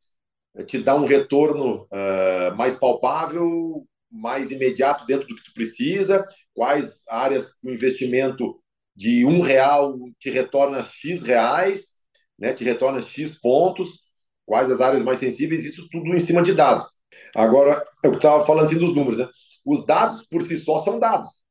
te 0.64 0.79
dá 0.79 0.95
um 0.95 1.05
retorno 1.05 1.85
uh, 1.85 2.57
mais 2.57 2.77
palpável 2.77 3.87
mais 4.11 4.51
imediato 4.51 5.05
dentro 5.07 5.27
do 5.27 5.37
que 5.37 5.45
tu 5.45 5.53
precisa, 5.53 6.27
quais 6.55 7.05
áreas 7.09 7.55
o 7.62 7.71
investimento 7.71 8.61
de 8.95 9.27
um 9.27 9.40
real 9.40 9.95
te 10.19 10.31
retorna 10.31 10.83
X 10.83 11.23
reais, 11.23 11.97
né, 12.38 12.55
te 12.55 12.64
retorna 12.64 13.03
X 13.03 13.38
pontos, 13.38 14.07
quais 14.45 14.71
as 14.71 14.81
áreas 14.81 15.03
mais 15.03 15.19
sensíveis, 15.19 15.64
isso 15.64 15.88
tudo 15.90 16.14
em 16.14 16.19
cima 16.19 16.42
de 16.42 16.55
dados. 16.55 16.95
Agora, 17.35 17.85
eu 18.03 18.12
estava 18.12 18.45
falando 18.45 18.64
assim 18.64 18.79
dos 18.79 18.95
números, 18.95 19.19
né? 19.19 19.29
Os 19.64 19.85
dados 19.85 20.23
por 20.23 20.42
si 20.42 20.57
só 20.57 20.79
são 20.79 20.99
dados, 20.99 21.42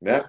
né? 0.00 0.24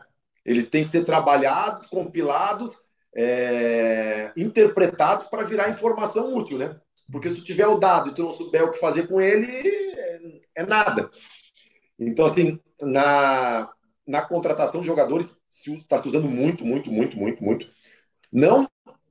Eles 0.46 0.70
têm 0.70 0.84
que 0.84 0.90
ser 0.90 1.04
trabalhados, 1.04 1.88
compilados, 1.88 2.72
é, 3.16 4.32
interpretados 4.38 5.26
para 5.26 5.44
virar 5.44 5.70
informação 5.70 6.36
útil, 6.36 6.58
né? 6.58 6.80
Porque 7.14 7.30
se 7.30 7.36
tu 7.36 7.44
tiver 7.44 7.68
o 7.68 7.78
dado 7.78 8.10
e 8.10 8.16
tu 8.16 8.24
não 8.24 8.32
souber 8.32 8.64
o 8.64 8.72
que 8.72 8.80
fazer 8.80 9.08
com 9.08 9.22
ele, 9.22 9.46
é, 10.56 10.66
nada. 10.66 11.12
Então, 12.00 12.26
assim, 12.26 12.60
na, 12.82 13.72
na 14.08 14.24
contratação 14.24 14.82
de 14.82 14.88
jogadores, 14.88 15.30
está 15.48 16.00
se 16.00 16.08
usando 16.08 16.28
muito, 16.28 16.66
muito, 16.66 16.92
muito, 16.92 17.16
muito, 17.16 17.44
muito. 17.44 17.70
Não, 18.32 18.68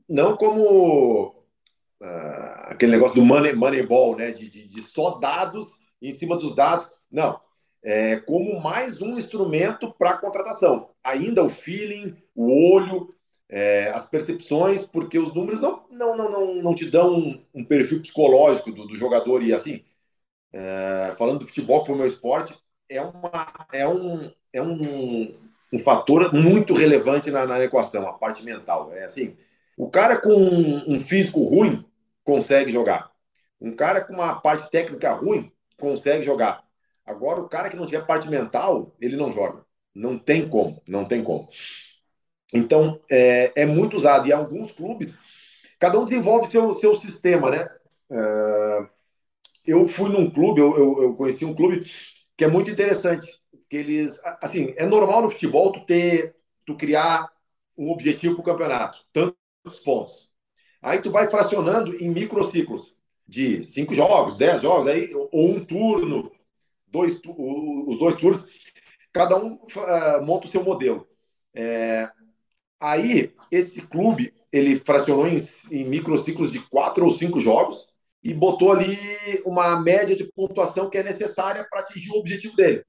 não 0.09 0.37
como 0.37 1.29
uh, 1.29 2.63
aquele 2.65 2.91
negócio 2.91 3.15
do 3.15 3.25
money, 3.25 3.55
money 3.55 3.87
ball, 3.87 4.17
né? 4.17 4.33
De, 4.33 4.51
de, 4.51 4.67
de, 4.67 4.83
só 4.83 5.21
dados 5.21 5.65
em 6.03 6.11
cima 6.11 6.37
dos 6.37 6.57
dados. 6.57 6.91
Não. 7.09 7.41
É 7.85 8.17
como 8.17 8.61
mais 8.61 9.01
um 9.01 9.17
instrumento 9.17 9.95
para 9.97 10.19
contratação. 10.19 10.91
Ainda 11.05 11.45
o 11.45 11.49
feeling, 11.49 12.17
o 12.35 12.75
olho, 12.75 13.15
é, 13.53 13.91
as 13.91 14.07
percepções, 14.09 14.87
porque 14.87 15.19
os 15.19 15.35
números 15.35 15.61
não, 15.61 15.85
não, 15.91 16.17
não, 16.17 16.31
não, 16.31 16.55
não 16.55 16.75
te 16.75 16.87
dão 16.91 17.15
um, 17.15 17.45
um 17.55 17.63
perfil 17.63 18.01
psicológico 18.01 18.73
do, 18.73 18.87
do 18.87 18.97
jogador. 18.97 19.43
E 19.43 19.53
assim, 19.53 19.85
é, 20.51 21.15
falando 21.19 21.41
do 21.41 21.47
futebol, 21.47 21.83
que 21.83 21.89
foi 21.89 21.97
meu 21.97 22.07
esporte, 22.07 22.55
é, 22.89 23.03
uma, 23.03 23.69
é, 23.71 23.87
um, 23.87 24.33
é 24.55 24.63
um, 24.63 25.31
um 25.71 25.79
fator 25.79 26.33
muito 26.33 26.73
relevante 26.73 27.31
na, 27.31 27.45
na 27.45 27.63
equação, 27.63 28.07
a 28.07 28.15
parte 28.15 28.43
mental. 28.43 28.91
É 28.95 29.05
assim, 29.05 29.37
o 29.77 29.91
cara 29.91 30.17
com 30.19 30.35
um 30.35 30.99
físico 30.99 31.43
ruim 31.45 31.85
consegue 32.25 32.73
jogar. 32.73 33.13
Um 33.61 33.77
cara 33.77 34.01
com 34.03 34.15
uma 34.15 34.35
parte 34.41 34.71
técnica 34.71 35.13
ruim 35.13 35.53
consegue 35.79 36.23
jogar. 36.23 36.65
Agora, 37.05 37.41
o 37.41 37.49
cara 37.49 37.69
que 37.69 37.77
não 37.77 37.85
tiver 37.85 38.07
parte 38.07 38.29
mental, 38.31 38.97
ele 38.99 39.17
não 39.17 39.31
joga. 39.31 39.63
Não 39.95 40.19
tem 40.19 40.49
como, 40.49 40.81
não 40.89 41.05
tem 41.05 41.23
como. 41.23 41.49
Então, 42.53 43.01
é, 43.11 43.53
é 43.55 43.67
muito 43.67 43.97
usado. 43.97 44.29
E 44.29 44.33
alguns 44.33 44.73
clubes, 44.73 45.19
cada 45.79 45.99
um 45.99 46.05
desenvolve 46.05 46.51
seu, 46.51 46.73
seu 46.73 46.95
sistema, 46.95 47.51
né? 47.51 47.67
É, 48.11 48.87
eu 49.67 49.87
fui 49.87 50.11
num 50.11 50.31
clube, 50.31 50.61
eu, 50.61 50.77
eu, 50.77 51.03
eu 51.03 51.15
conheci 51.15 51.45
um 51.45 51.55
clube 51.55 51.85
que 52.37 52.45
é 52.45 52.49
muito 52.49 52.71
interessante. 52.71 53.31
Que 53.71 53.77
eles, 53.79 54.21
assim, 54.43 54.75
é 54.77 54.85
normal 54.85 55.23
no 55.23 55.31
futebol 55.31 55.73
tu 55.73 55.81
ter, 55.87 56.37
tu 56.67 56.77
criar 56.77 57.31
um 57.77 57.91
objetivo 57.91 58.35
para 58.35 58.43
o 58.43 58.45
campeonato, 58.45 58.99
tantos 59.13 59.81
pontos. 59.83 60.29
Aí 60.83 61.01
tu 61.01 61.11
vai 61.11 61.31
fracionando 61.31 61.95
em 61.97 62.11
microciclos 62.11 62.95
de 63.27 63.65
cinco 63.65 63.95
jogos, 63.95 64.37
dez 64.37 64.61
jogos, 64.61 64.87
aí, 64.87 65.11
ou 65.15 65.51
um 65.51 65.65
turno, 65.65 66.31
dois, 66.87 67.19
os 67.25 67.99
dois 67.99 68.15
turnos, 68.17 68.47
cada 69.13 69.37
um 69.37 69.55
uh, 69.55 70.23
monta 70.23 70.47
o 70.47 70.51
seu 70.51 70.63
modelo. 70.63 71.07
É, 71.55 72.11
aí, 72.83 73.33
esse 73.51 73.83
clube, 73.83 74.35
ele 74.53 74.79
fracionou 74.81 75.27
em, 75.27 75.37
em 75.71 75.85
microciclos 75.85 76.51
de 76.51 76.61
quatro 76.69 77.05
ou 77.05 77.11
cinco 77.11 77.41
jogos, 77.41 77.87
e 78.23 78.33
botou 78.33 78.73
ali 78.73 78.99
uma 79.45 79.81
média 79.81 80.15
de 80.15 80.31
pontuação 80.33 80.89
que 80.89 80.99
é 80.99 81.03
necessária 81.03 81.67
para 81.69 81.81
atingir 81.81 82.11
o 82.13 82.19
objetivo 82.19 82.55
dele, 82.55 82.85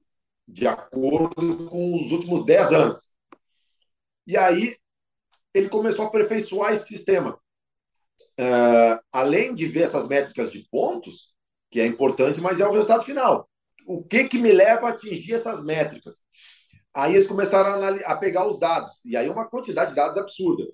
de 0.46 0.66
acordo 0.66 1.68
com 1.68 1.94
os 1.94 2.12
últimos 2.12 2.44
10 2.44 2.72
anos. 2.72 3.10
E 4.26 4.36
aí 4.36 4.76
ele 5.52 5.68
começou 5.68 6.04
a 6.04 6.08
aperfeiçoar 6.08 6.72
esse 6.72 6.86
sistema. 6.86 7.38
Uh, 8.38 8.98
além 9.12 9.54
de 9.54 9.66
ver 9.66 9.82
essas 9.82 10.08
métricas 10.08 10.50
de 10.50 10.66
pontos, 10.70 11.34
que 11.70 11.80
é 11.80 11.86
importante, 11.86 12.40
mas 12.40 12.60
é 12.60 12.66
o 12.66 12.72
resultado 12.72 13.04
final. 13.04 13.48
O 13.86 14.02
que, 14.02 14.28
que 14.28 14.38
me 14.38 14.52
leva 14.52 14.86
a 14.86 14.90
atingir 14.90 15.34
essas 15.34 15.64
métricas? 15.64 16.22
Aí 16.94 17.14
eles 17.14 17.26
começaram 17.26 17.82
a, 17.82 18.12
a 18.12 18.16
pegar 18.16 18.46
os 18.46 18.58
dados, 18.58 19.04
e 19.04 19.16
aí 19.16 19.28
uma 19.28 19.48
quantidade 19.48 19.90
de 19.90 19.96
dados 19.96 20.18
absurda. 20.18 20.64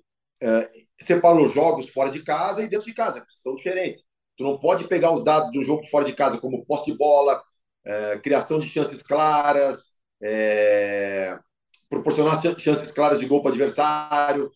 Uh, 0.43 0.67
separou 0.99 1.49
jogos 1.49 1.89
fora 1.89 2.09
de 2.09 2.23
casa 2.23 2.63
e 2.63 2.67
dentro 2.67 2.87
de 2.87 2.93
casa, 2.93 3.21
que 3.21 3.27
são 3.33 3.55
diferentes. 3.55 4.03
Tu 4.37 4.43
não 4.43 4.59
pode 4.59 4.87
pegar 4.87 5.11
os 5.13 5.23
dados 5.23 5.51
de 5.51 5.59
um 5.59 5.63
jogo 5.63 5.85
fora 5.85 6.05
de 6.05 6.13
casa, 6.13 6.39
como 6.39 6.65
posse 6.65 6.91
de 6.91 6.97
bola, 6.97 7.43
é, 7.85 8.17
criação 8.19 8.59
de 8.59 8.67
chances 8.69 9.01
claras, 9.01 9.89
é, 10.21 11.37
proporcionar 11.89 12.41
chances 12.57 12.91
claras 12.91 13.19
de 13.19 13.25
gol 13.25 13.41
para 13.41 13.49
o 13.49 13.53
adversário, 13.53 14.51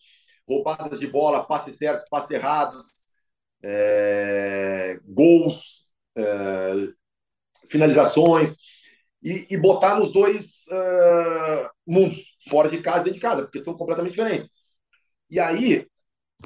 roubadas 0.48 0.98
de 0.98 1.06
bola, 1.06 1.44
passes 1.46 1.76
certos, 1.76 2.08
passes 2.08 2.30
errados, 2.30 2.84
é, 3.62 4.98
gols, 5.04 5.92
é, 6.16 6.88
finalizações, 7.68 8.56
e, 9.26 9.44
e, 9.50 9.56
botar 9.56 9.98
nos 9.98 10.12
dois 10.12 10.66
uh, 10.68 11.68
mundos, 11.84 12.36
fora 12.48 12.68
de 12.68 12.80
casa 12.80 13.00
e 13.00 13.04
dentro 13.06 13.18
de 13.18 13.26
casa, 13.26 13.42
porque 13.42 13.58
são 13.58 13.76
completamente 13.76 14.12
diferentes. 14.12 14.48
E 15.28 15.40
aí, 15.40 15.84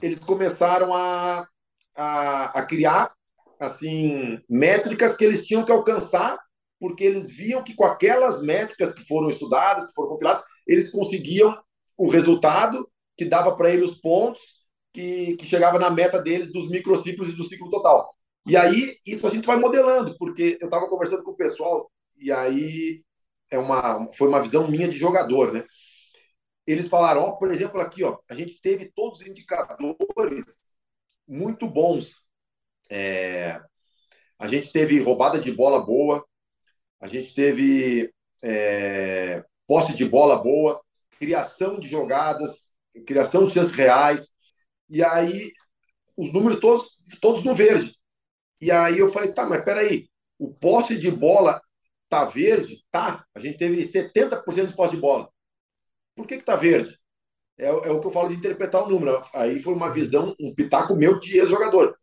eles 0.01 0.19
começaram 0.19 0.95
a, 0.95 1.47
a, 1.95 2.45
a 2.59 2.65
criar 2.65 3.13
assim 3.61 4.41
métricas 4.49 5.15
que 5.15 5.23
eles 5.23 5.47
tinham 5.47 5.63
que 5.63 5.71
alcançar, 5.71 6.39
porque 6.79 7.05
eles 7.05 7.29
viam 7.29 7.63
que 7.63 7.75
com 7.75 7.85
aquelas 7.85 8.41
métricas 8.41 8.95
que 8.95 9.07
foram 9.07 9.29
estudadas, 9.29 9.85
que 9.89 9.95
foram 9.95 10.09
compiladas, 10.09 10.43
eles 10.67 10.91
conseguiam 10.91 11.55
o 11.99 12.09
resultado 12.09 12.91
que 13.15 13.27
dava 13.27 13.55
para 13.55 13.69
eles 13.71 13.91
os 13.91 14.01
pontos 14.01 14.41
que, 14.91 15.37
que 15.37 15.45
chegava 15.45 15.79
na 15.79 15.91
meta 15.91 16.19
deles 16.19 16.51
dos 16.51 16.71
microciclos 16.71 17.29
e 17.29 17.37
do 17.37 17.45
ciclo 17.45 17.69
total. 17.69 18.11
E 18.47 18.57
aí 18.57 18.97
isso 19.07 19.27
a 19.27 19.31
gente 19.31 19.47
vai 19.47 19.59
modelando, 19.59 20.17
porque 20.17 20.57
eu 20.59 20.65
estava 20.65 20.89
conversando 20.89 21.23
com 21.23 21.33
o 21.33 21.37
pessoal 21.37 21.91
e 22.21 22.33
aí 22.33 23.05
é 23.51 23.59
uma 23.59 24.07
foi 24.15 24.29
uma 24.29 24.43
visão 24.43 24.69
minha 24.71 24.89
de 24.89 24.97
jogador, 24.97 25.53
né? 25.53 25.65
Eles 26.67 26.89
falaram, 26.89 27.23
ó, 27.23 27.33
por 27.33 27.51
exemplo, 27.51 27.81
aqui, 27.81 28.05
ó, 28.05 28.19
a 28.31 28.35
gente 28.35 28.61
teve 28.61 28.93
todos 28.95 29.21
os 29.21 29.27
indicadores 29.27 30.45
muito 31.27 31.67
bons 31.67 32.27
é, 32.91 33.61
a 34.39 34.49
gente 34.49 34.73
teve 34.73 35.01
roubada 35.01 35.39
de 35.39 35.53
bola 35.53 35.85
boa, 35.85 36.27
a 37.01 37.07
gente 37.07 37.33
teve 37.35 38.13
é, 38.43 39.45
posse 39.67 39.95
de 39.95 40.05
bola 40.05 40.43
boa, 40.43 40.81
criação 41.19 41.79
de 41.79 41.89
jogadas, 41.89 42.69
criação 43.07 43.47
de 43.47 43.55
chances 43.55 43.73
reais, 43.73 44.29
e 44.89 45.05
aí 45.05 45.53
os 46.17 46.33
números 46.33 46.59
todos, 46.59 46.99
todos 47.21 47.45
no 47.45 47.55
verde. 47.55 47.95
E 48.61 48.71
aí 48.71 48.99
eu 48.99 49.13
falei, 49.13 49.33
tá, 49.33 49.47
mas 49.47 49.65
peraí, 49.65 50.09
o 50.39 50.53
posse 50.53 50.99
de 50.99 51.11
bola 51.11 51.63
tá 52.11 52.25
verde? 52.27 52.85
Tá, 52.91 53.25
a 53.35 53.39
gente 53.39 53.57
teve 53.57 53.83
70% 53.83 54.67
de 54.67 54.77
posse 54.77 54.97
de 54.97 55.01
bola. 55.01 55.31
Por 56.15 56.27
que 56.27 56.37
que 56.37 56.45
tá 56.45 56.57
verde? 56.57 56.99
É, 57.57 57.67
é, 57.67 57.71
o 57.71 58.01
que 58.01 58.07
eu 58.07 58.11
falo 58.11 58.29
de 58.29 58.35
interpretar 58.35 58.83
o 58.83 58.89
número. 58.91 59.23
Aí 59.33 59.63
foi 59.63 59.73
uma 59.73 59.93
visão, 59.93 60.35
um 60.41 60.55
pitaco 60.55 60.97
meu 60.97 61.19
de 61.19 61.39
ex-jogador. 61.39 61.97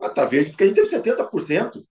Ah, 0.00 0.10
tá 0.10 0.24
verde, 0.26 0.50
porque 0.50 0.64
a 0.64 0.66
gente 0.66 0.76
teve 0.76 0.90
70%. 0.90 1.84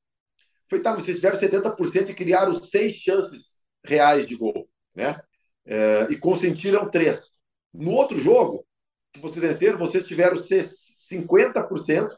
Foi, 0.70 0.82
tá, 0.82 0.93
vocês 0.93 1.17
tiveram 1.17 1.38
70% 1.38 2.10
e 2.10 2.13
criaram 2.13 2.54
seis 2.54 2.93
chances 2.96 3.58
reais 3.84 4.28
de 4.28 4.36
gol, 4.36 4.70
né? 4.96 5.20
É, 5.65 6.08
e 6.10 6.17
consentiram 6.17 6.89
três. 6.89 7.32
No 7.74 7.91
outro 7.91 8.17
jogo, 8.17 8.65
que 9.12 9.20
vocês 9.20 9.43
venceram, 9.43 9.78
vocês 9.78 10.04
tiveram 10.04 10.38
50%, 10.38 12.10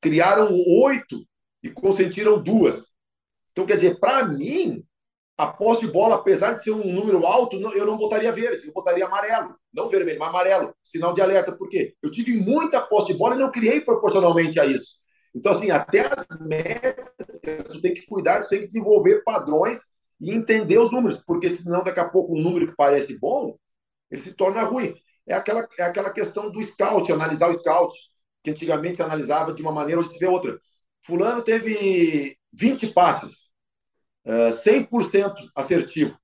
criaram 0.00 0.54
oito 0.54 1.24
e 1.62 1.70
consentiram 1.70 2.42
duas. 2.42 2.90
Então, 3.52 3.66
quer 3.66 3.74
dizer, 3.74 3.98
para 3.98 4.26
mim, 4.26 4.84
a 5.38 5.46
posse 5.46 5.86
de 5.86 5.92
bola, 5.92 6.16
apesar 6.16 6.54
de 6.54 6.64
ser 6.64 6.72
um 6.72 6.92
número 6.92 7.24
alto, 7.24 7.56
eu 7.56 7.86
não 7.86 7.96
botaria 7.96 8.32
verde, 8.32 8.66
eu 8.66 8.72
botaria 8.72 9.06
amarelo. 9.06 9.54
Não 9.72 9.88
vermelho, 9.88 10.18
mas 10.18 10.28
amarelo. 10.28 10.74
Sinal 10.82 11.14
de 11.14 11.22
alerta. 11.22 11.52
Por 11.52 11.68
quê? 11.68 11.94
Eu 12.02 12.10
tive 12.10 12.36
muita 12.36 12.80
posse 12.80 13.12
de 13.12 13.18
bola 13.18 13.36
e 13.36 13.38
não 13.38 13.52
criei 13.52 13.80
proporcionalmente 13.80 14.58
a 14.58 14.66
isso. 14.66 14.98
Então, 15.32 15.52
assim, 15.52 15.70
até 15.70 16.00
as 16.00 16.40
métricas, 16.40 17.68
tu 17.70 17.80
tem 17.80 17.94
que 17.94 18.04
cuidar, 18.06 18.40
tu 18.40 18.48
tem 18.48 18.60
que 18.60 18.66
desenvolver 18.66 19.22
padrões 19.22 19.82
e 20.20 20.34
entender 20.34 20.78
os 20.78 20.90
números, 20.90 21.22
porque 21.24 21.48
senão 21.48 21.84
daqui 21.84 22.00
a 22.00 22.08
pouco 22.08 22.34
um 22.34 22.42
número 22.42 22.66
que 22.66 22.76
parece 22.76 23.16
bom, 23.16 23.56
ele 24.10 24.20
se 24.20 24.34
torna 24.34 24.62
ruim. 24.62 24.92
É 25.24 25.34
aquela, 25.34 25.68
é 25.78 25.82
aquela 25.84 26.10
questão 26.10 26.50
do 26.50 26.62
scout, 26.64 27.12
analisar 27.12 27.48
o 27.48 27.54
scout, 27.54 27.94
que 28.42 28.50
antigamente 28.50 28.96
se 28.96 29.02
analisava 29.02 29.52
de 29.52 29.62
uma 29.62 29.70
maneira, 29.70 30.00
hoje 30.00 30.10
se 30.10 30.18
vê 30.18 30.26
outra. 30.26 30.58
Fulano 31.00 31.42
teve 31.42 32.36
20 32.52 32.88
passes, 32.88 33.47
100% 34.28 35.36
eh, 35.38 35.48
assertivo. 35.54 36.18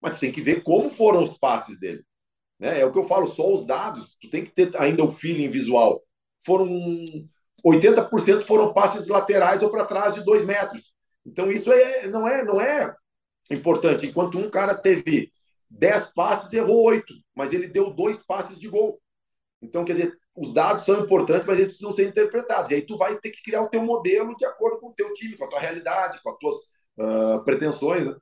Mas 0.00 0.16
tu 0.16 0.20
tem 0.20 0.32
que 0.32 0.40
ver 0.40 0.62
como 0.62 0.90
foram 0.90 1.22
os 1.22 1.38
passes 1.38 1.78
dele. 1.78 2.04
Né? 2.58 2.80
É 2.80 2.84
o 2.86 2.92
que 2.92 2.98
eu 2.98 3.04
falo, 3.04 3.26
só 3.26 3.52
os 3.52 3.66
dados, 3.66 4.16
tu 4.20 4.30
tem 4.30 4.44
que 4.44 4.50
ter 4.50 4.74
ainda 4.80 5.04
o 5.04 5.12
feeling 5.12 5.48
visual. 5.48 6.02
Foram 6.44 6.68
80% 7.64 8.42
foram 8.42 8.72
passes 8.72 9.08
laterais 9.08 9.62
ou 9.62 9.70
para 9.70 9.84
trás 9.84 10.14
de 10.14 10.24
dois 10.24 10.44
metros. 10.44 10.94
Então, 11.24 11.50
isso 11.50 11.72
é, 11.72 12.06
não, 12.06 12.26
é, 12.26 12.44
não 12.44 12.60
é 12.60 12.94
importante, 13.50 14.06
enquanto 14.06 14.38
um 14.38 14.48
cara 14.48 14.74
teve 14.74 15.32
10 15.70 16.12
passes, 16.14 16.52
errou 16.52 16.84
8, 16.84 17.12
mas 17.34 17.52
ele 17.52 17.66
deu 17.66 17.90
dois 17.90 18.18
passes 18.18 18.58
de 18.58 18.68
gol. 18.68 19.00
Então, 19.60 19.84
quer 19.84 19.94
dizer, 19.94 20.16
os 20.36 20.52
dados 20.54 20.84
são 20.84 21.00
importantes, 21.00 21.46
mas 21.46 21.56
eles 21.56 21.70
precisam 21.70 21.90
ser 21.90 22.08
interpretados. 22.08 22.70
E 22.70 22.74
aí 22.74 22.82
tu 22.82 22.96
vai 22.96 23.16
ter 23.18 23.30
que 23.30 23.42
criar 23.42 23.62
o 23.62 23.68
teu 23.68 23.82
modelo 23.82 24.36
de 24.36 24.44
acordo 24.44 24.78
com 24.78 24.88
o 24.88 24.94
teu 24.94 25.12
time, 25.14 25.36
com 25.36 25.44
a 25.44 25.48
tua 25.48 25.60
realidade, 25.60 26.20
com 26.22 26.30
as 26.30 26.38
tuas 26.38 26.54
uh, 26.98 27.42
pretensões. 27.44 28.06
Né? 28.06 28.16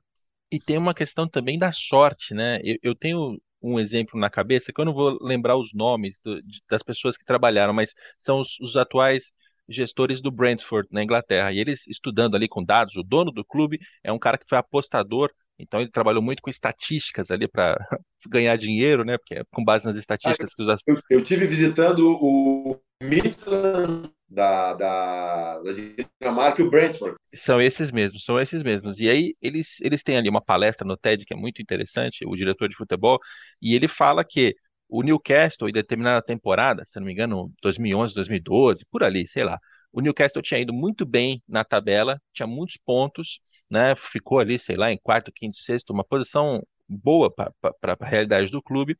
E 0.51 0.59
tem 0.59 0.77
uma 0.77 0.93
questão 0.93 1.27
também 1.27 1.57
da 1.57 1.71
sorte, 1.71 2.33
né? 2.33 2.59
Eu, 2.63 2.77
eu, 2.81 2.95
tenho 2.95 3.39
um 3.61 3.79
exemplo 3.79 4.19
na 4.19 4.29
cabeça 4.29 4.71
que 4.71 4.79
eu 4.79 4.85
não 4.85 4.93
vou 4.93 5.17
lembrar 5.21 5.57
os 5.57 5.73
nomes 5.73 6.19
do, 6.19 6.41
de, 6.41 6.61
das 6.69 6.83
pessoas 6.83 7.17
que 7.17 7.25
trabalharam, 7.25 7.73
mas 7.73 7.93
são 8.17 8.39
os, 8.39 8.59
os 8.59 8.77
atuais 8.77 9.31
gestores 9.67 10.21
do 10.21 10.31
Brentford 10.31 10.87
na 10.91 11.03
Inglaterra. 11.03 11.51
E 11.51 11.59
eles 11.59 11.87
estudando 11.87 12.35
ali 12.35 12.47
com 12.47 12.63
dados, 12.63 12.95
o 12.95 13.03
dono 13.03 13.31
do 13.31 13.43
clube 13.43 13.79
é 14.03 14.11
um 14.11 14.19
cara 14.19 14.37
que 14.37 14.45
foi 14.47 14.57
apostador 14.57 15.31
então 15.57 15.79
ele 15.79 15.89
trabalhou 15.91 16.21
muito 16.21 16.41
com 16.41 16.49
estatísticas 16.49 17.31
ali 17.31 17.47
para 17.47 17.77
ganhar 18.27 18.57
dinheiro, 18.57 19.03
né? 19.03 19.17
Porque 19.17 19.35
é 19.35 19.43
com 19.51 19.63
base 19.63 19.85
nas 19.85 19.95
estatísticas 19.95 20.53
que 20.53 20.61
os 20.61 20.67
eu, 20.87 20.99
eu 21.09 21.23
tive 21.23 21.45
visitando 21.45 22.17
o 22.21 22.79
Midland 23.01 24.11
da, 24.27 24.73
da, 24.73 25.59
da 25.61 25.71
Dinamarca 26.19 26.61
e 26.61 26.65
o 26.65 26.69
Brentford. 26.69 27.15
São 27.33 27.61
esses 27.61 27.91
mesmos, 27.91 28.23
são 28.23 28.39
esses 28.39 28.63
mesmos. 28.63 28.99
E 28.99 29.09
aí 29.09 29.35
eles, 29.41 29.79
eles 29.81 30.03
têm 30.03 30.17
ali 30.17 30.29
uma 30.29 30.43
palestra 30.43 30.87
no 30.87 30.97
TED 30.97 31.25
que 31.25 31.33
é 31.33 31.37
muito 31.37 31.61
interessante, 31.61 32.25
o 32.25 32.35
diretor 32.35 32.67
de 32.67 32.75
futebol, 32.75 33.19
e 33.61 33.75
ele 33.75 33.87
fala 33.87 34.23
que 34.23 34.55
o 34.87 35.01
Newcastle, 35.01 35.69
em 35.69 35.73
determinada 35.73 36.21
temporada, 36.21 36.83
se 36.85 36.99
não 36.99 37.05
me 37.05 37.13
engano, 37.13 37.51
2011, 37.61 38.13
2012, 38.13 38.85
por 38.91 39.03
ali, 39.03 39.27
sei 39.27 39.43
lá, 39.43 39.59
o 39.91 40.01
Newcastle 40.01 40.41
tinha 40.41 40.59
ido 40.59 40.73
muito 40.73 41.05
bem 41.05 41.41
na 41.47 41.63
tabela, 41.63 42.21
tinha 42.33 42.45
muitos 42.45 42.77
pontos, 42.85 43.39
né? 43.69 43.95
Ficou 43.95 44.39
ali, 44.39 44.59
sei 44.59 44.75
lá, 44.77 44.91
em 44.91 44.97
quarto, 44.97 45.31
quinto, 45.31 45.57
sexto, 45.57 45.91
uma 45.91 46.03
posição 46.03 46.61
boa 46.87 47.31
para 47.33 47.51
a 47.99 48.05
realidade 48.05 48.51
do 48.51 48.61
clube. 48.61 48.97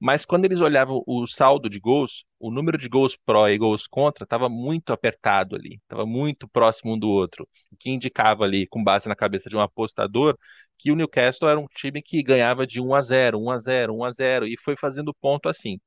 Mas 0.00 0.24
quando 0.26 0.44
eles 0.44 0.60
olhavam 0.60 1.02
o 1.06 1.26
saldo 1.26 1.70
de 1.70 1.80
gols, 1.80 2.24
o 2.38 2.50
número 2.50 2.76
de 2.78 2.88
gols 2.88 3.16
pró 3.16 3.48
e 3.48 3.56
gols 3.58 3.86
contra 3.86 4.24
estava 4.24 4.48
muito 4.48 4.92
apertado 4.92 5.56
ali, 5.56 5.76
estava 5.82 6.04
muito 6.06 6.46
próximo 6.48 6.94
um 6.94 6.98
do 6.98 7.08
outro, 7.08 7.48
o 7.72 7.76
que 7.76 7.90
indicava 7.90 8.44
ali, 8.44 8.66
com 8.66 8.82
base 8.84 9.08
na 9.08 9.16
cabeça 9.16 9.48
de 9.48 9.56
um 9.56 9.60
apostador, 9.60 10.36
que 10.78 10.92
o 10.92 10.96
Newcastle 10.96 11.48
era 11.48 11.58
um 11.58 11.66
time 11.66 12.02
que 12.02 12.22
ganhava 12.22 12.66
de 12.66 12.80
1 12.80 12.94
a 12.94 13.00
0, 13.02 13.40
1 13.40 13.50
a 13.50 13.58
0, 13.58 13.94
1 13.96 14.04
a 14.04 14.12
0 14.12 14.46
e 14.46 14.56
foi 14.58 14.76
fazendo 14.76 15.14
ponto 15.14 15.48
assim. 15.48 15.78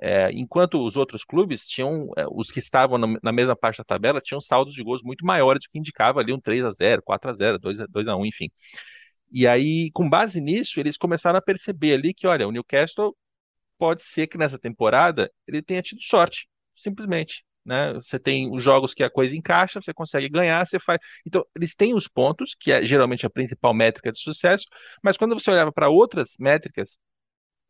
É, 0.00 0.30
enquanto 0.32 0.84
os 0.84 0.96
outros 0.96 1.24
clubes 1.24 1.66
tinham, 1.66 2.08
é, 2.16 2.24
os 2.30 2.50
que 2.50 2.60
estavam 2.60 2.98
na, 2.98 3.08
na, 3.22 3.32
mesma 3.32 3.56
parte 3.56 3.78
da 3.78 3.84
tabela, 3.84 4.20
tinham 4.20 4.40
saldos 4.40 4.72
de 4.74 4.82
gols 4.82 5.02
muito 5.02 5.24
maiores 5.26 5.64
do 5.64 5.70
que 5.70 5.78
indicava 5.78 6.20
ali 6.20 6.32
um 6.32 6.40
3 6.40 6.64
a 6.64 6.70
0 6.70 7.02
4 7.02 7.30
a 7.30 7.32
0 7.32 7.58
2 7.58 7.80
a, 7.80 7.86
2 7.86 8.08
a 8.08 8.16
1 8.16 8.26
enfim. 8.26 8.48
E 9.30 9.46
aí, 9.46 9.90
com 9.92 10.08
base 10.08 10.40
nisso, 10.40 10.80
eles 10.80 10.96
começaram 10.96 11.38
a 11.38 11.42
perceber 11.42 11.94
ali 11.94 12.14
que, 12.14 12.26
olha, 12.26 12.48
o 12.48 12.52
Newcastle 12.52 13.14
pode 13.78 14.02
ser 14.02 14.26
que 14.26 14.38
nessa 14.38 14.58
temporada 14.58 15.30
ele 15.46 15.62
tenha 15.62 15.82
tido 15.82 16.02
sorte, 16.02 16.48
simplesmente. 16.74 17.44
Né? 17.64 17.92
Você 17.94 18.18
tem 18.18 18.50
os 18.50 18.62
jogos 18.62 18.94
que 18.94 19.04
a 19.04 19.10
coisa 19.10 19.36
encaixa, 19.36 19.80
você 19.80 19.92
consegue 19.92 20.28
ganhar, 20.28 20.66
você 20.66 20.80
faz. 20.80 20.98
Então, 21.26 21.44
eles 21.54 21.74
têm 21.74 21.94
os 21.94 22.08
pontos, 22.08 22.56
que 22.58 22.72
é 22.72 22.84
geralmente 22.86 23.26
a 23.26 23.30
principal 23.30 23.74
métrica 23.74 24.10
de 24.10 24.18
sucesso, 24.20 24.66
mas 25.02 25.16
quando 25.18 25.38
você 25.38 25.50
olhava 25.50 25.72
para 25.72 25.90
outras 25.90 26.34
métricas, 26.38 26.98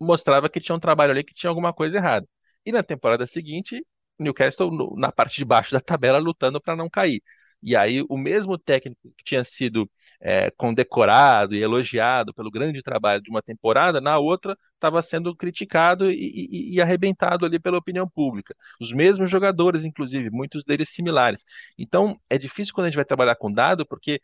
mostrava 0.00 0.48
que 0.48 0.60
tinha 0.60 0.76
um 0.76 0.80
trabalho 0.80 1.12
ali 1.12 1.24
que 1.24 1.34
tinha 1.34 1.50
alguma 1.50 1.72
coisa 1.72 1.96
errada. 1.98 2.26
E 2.64 2.72
na 2.72 2.82
temporada 2.82 3.26
seguinte, 3.26 3.84
Newcastle 4.18 4.70
no, 4.70 4.94
na 4.96 5.12
parte 5.12 5.36
de 5.36 5.44
baixo 5.44 5.72
da 5.72 5.80
tabela 5.80 6.18
lutando 6.18 6.60
para 6.60 6.76
não 6.76 6.88
cair. 6.90 7.22
E 7.62 7.74
aí 7.76 8.04
o 8.08 8.16
mesmo 8.16 8.56
técnico 8.56 9.12
que 9.16 9.24
tinha 9.24 9.42
sido 9.42 9.90
é, 10.20 10.50
condecorado 10.52 11.54
e 11.54 11.62
elogiado 11.62 12.32
pelo 12.34 12.50
grande 12.50 12.82
trabalho 12.82 13.22
de 13.22 13.30
uma 13.30 13.42
temporada, 13.42 14.00
na 14.00 14.18
outra 14.18 14.56
estava 14.74 15.02
sendo 15.02 15.34
criticado 15.34 16.10
e, 16.10 16.14
e, 16.14 16.74
e, 16.76 16.80
arrebentado 16.80 17.44
ali 17.44 17.58
pela 17.58 17.78
opinião 17.78 18.08
pública. 18.08 18.54
Os 18.80 18.92
mesmos 18.92 19.28
jogadores, 19.30 19.84
inclusive, 19.84 20.30
muitos 20.30 20.64
deles 20.64 20.90
similares. 20.90 21.44
Então 21.76 22.16
é 22.30 22.38
difícil 22.38 22.72
quando 22.74 22.86
a 22.86 22.90
gente 22.90 22.96
vai 22.96 23.04
trabalhar 23.04 23.34
com 23.36 23.52
dado, 23.52 23.84
porque 23.86 24.20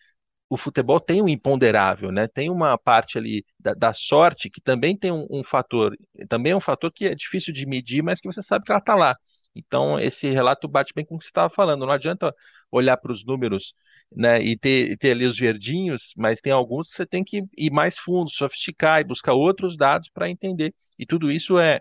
o 0.54 0.56
futebol 0.56 1.00
tem 1.00 1.20
um 1.20 1.28
imponderável, 1.28 2.12
né? 2.12 2.28
Tem 2.28 2.48
uma 2.48 2.78
parte 2.78 3.18
ali 3.18 3.44
da, 3.58 3.74
da 3.74 3.92
sorte 3.92 4.48
que 4.48 4.60
também 4.60 4.96
tem 4.96 5.10
um, 5.10 5.26
um, 5.28 5.42
fator, 5.42 5.96
também 6.28 6.52
é 6.52 6.56
um 6.56 6.60
fator 6.60 6.92
que 6.92 7.06
é 7.06 7.14
difícil 7.14 7.52
de 7.52 7.66
medir, 7.66 8.02
mas 8.04 8.20
que 8.20 8.28
você 8.28 8.40
sabe 8.40 8.64
que 8.64 8.70
ela 8.70 8.78
está 8.78 8.94
lá. 8.94 9.16
Então, 9.52 9.98
esse 9.98 10.28
relato 10.30 10.68
bate 10.68 10.92
bem 10.94 11.04
com 11.04 11.16
o 11.16 11.18
que 11.18 11.24
você 11.24 11.30
estava 11.30 11.52
falando. 11.52 11.84
Não 11.84 11.92
adianta 11.92 12.32
olhar 12.70 12.96
para 12.96 13.10
os 13.10 13.24
números 13.24 13.74
né, 14.14 14.40
e 14.40 14.56
ter, 14.56 14.92
e 14.92 14.96
ter 14.96 15.10
ali 15.10 15.26
os 15.26 15.36
verdinhos, 15.36 16.12
mas 16.16 16.40
tem 16.40 16.52
alguns 16.52 16.88
que 16.88 16.96
você 16.96 17.06
tem 17.06 17.24
que 17.24 17.42
ir 17.58 17.70
mais 17.72 17.98
fundo, 17.98 18.30
sofisticar 18.30 19.00
e 19.00 19.04
buscar 19.04 19.32
outros 19.32 19.76
dados 19.76 20.08
para 20.08 20.30
entender. 20.30 20.72
E 20.96 21.04
tudo 21.04 21.32
isso 21.32 21.58
é, 21.58 21.80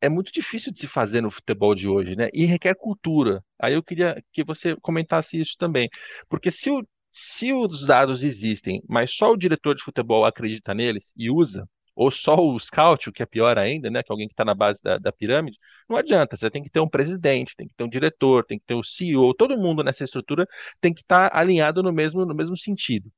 é 0.00 0.08
muito 0.08 0.32
difícil 0.32 0.72
de 0.72 0.80
se 0.80 0.88
fazer 0.88 1.20
no 1.20 1.30
futebol 1.30 1.76
de 1.76 1.86
hoje, 1.86 2.16
né? 2.16 2.28
E 2.32 2.44
requer 2.44 2.74
cultura. 2.74 3.40
Aí 3.56 3.74
eu 3.74 3.82
queria 3.84 4.20
que 4.32 4.42
você 4.42 4.74
comentasse 4.80 5.40
isso 5.40 5.54
também. 5.56 5.88
Porque 6.28 6.50
se 6.50 6.70
o, 6.70 6.84
se 7.12 7.52
os 7.52 7.86
dados 7.86 8.22
existem, 8.22 8.82
mas 8.88 9.14
só 9.14 9.32
o 9.32 9.36
diretor 9.36 9.74
de 9.74 9.82
futebol 9.82 10.24
acredita 10.24 10.74
neles 10.74 11.12
e 11.16 11.30
usa, 11.30 11.68
ou 11.94 12.10
só 12.10 12.36
o 12.36 12.58
scout, 12.58 13.08
o 13.08 13.12
que 13.12 13.22
é 13.22 13.26
pior 13.26 13.58
ainda, 13.58 13.90
né, 13.90 14.02
que 14.02 14.10
é 14.10 14.14
alguém 14.14 14.28
que 14.28 14.32
está 14.32 14.44
na 14.44 14.54
base 14.54 14.82
da, 14.82 14.96
da, 14.98 15.12
pirâmide, 15.12 15.58
não 15.88 15.96
adianta. 15.96 16.36
Você 16.36 16.50
tem 16.50 16.62
que 16.62 16.70
ter 16.70 16.80
um 16.80 16.88
presidente, 16.88 17.54
tem 17.56 17.68
que 17.68 17.74
ter 17.74 17.84
um 17.84 17.88
diretor, 17.88 18.44
tem 18.44 18.58
que 18.58 18.64
ter 18.64 18.74
o 18.74 18.80
um 18.80 18.82
CEO, 18.82 19.34
todo 19.34 19.56
mundo 19.56 19.82
nessa 19.84 20.04
estrutura 20.04 20.46
tem 20.80 20.94
que 20.94 21.02
estar 21.02 21.30
tá 21.30 21.38
alinhado 21.38 21.82
no 21.82 21.92
mesmo, 21.92 22.24
no 22.24 22.34
mesmo 22.34 22.56
sentido. 22.56 23.10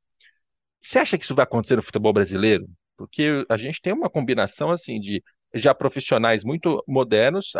Você 0.81 0.99
acha 0.99 1.17
que 1.19 1.25
isso 1.25 1.35
vai 1.35 1.45
acontecer 1.45 1.77
no 1.77 1.83
futebol 1.83 2.13
brasileiro? 2.13 2.69
Porque 2.97 3.45
a 3.49 3.57
gente 3.57 3.81
tem 3.81 3.93
uma 3.93 4.11
combinação 4.11 4.71
assim 4.71 5.01
de 5.01 5.23
já 5.55 5.75
profissionais 5.75 6.45
muito 6.45 6.83
modernos, 6.89 7.53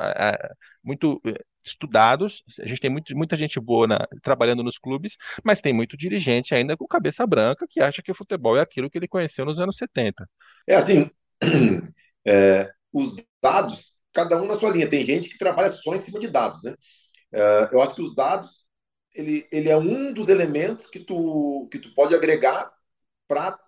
muito 0.83 1.21
eh, 1.27 1.41
estudados. 1.65 2.43
A 2.61 2.67
gente 2.67 2.81
tem 2.81 2.91
muito, 2.91 3.17
muita 3.17 3.37
gente 3.37 3.59
boa 3.61 3.87
na, 3.87 4.07
trabalhando 4.23 4.63
nos 4.63 4.79
clubes, 4.79 5.17
mas 5.45 5.61
tem 5.61 5.73
muito 5.73 5.97
dirigente 5.97 6.55
ainda 6.55 6.77
com 6.77 6.87
cabeça 6.87 7.27
branca 7.27 7.67
que 7.69 7.81
acha 7.81 8.03
que 8.03 8.11
o 8.11 8.15
futebol 8.15 8.57
é 8.57 8.61
aquilo 8.61 8.91
que 8.91 8.99
ele 8.99 9.09
conheceu 9.09 9.45
nos 9.45 9.59
anos 9.59 9.77
70. 9.77 10.29
É 10.67 10.75
assim, 10.75 11.11
é, 12.27 12.71
os 12.93 13.15
dados, 13.43 13.95
cada 14.13 14.41
um 14.41 14.47
na 14.47 14.55
sua 14.55 14.71
linha. 14.71 14.89
Tem 14.89 15.05
gente 15.05 15.29
que 15.29 15.39
trabalha 15.39 15.71
só 15.71 15.95
em 15.95 15.99
cima 15.99 16.19
de 16.19 16.29
dados, 16.29 16.63
né? 16.63 16.75
É, 17.33 17.71
eu 17.73 17.81
acho 17.81 17.95
que 17.95 18.03
os 18.03 18.15
dados 18.15 18.63
ele, 19.15 19.47
ele 19.53 19.69
é 19.69 19.77
um 19.77 20.13
dos 20.13 20.29
elementos 20.29 20.87
que 20.87 21.01
tu, 21.01 21.69
que 21.71 21.79
tu 21.79 21.95
pode 21.95 22.15
agregar 22.15 22.71
para 23.29 23.59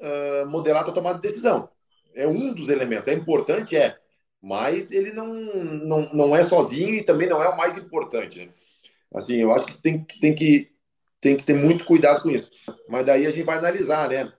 uh, 0.00 0.48
modelar 0.48 0.82
a 0.82 0.84
tua 0.84 0.94
tomada 0.94 1.20
de 1.20 1.28
decisão 1.28 1.68
é 2.18 2.26
um 2.26 2.52
dos 2.52 2.68
elementos. 2.68 3.08
É 3.08 3.12
importante, 3.12 3.76
é, 3.76 3.96
mas 4.42 4.90
ele 4.90 5.12
não, 5.12 5.34
não, 5.34 6.12
não 6.12 6.36
é 6.36 6.42
sozinho 6.42 6.94
e 6.94 7.02
também 7.02 7.28
não 7.28 7.42
é 7.42 7.48
o 7.48 7.56
mais 7.56 7.76
importante. 7.76 8.46
Né? 8.46 8.52
Assim, 9.14 9.36
eu 9.36 9.52
acho 9.52 9.66
que 9.66 9.82
tem, 9.82 10.04
tem, 10.20 10.34
que 10.34 10.70
tem 11.20 11.36
que 11.36 11.44
ter 11.44 11.54
muito 11.54 11.84
cuidado 11.84 12.22
com 12.22 12.30
isso. 12.30 12.50
Mas 12.88 13.04
daí 13.04 13.26
a 13.26 13.30
gente 13.30 13.44
vai 13.44 13.58
analisar, 13.58 14.08
né? 14.08 14.32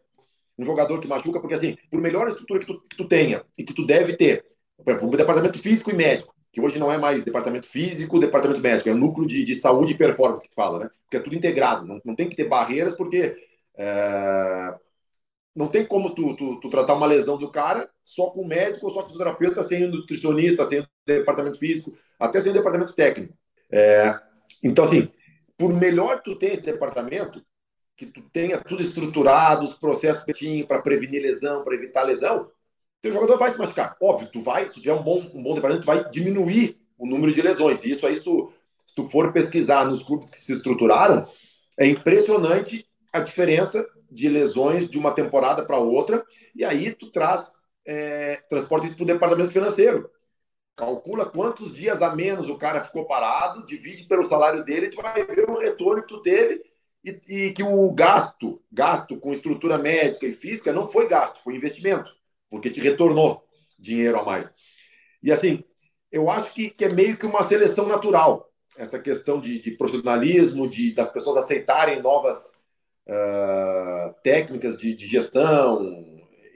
Um 0.57 0.63
jogador 0.63 0.99
que 0.99 1.07
machuca, 1.07 1.39
porque 1.39 1.55
assim, 1.55 1.77
por 1.89 2.01
melhor 2.01 2.27
estrutura 2.27 2.59
que 2.59 2.65
tu, 2.65 2.81
que 2.81 2.97
tu 2.97 3.07
tenha 3.07 3.43
e 3.57 3.63
que 3.63 3.73
tu 3.73 3.85
deve 3.85 4.15
ter, 4.15 4.43
por 4.77 4.91
exemplo, 4.91 5.07
um 5.07 5.11
departamento 5.11 5.57
físico 5.57 5.89
e 5.89 5.93
médico, 5.93 6.35
que 6.51 6.59
hoje 6.59 6.79
não 6.79 6.91
é 6.91 6.97
mais 6.97 7.23
departamento 7.23 7.67
físico, 7.67 8.19
departamento 8.19 8.59
médico, 8.59 8.89
é 8.89 8.93
núcleo 8.93 9.27
de, 9.27 9.43
de 9.45 9.55
saúde 9.55 9.93
e 9.93 9.97
performance 9.97 10.43
que 10.43 10.49
se 10.49 10.55
fala, 10.55 10.79
né? 10.79 10.89
Porque 11.03 11.17
é 11.17 11.19
tudo 11.19 11.35
integrado, 11.35 11.85
não, 11.85 12.01
não 12.03 12.15
tem 12.15 12.27
que 12.27 12.35
ter 12.35 12.49
barreiras, 12.49 12.95
porque 12.95 13.37
é, 13.77 14.75
não 15.55 15.67
tem 15.67 15.85
como 15.85 16.13
tu, 16.13 16.35
tu, 16.35 16.59
tu, 16.59 16.69
tratar 16.69 16.93
uma 16.93 17.05
lesão 17.05 17.37
do 17.37 17.51
cara 17.51 17.89
só 18.09 18.31
com 18.31 18.43
médico 18.43 18.87
ou 18.87 18.91
só 18.91 19.03
com 19.03 19.09
fisioterapeuta, 19.09 19.61
sem 19.61 19.87
nutricionista, 19.87 20.65
sem 20.65 20.83
departamento 21.05 21.59
físico, 21.59 21.95
até 22.19 22.41
sem 22.41 22.51
departamento 22.51 22.93
técnico. 22.93 23.33
É, 23.71 24.19
então, 24.63 24.83
assim, 24.83 25.07
por 25.55 25.71
melhor 25.71 26.23
tu 26.23 26.35
tenha 26.35 26.53
esse 26.53 26.63
departamento, 26.63 27.43
que 27.95 28.07
tu 28.07 28.21
tenha 28.33 28.57
tudo 28.57 28.81
estruturado, 28.81 29.63
os 29.63 29.73
processos 29.73 30.23
para 30.67 30.81
prevenir 30.81 31.21
lesão, 31.21 31.63
para 31.63 31.75
evitar 31.75 32.01
lesão, 32.03 32.49
teu 32.99 33.13
jogador 33.13 33.37
vai 33.37 33.51
se 33.51 33.59
machucar. 33.59 33.95
Óbvio, 34.01 34.29
tu 34.31 34.41
vai, 34.41 34.67
se 34.67 34.81
tiver 34.81 34.93
um 34.93 35.03
bom, 35.03 35.19
um 35.33 35.43
bom 35.43 35.53
departamento, 35.53 35.85
tu 35.85 35.85
vai 35.85 36.09
diminuir 36.09 36.79
o 36.97 37.05
número 37.05 37.31
de 37.31 37.41
lesões. 37.41 37.83
E 37.83 37.91
isso 37.91 38.07
aí, 38.07 38.15
se 38.15 38.23
tu, 38.23 38.51
se 38.85 38.95
tu 38.95 39.07
for 39.07 39.31
pesquisar 39.31 39.85
nos 39.85 40.01
clubes 40.01 40.31
que 40.31 40.41
se 40.41 40.51
estruturaram, 40.51 41.27
é 41.77 41.85
impressionante 41.85 42.89
a 43.13 43.19
diferença 43.19 43.85
de 44.11 44.27
lesões 44.27 44.89
de 44.89 44.97
uma 44.97 45.11
temporada 45.11 45.63
para 45.63 45.77
outra, 45.77 46.25
e 46.55 46.65
aí 46.65 46.91
tu 46.91 47.11
traz, 47.11 47.51
é, 47.89 48.35
transporta 48.47 48.85
isso 48.85 48.95
para 48.95 49.03
o 49.03 49.07
departamento 49.07 49.51
financeiro. 49.51 50.11
Calcula 50.75 51.25
quantos 51.25 51.75
dias 51.75 52.03
a 52.03 52.15
menos 52.15 52.47
o 52.47 52.55
cara 52.55 52.83
ficou 52.83 53.07
parado, 53.07 53.65
divide 53.65 54.03
pelo 54.03 54.23
salário 54.23 54.63
dele, 54.63 54.85
e 54.85 54.89
tu 54.91 55.01
vai 55.01 55.25
ver 55.25 55.49
o 55.49 55.57
retorno 55.57 56.03
que 56.03 56.07
tu 56.07 56.21
teve 56.21 56.63
e, 57.03 57.19
e, 57.27 57.51
que 57.51 57.63
o 57.63 57.91
gasto, 57.91 58.61
gasto 58.71 59.17
com 59.17 59.31
estrutura 59.31 59.79
médica 59.79 60.27
e 60.27 60.31
física 60.31 60.71
não 60.71 60.87
foi 60.87 61.07
gasto, 61.07 61.43
foi 61.43 61.55
investimento, 61.55 62.13
porque 62.47 62.69
te 62.69 62.79
retornou 62.79 63.43
dinheiro 63.77 64.19
a 64.19 64.23
mais. 64.23 64.53
E 65.23 65.31
assim, 65.31 65.63
eu 66.11 66.29
acho 66.29 66.53
que, 66.53 66.69
que 66.69 66.85
é 66.85 66.93
meio 66.93 67.17
que 67.17 67.25
uma 67.25 67.41
seleção 67.41 67.87
natural, 67.87 68.51
essa 68.77 68.99
questão 68.99 69.39
de, 69.39 69.59
de 69.59 69.71
profissionalismo, 69.71 70.69
de 70.69 70.93
das 70.93 71.11
pessoas 71.11 71.37
aceitarem 71.37 72.01
novas 72.01 72.53
uh, 73.07 74.13
técnicas 74.23 74.77
de, 74.77 74.93
de, 74.93 75.07
gestão, 75.07 76.08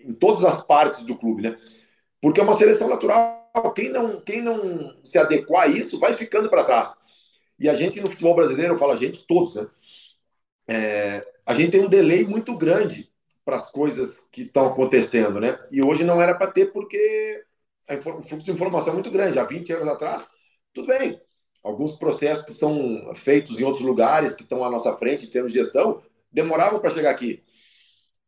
em 0.03 0.13
todas 0.13 0.43
as 0.43 0.63
partes 0.63 1.05
do 1.05 1.17
clube, 1.17 1.41
né? 1.41 1.57
Porque 2.21 2.39
é 2.39 2.43
uma 2.43 2.53
seleção 2.53 2.87
natural. 2.87 3.41
Quem 3.75 3.89
não, 3.89 4.19
quem 4.21 4.41
não 4.41 4.95
se 5.03 5.17
adequar 5.17 5.63
a 5.63 5.67
isso 5.67 5.99
vai 5.99 6.13
ficando 6.13 6.49
para 6.49 6.63
trás. 6.63 6.95
E 7.59 7.69
a 7.69 7.73
gente 7.73 8.01
no 8.01 8.09
futebol 8.09 8.35
brasileiro, 8.35 8.73
eu 8.73 8.77
falo 8.77 8.93
a 8.93 8.95
gente, 8.95 9.25
todos, 9.27 9.55
né? 9.55 9.67
É, 10.67 11.25
a 11.45 11.53
gente 11.53 11.71
tem 11.71 11.81
um 11.81 11.89
delay 11.89 12.25
muito 12.25 12.55
grande 12.57 13.11
para 13.45 13.57
as 13.57 13.69
coisas 13.71 14.27
que 14.31 14.43
estão 14.43 14.67
acontecendo, 14.67 15.39
né? 15.39 15.59
E 15.69 15.83
hoje 15.83 16.03
não 16.03 16.21
era 16.21 16.33
para 16.35 16.51
ter 16.51 16.71
porque 16.71 17.43
o 17.89 18.21
fluxo 18.21 18.45
de 18.45 18.51
informação 18.51 18.91
é 18.91 18.93
muito 18.93 19.11
grande. 19.11 19.37
Há 19.37 19.43
20 19.43 19.73
anos 19.73 19.87
atrás, 19.87 20.27
tudo 20.73 20.87
bem. 20.87 21.21
Alguns 21.61 21.93
processos 21.97 22.45
que 22.45 22.53
são 22.53 23.13
feitos 23.15 23.59
em 23.59 23.63
outros 23.63 23.83
lugares, 23.83 24.33
que 24.33 24.43
estão 24.43 24.63
à 24.63 24.69
nossa 24.69 24.97
frente 24.97 25.25
em 25.25 25.29
termos 25.29 25.51
de 25.51 25.59
gestão, 25.59 26.01
demoravam 26.31 26.79
para 26.79 26.89
chegar 26.89 27.11
aqui. 27.11 27.43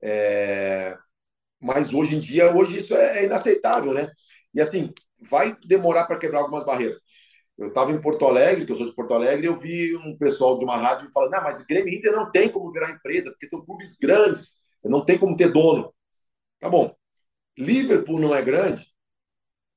É... 0.02 0.98
Mas 1.66 1.92
hoje 1.92 2.16
em 2.16 2.20
dia, 2.20 2.56
hoje 2.56 2.78
isso 2.78 2.94
é 2.94 3.26
inaceitável, 3.26 3.92
né? 3.92 4.12
E 4.54 4.62
assim, 4.62 4.94
vai 5.20 5.58
demorar 5.66 6.06
para 6.06 6.20
quebrar 6.20 6.42
algumas 6.42 6.64
barreiras. 6.64 7.00
Eu 7.58 7.70
estava 7.70 7.92
em 7.92 8.00
Porto 8.00 8.24
Alegre, 8.26 8.66
que 8.66 8.72
eu 8.72 8.76
sou 8.76 8.86
de 8.86 8.94
Porto 8.94 9.16
Alegre, 9.16 9.48
eu 9.48 9.56
vi 9.56 9.96
um 9.96 10.16
pessoal 10.16 10.60
de 10.60 10.64
uma 10.64 10.78
rádio 10.78 11.10
falando: 11.12 11.32
não, 11.32 11.42
mas 11.42 11.60
o 11.60 11.66
Grêmio 11.66 11.92
Inter 11.92 12.12
não 12.12 12.32
tem 12.32 12.50
como 12.50 12.72
virar 12.72 12.92
empresa, 12.92 13.32
porque 13.32 13.48
são 13.48 13.66
clubes 13.66 13.98
grandes, 14.00 14.58
não 14.84 15.04
tem 15.04 15.18
como 15.18 15.36
ter 15.36 15.52
dono. 15.52 15.92
Tá 16.60 16.70
bom. 16.70 16.94
Liverpool 17.58 18.20
não 18.20 18.36
é 18.36 18.42
grande, 18.44 18.86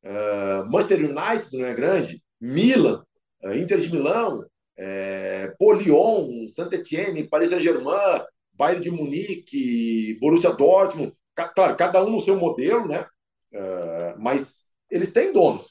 uh, 0.04 0.66
Manchester 0.70 0.98
United 0.98 1.56
não 1.56 1.64
é 1.64 1.72
grande, 1.72 2.22
Milan, 2.38 3.02
uh, 3.44 3.54
Inter 3.54 3.78
de 3.78 3.90
Milão, 3.90 4.40
uh, 4.40 5.56
Polion, 5.58 6.46
Saint-Etienne, 6.48 7.28
Paris 7.28 7.50
Saint-Germain, 7.50 8.24
Bayern 8.52 8.82
de 8.82 8.90
Munique, 8.90 10.18
Borussia 10.20 10.52
Dortmund. 10.52 11.14
Claro, 11.48 11.76
cada 11.76 12.04
um 12.04 12.10
no 12.10 12.20
seu 12.20 12.36
modelo, 12.36 12.86
né? 12.88 13.06
Uh, 13.52 14.18
mas 14.18 14.64
eles 14.90 15.12
têm 15.12 15.32
donos. 15.32 15.68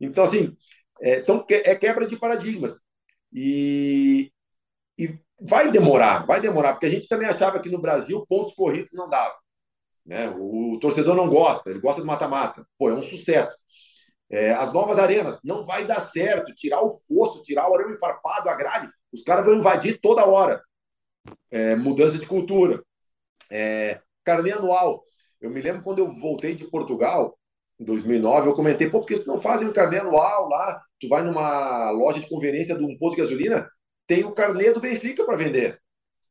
Então, 0.00 0.24
assim, 0.24 0.56
é, 1.00 1.18
são, 1.18 1.44
é 1.48 1.74
quebra 1.74 2.06
de 2.06 2.16
paradigmas. 2.16 2.80
E, 3.32 4.32
e 4.98 5.18
vai 5.40 5.70
demorar, 5.70 6.26
vai 6.26 6.40
demorar, 6.40 6.72
porque 6.72 6.86
a 6.86 6.90
gente 6.90 7.08
também 7.08 7.28
achava 7.28 7.60
que 7.60 7.70
no 7.70 7.80
Brasil 7.80 8.24
pontos 8.26 8.54
corridos 8.54 8.92
não 8.94 9.08
dava. 9.08 9.36
Né? 10.04 10.28
O 10.38 10.78
torcedor 10.80 11.14
não 11.14 11.28
gosta, 11.28 11.70
ele 11.70 11.80
gosta 11.80 12.00
do 12.00 12.06
mata-mata. 12.06 12.66
Pô, 12.78 12.88
é 12.88 12.94
um 12.94 13.02
sucesso. 13.02 13.56
É, 14.30 14.52
as 14.52 14.72
novas 14.72 14.98
arenas, 14.98 15.38
não 15.44 15.64
vai 15.64 15.86
dar 15.86 16.00
certo. 16.00 16.54
Tirar 16.54 16.82
o 16.82 16.90
fosso, 16.90 17.42
tirar 17.42 17.70
o 17.70 17.74
arame 17.74 17.96
farpado, 17.98 18.48
a 18.48 18.54
grade, 18.54 18.90
os 19.12 19.22
caras 19.22 19.44
vão 19.44 19.56
invadir 19.56 20.00
toda 20.00 20.26
hora. 20.26 20.62
É, 21.50 21.76
mudança 21.76 22.18
de 22.18 22.26
cultura. 22.26 22.82
É, 23.50 24.00
carnê 24.28 24.52
anual. 24.52 25.02
Eu 25.40 25.50
me 25.50 25.60
lembro 25.60 25.82
quando 25.82 26.00
eu 26.00 26.08
voltei 26.08 26.54
de 26.54 26.66
Portugal, 26.66 27.38
em 27.80 27.84
2009, 27.84 28.48
eu 28.48 28.54
comentei, 28.54 28.90
pô, 28.90 28.98
porque 28.98 29.14
vocês 29.14 29.26
não 29.26 29.40
fazem 29.40 29.68
um 29.68 29.72
carnê 29.72 29.98
anual 29.98 30.48
lá? 30.48 30.82
Tu 31.00 31.08
vai 31.08 31.22
numa 31.22 31.90
loja 31.92 32.20
de 32.20 32.28
conveniência 32.28 32.76
de 32.76 32.84
um 32.84 32.98
posto 32.98 33.16
de 33.16 33.22
gasolina, 33.22 33.70
tem 34.06 34.24
o 34.24 34.32
carnê 34.32 34.72
do 34.72 34.80
Benfica 34.80 35.24
para 35.24 35.36
vender. 35.36 35.80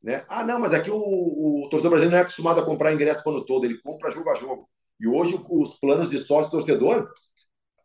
Né? 0.02 0.24
Ah, 0.28 0.44
não, 0.44 0.60
mas 0.60 0.72
aqui 0.72 0.90
o, 0.90 0.96
o 0.96 1.68
torcedor 1.70 1.90
brasileiro 1.90 2.12
não 2.12 2.18
é 2.18 2.22
acostumado 2.22 2.60
a 2.60 2.64
comprar 2.64 2.92
ingresso 2.92 3.22
o 3.26 3.30
ano 3.30 3.44
todo, 3.44 3.64
ele 3.64 3.80
compra 3.80 4.10
jogo 4.10 4.30
a 4.30 4.34
jogo. 4.34 4.68
E 5.00 5.06
hoje 5.06 5.40
os 5.48 5.78
planos 5.78 6.10
de 6.10 6.18
sócio-torcedor 6.18 7.08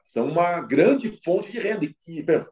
são 0.03 0.27
uma 0.27 0.61
grande 0.61 1.19
fonte 1.23 1.51
de 1.51 1.59
renda. 1.59 1.85
E, 1.85 1.95
exemplo, 2.07 2.47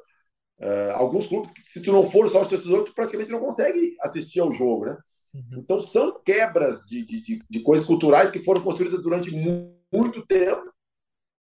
uh, 0.62 0.92
alguns 0.94 1.28
clubes, 1.28 1.52
se 1.66 1.82
tu 1.82 1.92
não 1.92 2.10
for 2.10 2.30
sócio-torcedor, 2.30 2.86
tu 2.86 2.94
praticamente 2.94 3.32
não 3.32 3.40
consegue 3.40 3.96
assistir 4.02 4.40
ao 4.40 4.54
jogo. 4.54 4.86
Né? 4.86 4.98
Uhum. 5.34 5.60
Então, 5.60 5.80
são 5.80 6.20
quebras 6.24 6.86
de, 6.86 7.04
de, 7.06 7.40
de, 7.50 7.60
coisas 7.62 7.86
culturais 7.88 8.30
que 8.30 8.44
foram 8.44 8.62
construídas 8.62 9.02
durante 9.02 9.32
muito 9.32 10.26
tempo 10.26 10.66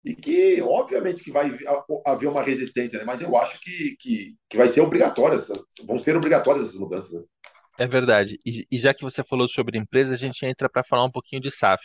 e 0.04 0.16
que, 0.16 0.62
obviamente, 0.62 1.22
que 1.22 1.32
vai 1.32 1.52
haver 2.06 2.28
uma 2.28 2.42
resistência, 2.42 2.98
né? 2.98 3.06
mas 3.06 3.22
eu 3.22 3.36
acho 3.36 3.60
que, 3.60 3.96
que, 3.98 4.36
que 4.50 4.58
vai 4.58 4.68
ser 4.68 4.82
obrigatória, 4.82 5.38
vão 5.86 6.00
ser 6.00 6.16
obrigatórias 6.16 6.66
essas 6.66 6.80
mudanças. 6.80 7.12
Né? 7.12 7.24
É 7.78 7.88
verdade. 7.88 8.40
E, 8.46 8.66
e, 8.72 8.80
já 8.80 8.94
que 8.94 9.04
você 9.04 9.24
falou 9.24 9.48
sobre 9.48 9.78
empresa, 9.78 10.14
a 10.14 10.18
gente 10.18 10.46
entra 10.46 10.70
para 10.70 10.84
falar 10.84 11.06
um 11.06 11.12
pouquinho 11.12 11.42
de 11.42 11.52
SAF. 11.52 11.84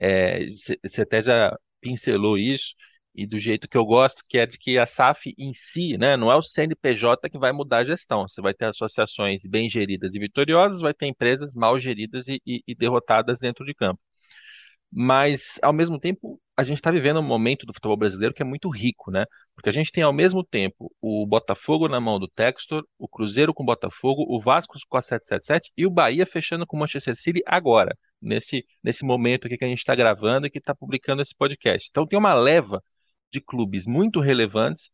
É, 0.00 0.46
você 0.82 1.02
até 1.02 1.22
já 1.22 1.56
pincelou 1.80 2.38
isso, 2.38 2.74
e 3.14 3.26
do 3.26 3.38
jeito 3.38 3.68
que 3.68 3.76
eu 3.76 3.84
gosto, 3.84 4.22
que 4.28 4.38
é 4.38 4.46
de 4.46 4.58
que 4.58 4.78
a 4.78 4.86
SAF 4.86 5.32
em 5.38 5.52
si, 5.54 5.96
né, 5.96 6.16
não 6.16 6.30
é 6.30 6.36
o 6.36 6.42
CNPJ 6.42 7.30
que 7.30 7.38
vai 7.38 7.52
mudar 7.52 7.78
a 7.78 7.84
gestão. 7.84 8.26
Você 8.26 8.40
vai 8.42 8.54
ter 8.54 8.66
associações 8.66 9.42
bem 9.46 9.68
geridas 9.70 10.14
e 10.14 10.18
vitoriosas, 10.18 10.80
vai 10.80 10.94
ter 10.94 11.06
empresas 11.06 11.54
mal 11.54 11.78
geridas 11.78 12.28
e, 12.28 12.40
e, 12.46 12.62
e 12.66 12.74
derrotadas 12.74 13.40
dentro 13.40 13.64
de 13.64 13.74
campo. 13.74 14.00
Mas, 14.96 15.58
ao 15.60 15.72
mesmo 15.72 15.98
tempo, 15.98 16.40
a 16.56 16.62
gente 16.62 16.76
está 16.76 16.90
vivendo 16.90 17.18
um 17.18 17.22
momento 17.22 17.66
do 17.66 17.74
futebol 17.74 17.96
brasileiro 17.96 18.32
que 18.32 18.42
é 18.42 18.44
muito 18.44 18.68
rico, 18.68 19.10
né? 19.10 19.24
Porque 19.54 19.68
a 19.68 19.72
gente 19.72 19.90
tem 19.90 20.04
ao 20.04 20.12
mesmo 20.12 20.44
tempo 20.44 20.92
o 21.00 21.26
Botafogo 21.26 21.88
na 21.88 22.00
mão 22.00 22.20
do 22.20 22.28
Textor, 22.28 22.84
o 22.96 23.08
Cruzeiro 23.08 23.52
com 23.52 23.64
o 23.64 23.66
Botafogo, 23.66 24.24
o 24.28 24.40
Vasco 24.40 24.74
com 24.88 24.96
a 24.96 25.02
777 25.02 25.72
e 25.76 25.84
o 25.84 25.90
Bahia 25.90 26.24
fechando 26.24 26.64
com 26.66 26.76
o 26.76 26.80
Manchester 26.80 27.16
City 27.16 27.42
agora, 27.44 27.96
nesse, 28.22 28.64
nesse 28.82 29.04
momento 29.04 29.46
aqui 29.46 29.58
que 29.58 29.64
a 29.64 29.68
gente 29.68 29.78
está 29.78 29.94
gravando 29.96 30.46
e 30.46 30.50
que 30.50 30.58
está 30.58 30.74
publicando 30.74 31.22
esse 31.22 31.34
podcast. 31.34 31.88
Então 31.90 32.06
tem 32.06 32.18
uma 32.18 32.34
leva 32.34 32.80
de 33.34 33.40
clubes 33.40 33.86
muito 33.86 34.20
relevantes 34.20 34.90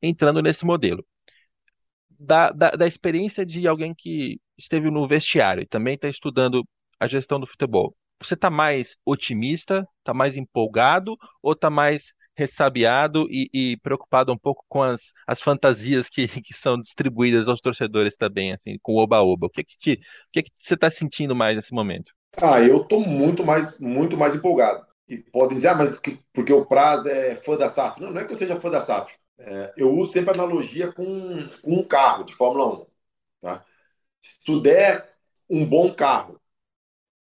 entrando 0.00 0.42
nesse 0.42 0.64
modelo. 0.64 1.04
Da, 2.08 2.50
da, 2.50 2.70
da 2.70 2.86
experiência 2.86 3.44
de 3.44 3.66
alguém 3.68 3.94
que 3.94 4.40
esteve 4.56 4.90
no 4.90 5.06
vestiário 5.06 5.62
e 5.62 5.66
também 5.66 5.94
está 5.94 6.08
estudando 6.08 6.64
a 6.98 7.06
gestão 7.06 7.38
do 7.38 7.46
futebol, 7.46 7.94
você 8.22 8.34
está 8.34 8.48
mais 8.48 8.96
otimista, 9.04 9.86
está 9.98 10.14
mais 10.14 10.36
empolgado 10.36 11.16
ou 11.42 11.52
está 11.52 11.68
mais 11.68 12.14
ressabiado 12.34 13.26
e, 13.28 13.50
e, 13.52 13.76
preocupado 13.78 14.32
um 14.32 14.38
pouco 14.38 14.64
com 14.68 14.82
as, 14.82 15.12
as 15.26 15.42
fantasias 15.42 16.08
que, 16.08 16.26
que 16.40 16.54
são 16.54 16.80
distribuídas 16.80 17.48
aos 17.48 17.60
torcedores 17.60 18.16
também, 18.16 18.52
assim, 18.52 18.78
com 18.80 18.94
o 18.94 19.02
oba-oba? 19.02 19.48
O 19.48 19.50
que, 19.50 19.64
que, 19.64 19.76
te, 19.76 19.92
o 19.92 20.32
que, 20.32 20.42
que 20.44 20.50
você 20.58 20.74
está 20.74 20.90
sentindo 20.90 21.34
mais 21.34 21.56
nesse 21.56 21.74
momento? 21.74 22.12
Ah, 22.40 22.62
eu 22.62 22.78
estou 22.78 23.00
muito 23.00 23.44
mais, 23.44 23.78
muito 23.78 24.16
mais 24.16 24.34
empolgado. 24.34 24.86
Podem 25.18 25.56
dizer, 25.56 25.68
ah, 25.68 25.74
mas 25.74 25.98
que, 25.98 26.18
porque 26.32 26.52
o 26.52 26.66
Praz 26.66 27.06
é 27.06 27.36
fã 27.36 27.56
da 27.56 27.68
SAF. 27.68 28.00
Não, 28.00 28.10
não 28.10 28.20
é 28.20 28.24
que 28.24 28.32
eu 28.32 28.38
seja 28.38 28.60
fã 28.60 28.70
da 28.70 28.80
SAF. 28.80 29.14
É, 29.38 29.72
eu 29.76 29.90
uso 29.90 30.12
sempre 30.12 30.32
analogia 30.32 30.92
com, 30.92 31.04
com 31.62 31.72
um 31.72 31.84
carro 31.84 32.24
de 32.24 32.34
Fórmula 32.34 32.82
1. 32.82 32.86
Tá? 33.40 33.64
Se 34.20 34.38
tu 34.44 34.60
der 34.60 35.12
um 35.50 35.66
bom 35.66 35.92
carro 35.92 36.40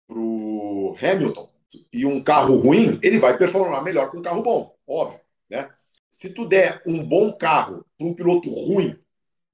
pro 0.07 0.97
Hamilton 1.01 1.51
e 1.93 2.05
um 2.05 2.23
carro 2.23 2.57
ruim, 2.57 2.99
ele 3.03 3.19
vai 3.19 3.37
performar 3.39 3.83
melhor 3.83 4.11
que 4.11 4.17
um 4.17 4.23
carro 4.23 4.43
bom, 4.43 4.77
óbvio, 4.87 5.21
né? 5.49 5.71
Se 6.11 6.31
tu 6.31 6.47
der 6.47 6.83
um 6.85 7.03
bom 7.07 7.33
carro 7.33 7.87
para 7.97 8.07
um 8.07 8.15
piloto 8.15 8.51
ruim 8.51 8.99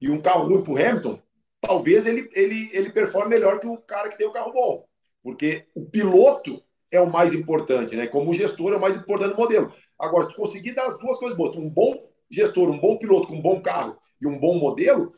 e 0.01 0.09
um 0.09 0.19
carro 0.19 0.47
ruim 0.47 0.63
para 0.63 0.73
o 0.73 0.77
Hamilton, 0.77 1.21
talvez 1.61 2.05
ele, 2.05 2.29
ele, 2.33 2.69
ele 2.73 2.91
performe 2.91 3.29
melhor 3.29 3.59
que 3.59 3.67
o 3.67 3.77
cara 3.77 4.09
que 4.09 4.17
tem 4.17 4.27
o 4.27 4.33
carro 4.33 4.51
bom. 4.51 4.87
Porque 5.21 5.67
o 5.75 5.85
piloto 5.85 6.63
é 6.91 6.99
o 7.01 7.09
mais 7.09 7.33
importante, 7.33 7.95
né? 7.95 8.07
Como 8.07 8.33
gestor 8.33 8.73
é 8.73 8.77
o 8.77 8.81
mais 8.81 8.95
importante 8.95 9.31
do 9.31 9.37
modelo. 9.37 9.71
Agora, 9.99 10.25
se 10.25 10.31
tu 10.31 10.37
conseguir 10.37 10.73
dar 10.73 10.85
as 10.85 10.97
duas 10.97 11.17
coisas 11.17 11.37
boas, 11.37 11.55
um 11.55 11.69
bom 11.69 12.07
gestor, 12.29 12.69
um 12.69 12.79
bom 12.79 12.97
piloto 12.97 13.27
com 13.27 13.35
um 13.35 13.41
bom 13.41 13.61
carro 13.61 13.97
e 14.21 14.27
um 14.27 14.37
bom 14.39 14.57
modelo, 14.57 15.13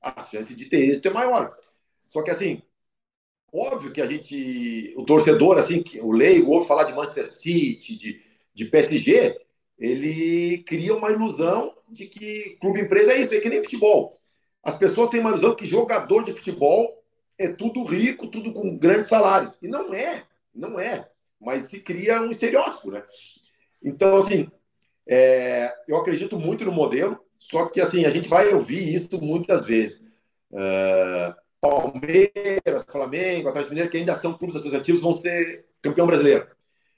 a 0.00 0.24
chance 0.24 0.54
de 0.54 0.66
ter 0.66 0.80
êxito 0.80 1.08
é 1.08 1.12
maior. 1.12 1.56
Só 2.06 2.22
que 2.22 2.30
assim, 2.30 2.62
Óbvio 3.54 3.92
que 3.92 4.00
a 4.00 4.06
gente, 4.06 4.94
o 4.96 5.04
torcedor, 5.04 5.58
assim, 5.58 5.84
o 6.00 6.10
leigo, 6.10 6.52
ouve 6.52 6.66
falar 6.66 6.84
de 6.84 6.94
Manchester 6.94 7.28
City, 7.28 7.96
de, 7.96 8.22
de 8.54 8.64
PSG, 8.64 9.38
ele 9.78 10.62
cria 10.62 10.94
uma 10.96 11.10
ilusão 11.10 11.74
de 11.86 12.06
que 12.06 12.56
clube 12.62 12.80
empresa 12.80 13.12
é 13.12 13.20
isso, 13.20 13.34
é 13.34 13.40
que 13.40 13.50
nem 13.50 13.62
futebol. 13.62 14.18
As 14.62 14.78
pessoas 14.78 15.10
têm 15.10 15.20
uma 15.20 15.30
ilusão 15.30 15.54
que 15.54 15.66
jogador 15.66 16.24
de 16.24 16.32
futebol 16.32 17.04
é 17.38 17.46
tudo 17.48 17.84
rico, 17.84 18.26
tudo 18.26 18.54
com 18.54 18.78
grandes 18.78 19.08
salários. 19.08 19.58
E 19.60 19.68
não 19.68 19.92
é, 19.92 20.24
não 20.54 20.80
é. 20.80 21.10
Mas 21.42 21.64
se 21.64 21.80
cria 21.80 22.22
um 22.22 22.30
estereótipo, 22.30 22.90
né? 22.90 23.02
Então, 23.82 24.16
assim, 24.16 24.48
é, 25.08 25.74
eu 25.88 25.96
acredito 25.96 26.38
muito 26.38 26.64
no 26.64 26.72
modelo, 26.72 27.18
só 27.36 27.66
que 27.66 27.80
assim, 27.80 28.04
a 28.04 28.10
gente 28.10 28.28
vai 28.28 28.54
ouvir 28.54 28.94
isso 28.94 29.20
muitas 29.20 29.66
vezes. 29.66 30.00
Uh, 30.50 31.34
Palmeiras, 31.60 32.84
Flamengo, 32.86 33.48
Atlético 33.48 33.70
Mineiro, 33.70 33.90
que 33.90 33.96
ainda 33.96 34.14
são 34.14 34.34
clubes 34.34 34.56
associativos, 34.56 35.00
vão 35.00 35.12
ser 35.12 35.66
campeão 35.80 36.06
brasileiro. 36.06 36.46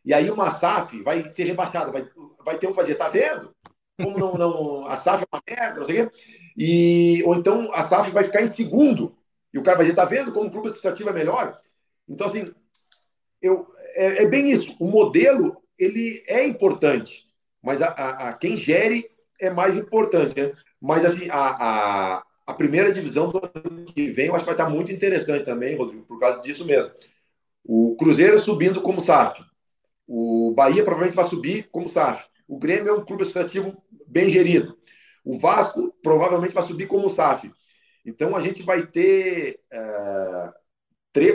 E 0.05 0.12
aí 0.12 0.31
uma 0.31 0.51
SAF 0.51 1.03
vai 1.03 1.29
ser 1.31 1.45
rebaixada, 1.45 1.91
vai, 1.91 2.05
vai 2.45 2.59
ter 2.59 2.66
um 2.66 2.73
dizer, 2.73 2.97
tá 2.97 3.09
vendo? 3.09 3.55
Como 4.01 4.19
não, 4.19 4.35
não, 4.35 4.87
a 4.87 4.97
SAF 4.97 5.25
é 5.25 5.37
uma 5.37 5.43
merda, 5.49 5.79
não 5.79 5.85
sei 5.85 6.03
o 6.03 6.11
quê. 6.11 6.16
E, 6.57 7.23
ou 7.25 7.35
então 7.35 7.73
a 7.73 7.83
SAF 7.83 8.11
vai 8.11 8.25
ficar 8.25 8.43
em 8.43 8.47
segundo. 8.47 9.16
E 9.53 9.59
o 9.59 9.62
cara 9.62 9.77
vai 9.77 9.87
dizer, 9.87 9.97
tá 9.97 10.05
vendo 10.05 10.33
como 10.33 10.49
o 10.49 10.51
clube 10.51 10.69
associativo 10.69 11.09
é 11.09 11.12
melhor? 11.12 11.59
Então, 12.09 12.27
assim, 12.27 12.45
eu, 13.45 13.67
é, 13.95 14.25
é 14.25 14.27
bem 14.27 14.51
isso. 14.51 14.77
O 14.79 14.87
modelo, 14.87 15.57
ele 15.79 16.23
é 16.27 16.47
importante, 16.47 17.27
mas 17.63 17.83
a, 17.83 17.89
a, 17.89 18.29
a 18.29 18.33
quem 18.33 18.57
gere 18.57 19.09
é 19.41 19.51
mais 19.51 19.77
importante, 19.77 20.41
né? 20.41 20.53
Mas, 20.81 21.05
assim, 21.05 21.29
a, 21.31 22.19
a 22.19 22.23
a 22.47 22.53
primeira 22.53 22.93
divisão 22.93 23.31
do 23.31 23.39
ano 23.39 23.85
que 23.85 24.09
vem 24.11 24.27
eu 24.27 24.35
acho 24.35 24.45
que 24.45 24.51
vai 24.51 24.55
estar 24.55 24.69
muito 24.69 24.93
interessante 24.93 25.45
também, 25.45 25.77
Rodrigo, 25.77 26.05
por 26.05 26.19
causa 26.19 26.43
disso 26.43 26.65
mesmo. 26.65 26.93
O 27.65 27.97
Cruzeiro 27.97 28.39
subindo 28.39 28.83
como 28.83 29.01
SAF. 29.01 29.43
O 30.07 30.53
Bahia 30.55 30.85
provavelmente 30.85 31.17
vai 31.17 31.25
subir 31.25 31.69
como 31.71 31.89
SAF. 31.89 32.27
O 32.47 32.59
Grêmio 32.59 32.91
é 32.91 32.93
um 32.93 33.05
clube 33.05 33.23
associativo 33.23 33.83
bem 34.07 34.29
gerido. 34.29 34.77
O 35.25 35.39
Vasco 35.39 35.95
provavelmente 36.03 36.53
vai 36.53 36.63
subir 36.63 36.87
como 36.87 37.09
SAF. 37.09 37.51
Então 38.05 38.37
a 38.37 38.41
gente 38.41 38.63
vai 38.63 38.87
ter 38.87 39.61
é, 39.71 40.53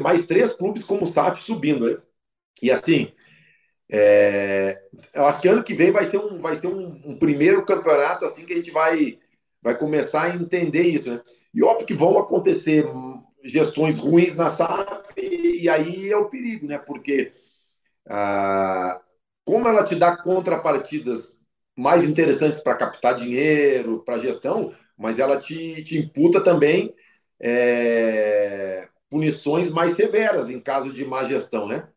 mais 0.01 0.25
três 0.25 0.53
clubes 0.53 0.83
como 0.83 1.05
SAF 1.05 1.43
subindo, 1.43 1.89
né? 1.89 1.97
E 2.61 2.71
assim, 2.71 3.11
é, 3.91 4.81
eu 5.13 5.25
acho 5.25 5.41
que 5.41 5.47
ano 5.47 5.63
que 5.63 5.73
vem 5.73 5.91
vai 5.91 6.05
ser 6.05 6.17
um, 6.17 6.39
vai 6.39 6.55
ser 6.55 6.67
um, 6.67 7.01
um, 7.05 7.17
primeiro 7.17 7.65
campeonato 7.65 8.25
assim 8.25 8.45
que 8.45 8.53
a 8.53 8.55
gente 8.57 8.71
vai, 8.71 9.19
vai 9.61 9.77
começar 9.77 10.23
a 10.23 10.35
entender 10.35 10.83
isso, 10.83 11.11
né? 11.11 11.21
E 11.53 11.63
óbvio 11.63 11.87
que 11.87 11.93
vão 11.93 12.19
acontecer 12.19 12.85
gestões 13.43 13.97
ruins 13.97 14.35
na 14.35 14.49
SAF 14.49 15.13
e, 15.17 15.63
e 15.63 15.69
aí 15.69 16.11
é 16.11 16.17
o 16.17 16.29
perigo, 16.29 16.67
né? 16.67 16.77
Porque 16.77 17.33
ah, 18.07 19.01
como 19.45 19.67
ela 19.67 19.83
te 19.83 19.95
dá 19.95 20.15
contrapartidas 20.17 21.39
mais 21.75 22.03
interessantes 22.03 22.61
para 22.61 22.75
captar 22.75 23.15
dinheiro, 23.15 24.03
para 24.03 24.17
gestão, 24.19 24.73
mas 24.97 25.17
ela 25.19 25.39
te, 25.39 25.83
te 25.83 25.97
imputa 25.97 26.43
também 26.43 26.93
é, 27.39 28.87
punições 29.09 29.69
mais 29.69 29.93
severas 29.93 30.49
em 30.49 30.59
caso 30.59 30.93
de 30.93 31.05
má 31.05 31.23
gestão, 31.23 31.67
né? 31.67 31.87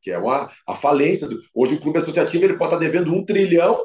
Que 0.00 0.10
é 0.10 0.18
uma, 0.18 0.50
a 0.66 0.74
falência. 0.74 1.28
Do, 1.28 1.38
hoje 1.54 1.74
o 1.74 1.80
clube 1.80 1.98
associativo 1.98 2.44
ele 2.44 2.56
pode 2.56 2.74
estar 2.74 2.78
devendo 2.78 3.12
um 3.12 3.24
trilhão. 3.24 3.82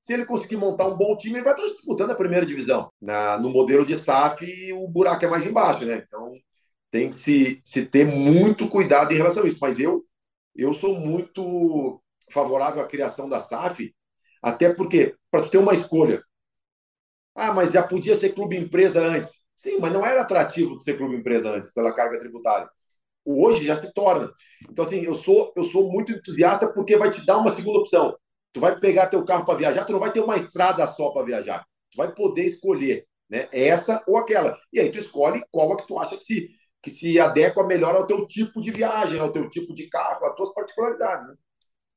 Se 0.00 0.12
ele 0.12 0.24
conseguir 0.24 0.56
montar 0.56 0.86
um 0.86 0.96
bom 0.96 1.16
time, 1.16 1.36
ele 1.36 1.44
vai 1.44 1.54
estar 1.54 1.66
disputando 1.66 2.12
a 2.12 2.16
primeira 2.16 2.46
divisão. 2.46 2.90
Na, 3.00 3.38
no 3.38 3.50
modelo 3.50 3.84
de 3.84 3.96
SAF, 3.96 4.72
o 4.72 4.86
buraco 4.88 5.24
é 5.24 5.28
mais 5.28 5.44
embaixo, 5.44 5.84
né? 5.84 6.04
Então 6.06 6.32
tem 6.90 7.10
que 7.10 7.16
se, 7.16 7.60
se 7.64 7.86
ter 7.86 8.06
muito 8.06 8.68
cuidado 8.68 9.12
em 9.12 9.16
relação 9.16 9.42
a 9.42 9.46
isso. 9.46 9.58
Mas 9.60 9.78
eu, 9.80 10.04
eu 10.54 10.72
sou 10.72 10.98
muito 10.98 12.00
favorável 12.30 12.82
à 12.82 12.86
criação 12.86 13.28
da 13.28 13.40
SAF, 13.40 13.94
até 14.42 14.72
porque, 14.72 15.14
para 15.30 15.46
ter 15.48 15.58
uma 15.58 15.74
escolha, 15.74 16.22
ah, 17.34 17.52
mas 17.52 17.70
já 17.70 17.82
podia 17.82 18.14
ser 18.14 18.32
clube 18.32 18.56
empresa 18.56 19.00
antes. 19.00 19.30
Sim, 19.56 19.78
mas 19.80 19.92
não 19.92 20.04
era 20.04 20.20
atrativo 20.20 20.80
ser 20.82 20.98
clube 20.98 21.16
empresa 21.16 21.50
antes, 21.50 21.72
pela 21.72 21.92
carga 21.92 22.20
tributária. 22.20 22.68
Hoje 23.24 23.64
já 23.64 23.74
se 23.74 23.92
torna. 23.92 24.30
Então, 24.70 24.84
assim, 24.84 25.00
eu 25.00 25.14
sou, 25.14 25.52
eu 25.56 25.64
sou 25.64 25.90
muito 25.90 26.12
entusiasta 26.12 26.70
porque 26.72 26.96
vai 26.96 27.10
te 27.10 27.24
dar 27.24 27.38
uma 27.38 27.50
segunda 27.50 27.78
opção. 27.78 28.16
Tu 28.52 28.60
vai 28.60 28.78
pegar 28.78 29.06
teu 29.08 29.24
carro 29.24 29.44
para 29.44 29.58
viajar, 29.58 29.84
tu 29.84 29.92
não 29.92 29.98
vai 29.98 30.12
ter 30.12 30.20
uma 30.20 30.36
estrada 30.36 30.86
só 30.86 31.10
para 31.10 31.24
viajar. 31.24 31.66
Tu 31.90 31.96
vai 31.96 32.12
poder 32.14 32.44
escolher, 32.44 33.06
né? 33.28 33.48
Essa 33.50 34.02
ou 34.06 34.18
aquela. 34.18 34.56
E 34.72 34.78
aí 34.78 34.90
tu 34.90 34.98
escolhe 34.98 35.42
qual 35.50 35.72
é 35.72 35.76
que 35.76 35.86
tu 35.86 35.98
acha 35.98 36.16
que 36.16 36.24
se, 36.24 36.50
que 36.82 36.90
se 36.90 37.18
adequa 37.18 37.66
melhor 37.66 37.96
ao 37.96 38.06
teu 38.06 38.26
tipo 38.26 38.60
de 38.60 38.70
viagem, 38.70 39.18
ao 39.18 39.32
teu 39.32 39.48
tipo 39.48 39.74
de 39.74 39.88
carro, 39.88 40.24
às 40.26 40.34
tuas 40.36 40.52
particularidades. 40.54 41.28
Né? 41.28 41.34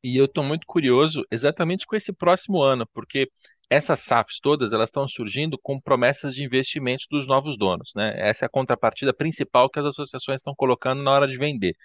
E 0.04 0.18
eu 0.18 0.26
estou 0.26 0.44
muito 0.44 0.66
curioso 0.66 1.24
exatamente 1.30 1.86
com 1.86 1.96
esse 1.96 2.14
próximo 2.14 2.62
ano, 2.62 2.88
porque 2.94 3.30
essas 3.70 4.00
SAFs 4.02 4.40
todas 4.42 4.74
elas 4.74 4.90
estão 4.90 5.08
surgindo 5.08 5.58
com 5.62 5.80
promessas 5.80 6.36
de 6.36 6.44
investimentos 6.44 7.06
dos 7.10 7.28
novos 7.28 7.58
donos, 7.58 7.92
né? 7.96 8.14
Essa 8.18 8.46
é 8.46 8.48
a 8.48 8.50
contrapartida 8.50 9.14
principal 9.14 9.70
que 9.70 9.80
as 9.80 9.86
associações 9.86 10.38
estão 10.38 10.54
colocando 10.56 11.04
na 11.04 11.12
hora 11.12 11.28
de 11.28 11.38
vender. 11.38 11.76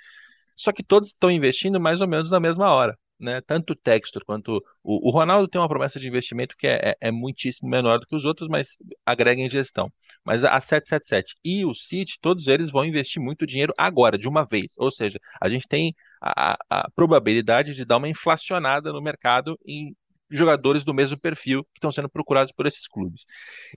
Só 0.56 0.72
que 0.72 0.82
todos 0.84 1.10
estão 1.10 1.30
investindo 1.30 1.80
mais 1.80 2.00
ou 2.00 2.08
menos 2.08 2.30
na 2.30 2.40
mesma 2.40 2.70
hora 2.72 2.96
né? 3.18 3.40
Tanto 3.40 3.72
o 3.72 3.76
Textor 3.76 4.24
quanto 4.24 4.62
o, 4.82 5.08
o 5.08 5.10
Ronaldo 5.10 5.48
tem 5.48 5.60
uma 5.60 5.68
promessa 5.68 5.98
de 6.00 6.08
investimento 6.08 6.56
que 6.56 6.66
é, 6.66 6.90
é, 6.90 7.08
é, 7.08 7.10
muitíssimo 7.10 7.68
menor 7.68 7.98
do 7.98 8.06
que 8.06 8.16
os 8.16 8.24
outros, 8.24 8.48
mas 8.48 8.76
agrega 9.04 9.40
em 9.40 9.50
gestão. 9.50 9.90
Mas 10.24 10.44
a 10.44 10.60
777 10.60 11.36
e 11.44 11.64
o 11.64 11.74
City, 11.74 12.18
todos 12.20 12.46
eles 12.48 12.70
vão 12.70 12.84
investir 12.84 13.22
muito 13.22 13.46
dinheiro 13.46 13.72
agora, 13.78 14.18
de 14.18 14.28
uma 14.28 14.44
vez. 14.44 14.74
Ou 14.78 14.90
seja, 14.90 15.18
a 15.40 15.48
gente 15.48 15.66
tem 15.68 15.94
a, 16.20 16.56
a 16.68 16.90
probabilidade 16.90 17.74
de 17.74 17.84
dar 17.84 17.98
uma 17.98 18.08
inflacionada 18.08 18.92
no 18.92 19.00
mercado 19.00 19.58
em 19.66 19.94
jogadores 20.36 20.84
do 20.84 20.94
mesmo 20.94 21.18
perfil 21.18 21.64
que 21.64 21.78
estão 21.78 21.92
sendo 21.92 22.08
procurados 22.08 22.52
por 22.52 22.66
esses 22.66 22.86
clubes. 22.86 23.24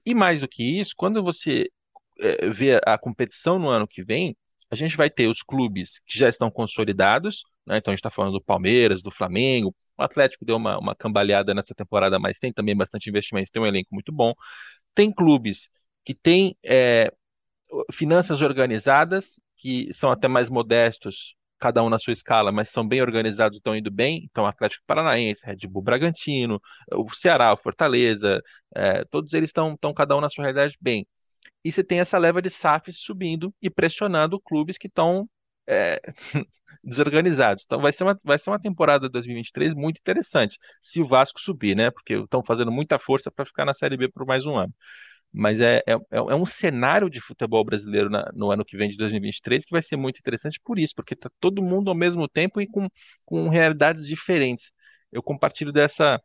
E 0.06 0.14
mais 0.14 0.42
do 0.42 0.48
que 0.48 0.80
isso, 0.80 0.94
quando 0.96 1.24
você 1.24 1.70
é, 2.20 2.50
vê 2.50 2.80
a 2.86 2.98
competição 2.98 3.60
no 3.60 3.70
ano 3.70 3.88
que 3.88 4.04
vem, 4.04 4.36
a 4.70 4.76
gente 4.76 4.98
vai 4.98 5.10
ter 5.10 5.28
os 5.28 5.42
clubes 5.42 6.02
que 6.06 6.18
já 6.18 6.28
estão 6.28 6.52
consolidados, 6.52 7.44
né? 7.66 7.78
Então 7.78 7.92
a 7.92 7.96
gente 7.96 8.00
está 8.00 8.10
falando 8.10 8.34
do 8.34 8.44
Palmeiras, 8.44 9.02
do 9.02 9.12
Flamengo. 9.12 9.76
O 9.98 10.04
Atlético 10.04 10.46
deu 10.46 10.58
uma, 10.58 10.78
uma 10.78 10.96
cambaleada 10.96 11.54
nessa 11.54 11.74
temporada, 11.74 12.20
mas 12.20 12.40
tem 12.40 12.52
também 12.52 12.76
bastante 12.76 13.10
investimento, 13.10 13.52
tem 13.52 13.62
um 13.62 13.66
elenco 13.66 13.90
muito 13.92 14.12
bom. 14.12 14.34
Tem 14.94 15.12
clubes 15.12 15.70
que 16.04 16.14
têm 16.14 16.58
é, 16.66 17.12
finanças 17.92 18.42
organizadas, 18.42 19.40
que 19.58 19.94
são 19.94 20.12
até 20.12 20.28
mais 20.28 20.50
modestos, 20.50 21.36
cada 21.60 21.84
um 21.84 21.90
na 21.90 22.00
sua 22.00 22.14
escala, 22.14 22.52
mas 22.52 22.70
são 22.70 22.88
bem 22.88 23.02
organizados, 23.02 23.58
estão 23.58 23.76
indo 23.76 23.92
bem. 23.92 24.24
Então, 24.30 24.46
Atlético 24.46 24.84
Paranaense, 24.88 25.46
Red 25.46 25.68
Bull 25.68 25.82
Bragantino, 25.82 26.62
o 26.94 27.14
Ceará, 27.14 27.54
o 27.54 27.58
Fortaleza, 27.58 28.42
é, 28.76 29.04
todos 29.06 29.34
eles 29.34 29.50
estão, 29.50 29.74
estão 29.74 29.94
cada 29.94 30.16
um 30.18 30.22
na 30.22 30.30
sua 30.30 30.44
realidade 30.44 30.78
bem. 30.82 31.08
E 31.64 31.72
você 31.72 31.84
tem 31.84 32.00
essa 32.00 32.18
leva 32.18 32.42
de 32.42 32.50
SAFs 32.50 33.00
subindo 33.00 33.54
e 33.62 33.70
pressionando 33.70 34.40
clubes 34.40 34.78
que 34.78 34.88
estão 34.88 35.30
é, 35.68 36.00
desorganizados. 36.84 37.64
Então 37.66 37.82
vai 37.82 37.92
ser, 37.92 38.04
uma, 38.04 38.18
vai 38.24 38.40
ser 38.40 38.50
uma 38.50 38.60
temporada 38.60 39.08
de 39.08 39.12
2023 39.12 39.74
muito 39.74 40.00
interessante, 40.00 40.58
se 40.82 41.02
o 41.02 41.08
Vasco 41.08 41.40
subir, 41.40 41.76
né? 41.76 41.92
Porque 41.92 42.14
estão 42.16 42.44
fazendo 42.44 42.72
muita 42.72 42.98
força 43.00 43.32
para 43.32 43.46
ficar 43.46 43.66
na 43.66 43.74
Série 43.74 43.98
B 43.98 44.10
por 44.10 44.26
mais 44.26 44.46
um 44.46 44.56
ano. 44.58 44.74
Mas 45.34 45.60
é, 45.62 45.78
é, 45.88 45.94
é, 45.94 45.98
é 46.12 46.36
um 46.36 46.46
cenário 46.46 47.10
de 47.10 47.22
futebol 47.22 47.64
brasileiro 47.64 48.10
na, 48.10 48.30
no 48.34 48.52
ano 48.52 48.66
que 48.66 48.78
vem 48.78 48.90
de 48.90 48.98
2023 48.98 49.66
que 49.66 49.72
vai 49.72 49.82
ser 49.82 49.96
muito 49.98 50.20
interessante 50.20 50.60
por 50.64 50.80
isso, 50.80 50.96
porque 50.96 51.14
está 51.14 51.30
todo 51.40 51.62
mundo 51.62 51.90
ao 51.90 51.96
mesmo 51.96 52.28
tempo 52.28 52.62
e 52.62 52.68
com, 52.68 52.88
com 53.26 53.48
realidades 53.50 54.06
diferentes. 54.08 54.72
Eu 55.12 55.22
compartilho 55.24 55.72
dessa, 55.72 56.22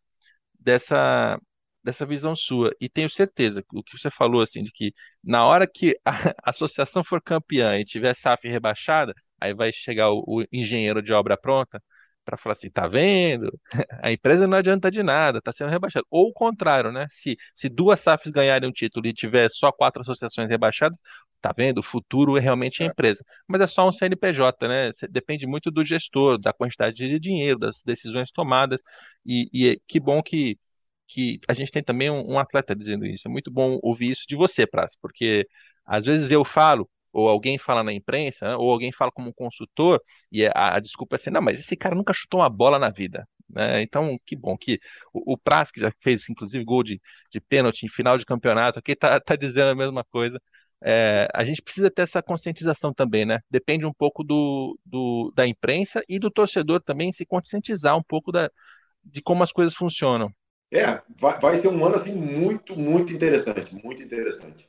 dessa, 0.59 1.39
dessa 1.83 2.07
visão 2.07 2.35
sua. 2.37 2.75
E 2.81 2.89
tenho 2.89 3.11
certeza, 3.11 3.65
o 3.73 3.83
que 3.83 3.99
você 3.99 4.11
falou, 4.11 4.43
assim, 4.43 4.63
de 4.63 4.73
que 4.73 4.93
na 5.23 5.45
hora 5.45 5.67
que 5.67 5.99
a 6.05 6.35
associação 6.51 7.05
for 7.05 7.21
campeã 7.23 7.79
e 7.79 7.85
tiver 7.85 8.15
SAF 8.15 8.49
rebaixada, 8.49 9.15
aí 9.41 9.55
vai 9.55 9.73
chegar 9.73 10.11
o, 10.11 10.23
o 10.27 10.45
engenheiro 10.53 11.03
de 11.03 11.13
obra 11.13 11.37
pronta 11.37 11.83
para 12.25 12.37
falar 12.37 12.55
assim, 12.55 12.71
tá 12.71 12.87
vendo? 12.87 13.51
A 14.03 14.13
empresa 14.13 14.47
não 14.47 14.59
adianta 14.59 14.91
de 14.91 15.03
nada, 15.03 15.39
está 15.39 15.53
sendo 15.53 15.71
rebaixada. 15.71 16.05
Ou 16.11 16.29
o 16.29 16.33
contrário, 16.33 16.93
né? 16.93 17.07
Se, 17.11 17.37
se 17.55 17.69
duas 17.69 18.01
SAFs 18.01 18.31
ganharem 18.31 18.69
um 18.69 18.73
título 18.73 19.07
e 19.07 19.13
tiver 19.13 19.51
só 19.51 19.73
quatro 19.73 20.03
associações 20.03 20.49
rebaixadas, 20.49 21.01
tá 21.41 21.53
vendo? 21.57 21.79
O 21.79 21.83
futuro 21.83 22.37
é 22.39 22.41
realmente 22.41 22.83
a 22.83 22.87
é. 22.87 22.89
empresa. 22.89 23.25
Mas 23.47 23.61
é 23.61 23.67
só 23.67 23.87
um 23.89 23.93
CNPJ, 23.93 24.69
né? 24.69 24.91
Depende 25.11 25.47
muito 25.47 25.71
do 25.71 25.85
gestor, 25.85 26.39
da 26.39 26.53
quantidade 26.53 26.97
de 26.97 27.19
dinheiro, 27.19 27.59
das 27.59 27.83
decisões 27.85 28.31
tomadas. 28.31 28.83
E, 29.27 29.49
e 29.53 29.69
é, 29.71 29.77
que 29.87 30.01
bom 30.01 30.23
que, 30.23 30.59
que 31.09 31.41
a 31.49 31.53
gente 31.55 31.73
tem 31.73 31.83
também 31.83 32.11
um, 32.11 32.35
um 32.35 32.39
atleta 32.39 32.75
dizendo 32.75 33.05
isso. 33.07 33.29
É 33.29 33.31
muito 33.31 33.51
bom 33.51 33.79
ouvir 33.83 34.11
isso 34.11 34.25
de 34.29 34.37
você, 34.37 34.67
Praz, 34.67 34.97
porque 34.97 35.47
às 35.85 36.07
vezes 36.07 36.31
eu 36.31 36.45
falo, 36.45 36.89
ou 37.13 37.29
alguém 37.29 37.59
fala 37.59 37.83
na 37.83 37.93
imprensa, 37.93 38.49
né, 38.49 38.57
ou 38.57 38.71
alguém 38.71 38.93
fala 38.93 39.13
como 39.13 39.29
um 39.29 39.33
consultor, 39.33 40.01
e 40.31 40.45
é, 40.45 40.53
a, 40.55 40.77
a, 40.77 40.81
desculpa 40.81 41.17
é 41.17 41.17
assim, 41.17 41.31
não, 41.31 41.43
mas 41.43 41.61
esse 41.61 41.77
cara 41.77 41.95
nunca 41.95 42.13
chutou 42.13 42.41
uma 42.41 42.49
bola 42.51 42.79
na 42.79 42.91
vida. 42.91 43.27
Né? 43.49 43.83
Então, 43.83 44.19
que 44.25 44.35
bom 44.35 44.57
que 44.57 44.81
o, 45.13 45.35
o 45.35 45.39
Praz, 45.39 45.71
que 45.71 45.81
já 45.81 45.93
fez, 46.01 46.29
inclusive, 46.29 46.65
gol 46.65 46.83
de, 46.83 47.01
de 47.31 47.41
pênalti 47.41 47.85
em 47.85 47.89
final 47.89 48.17
de 48.17 48.25
campeonato, 48.25 48.79
aqui 48.79 48.93
está 48.93 49.21
tá 49.21 49.37
dizendo 49.37 49.71
a 49.71 49.75
mesma 49.75 50.05
coisa. 50.05 50.41
É, 50.85 51.29
a 51.33 51.45
gente 51.45 51.63
precisa 51.63 51.91
ter 51.91 52.03
essa 52.03 52.23
conscientização 52.23 52.93
também, 52.93 53.25
né? 53.25 53.41
Depende 53.49 53.87
um 53.87 53.93
pouco 53.93 54.25
do, 54.25 54.77
do, 54.85 55.33
da 55.37 55.47
imprensa 55.47 56.03
e 56.09 56.19
do 56.19 56.31
torcedor 56.31 56.83
também 56.83 57.13
se 57.13 57.25
conscientizar 57.25 57.97
um 57.97 58.03
pouco 58.03 58.33
da, 58.33 58.51
de 59.05 59.23
como 59.23 59.43
as 59.43 59.53
coisas 59.53 59.75
funcionam. 59.75 60.33
É, 60.73 61.01
vai, 61.21 61.39
vai 61.39 61.57
ser 61.57 61.69
um 61.69 61.85
ano 61.85 61.97
assim 61.97 62.15
muito, 62.15 62.77
muito 62.77 63.13
interessante, 63.13 63.75
muito 63.75 64.03
interessante. 64.03 64.69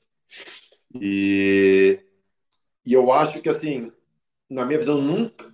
E 0.94 2.00
e 2.86 2.94
eu 2.94 3.12
acho 3.12 3.42
que, 3.42 3.50
assim, 3.50 3.92
na 4.50 4.66
minha 4.66 4.80
visão, 4.80 5.02
nunca. 5.02 5.54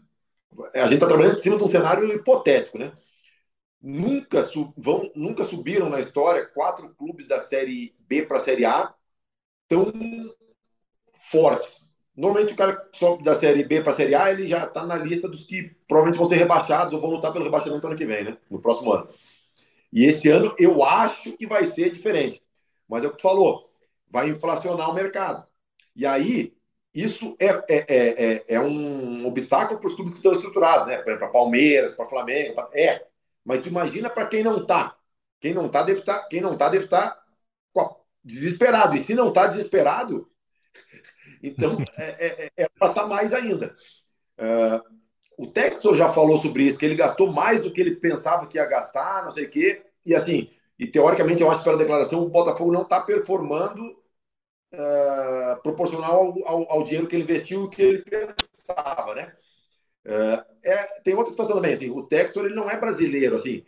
A 0.74 0.80
gente 0.84 0.96
está 0.96 1.08
trabalhando 1.08 1.38
em 1.38 1.42
cima 1.42 1.58
de 1.58 1.64
um 1.64 1.68
cenário 1.68 2.12
hipotético, 2.12 2.78
né? 2.78 2.92
Nunca, 3.82 4.42
vão, 4.76 5.10
nunca 5.16 5.44
subiram 5.44 5.90
na 5.90 6.00
história 6.00 6.46
quatro 6.46 6.94
clubes 6.96 7.28
da 7.28 7.40
Série 7.40 7.96
B 8.00 8.24
para 8.24 8.38
a 8.38 8.42
Série 8.42 8.66
A 8.66 8.94
tão 9.68 9.94
fortes. 11.14 11.90
Normalmente, 12.16 12.54
o 12.54 12.56
cara 12.58 12.76
que 12.76 12.98
sobe 12.98 13.24
da 13.24 13.34
Série 13.34 13.64
B 13.64 13.82
para 13.82 13.94
a 13.94 13.96
Série 13.96 14.16
A, 14.16 14.30
ele 14.30 14.46
já 14.46 14.66
está 14.66 14.86
na 14.86 14.98
lista 14.98 15.30
dos 15.30 15.46
que 15.46 15.64
provavelmente 15.88 16.18
vão 16.18 16.26
ser 16.26 16.36
rebaixados 16.36 16.94
ou 16.94 17.00
vão 17.00 17.12
lutar 17.12 17.32
pelo 17.32 17.46
rebaixamento 17.46 17.88
ano 17.88 17.96
que 17.96 18.06
vem, 18.06 18.26
né? 18.26 18.38
No 18.50 18.60
próximo 18.60 18.92
ano. 18.92 19.08
E 19.94 20.04
esse 20.06 20.30
ano 20.30 20.54
eu 20.60 20.84
acho 20.84 21.32
que 21.38 21.48
vai 21.48 21.66
ser 21.66 21.92
diferente. 21.92 22.44
Mas 22.90 23.04
é 23.04 23.08
o 23.08 23.12
que 23.12 23.18
tu 23.18 23.22
falou, 23.22 23.72
vai 24.10 24.30
inflacionar 24.30 24.90
o 24.90 24.94
mercado. 24.94 25.48
E 25.96 26.06
aí, 26.06 26.58
isso 26.94 27.36
é, 27.40 27.48
é, 27.48 27.86
é, 27.88 28.34
é, 28.34 28.44
é 28.56 28.60
um 28.60 29.26
obstáculo 29.28 29.80
para 29.80 29.88
os 29.88 29.94
clubes 29.94 30.14
que 30.14 30.20
estão 30.20 30.32
estruturados, 30.32 30.88
né? 30.88 30.98
Para 30.98 31.28
Palmeiras, 31.28 31.94
para 31.94 32.06
Flamengo, 32.06 32.56
pra... 32.56 32.70
é. 32.74 33.06
Mas 33.46 33.62
tu 33.62 33.70
imagina 33.70 34.10
para 34.10 34.28
quem 34.28 34.44
não 34.44 34.62
está. 34.62 34.96
Quem 35.40 35.54
não 35.54 35.68
está 35.68 35.84
deve 35.84 36.00
estar, 36.00 36.20
tá, 36.20 36.28
quem 36.28 36.42
não 36.42 36.58
tá 36.58 36.70
deve 36.70 36.86
estar 36.86 37.12
tá 37.74 37.96
desesperado. 38.24 38.96
E 38.96 39.04
se 39.04 39.14
não 39.14 39.30
está 39.30 39.48
desesperado, 39.48 40.30
então 41.42 41.78
é, 41.98 42.26
é, 42.26 42.50
é 42.58 42.70
para 42.78 42.90
estar 42.90 43.02
tá 43.04 43.08
mais 43.08 43.34
ainda. 43.34 43.76
Uh, 44.38 45.00
o 45.38 45.48
Textor 45.48 45.96
já 45.96 46.12
falou 46.12 46.38
sobre 46.38 46.64
isso, 46.64 46.78
que 46.78 46.86
ele 46.86 46.96
gastou 46.96 47.32
mais 47.32 47.62
do 47.62 47.72
que 47.72 47.80
ele 47.80 47.96
pensava 47.96 48.46
que 48.48 48.58
ia 48.58 48.66
gastar, 48.66 49.24
não 49.24 49.32
sei 49.32 49.46
o 49.46 49.50
quê. 49.50 49.84
E 50.06 50.14
assim, 50.14 50.50
e 50.78 50.88
teoricamente, 50.88 51.42
eu 51.42 51.50
acho 51.50 51.60
que 51.60 51.66
pela 51.66 51.78
declaração, 51.78 52.22
o 52.22 52.30
Botafogo 52.30 52.72
não 52.72 52.82
está 52.82 53.00
performando 53.00 53.98
uh, 54.74 55.62
proporcional 55.62 56.16
ao, 56.16 56.48
ao, 56.48 56.72
ao, 56.72 56.84
dinheiro 56.84 57.08
que 57.08 57.16
ele 57.16 57.24
investiu 57.24 57.66
e 57.66 57.70
que 57.70 57.82
ele 57.82 58.04
pensava, 58.04 59.16
né? 59.16 59.34
Uh, 60.06 60.44
é, 60.64 61.02
tem 61.04 61.14
outra 61.14 61.32
situação 61.32 61.56
também, 61.56 61.74
assim, 61.74 61.90
o 61.90 62.04
Textor 62.04 62.46
ele 62.46 62.56
não 62.56 62.70
é 62.70 62.78
brasileiro, 62.78 63.36
assim, 63.36 63.64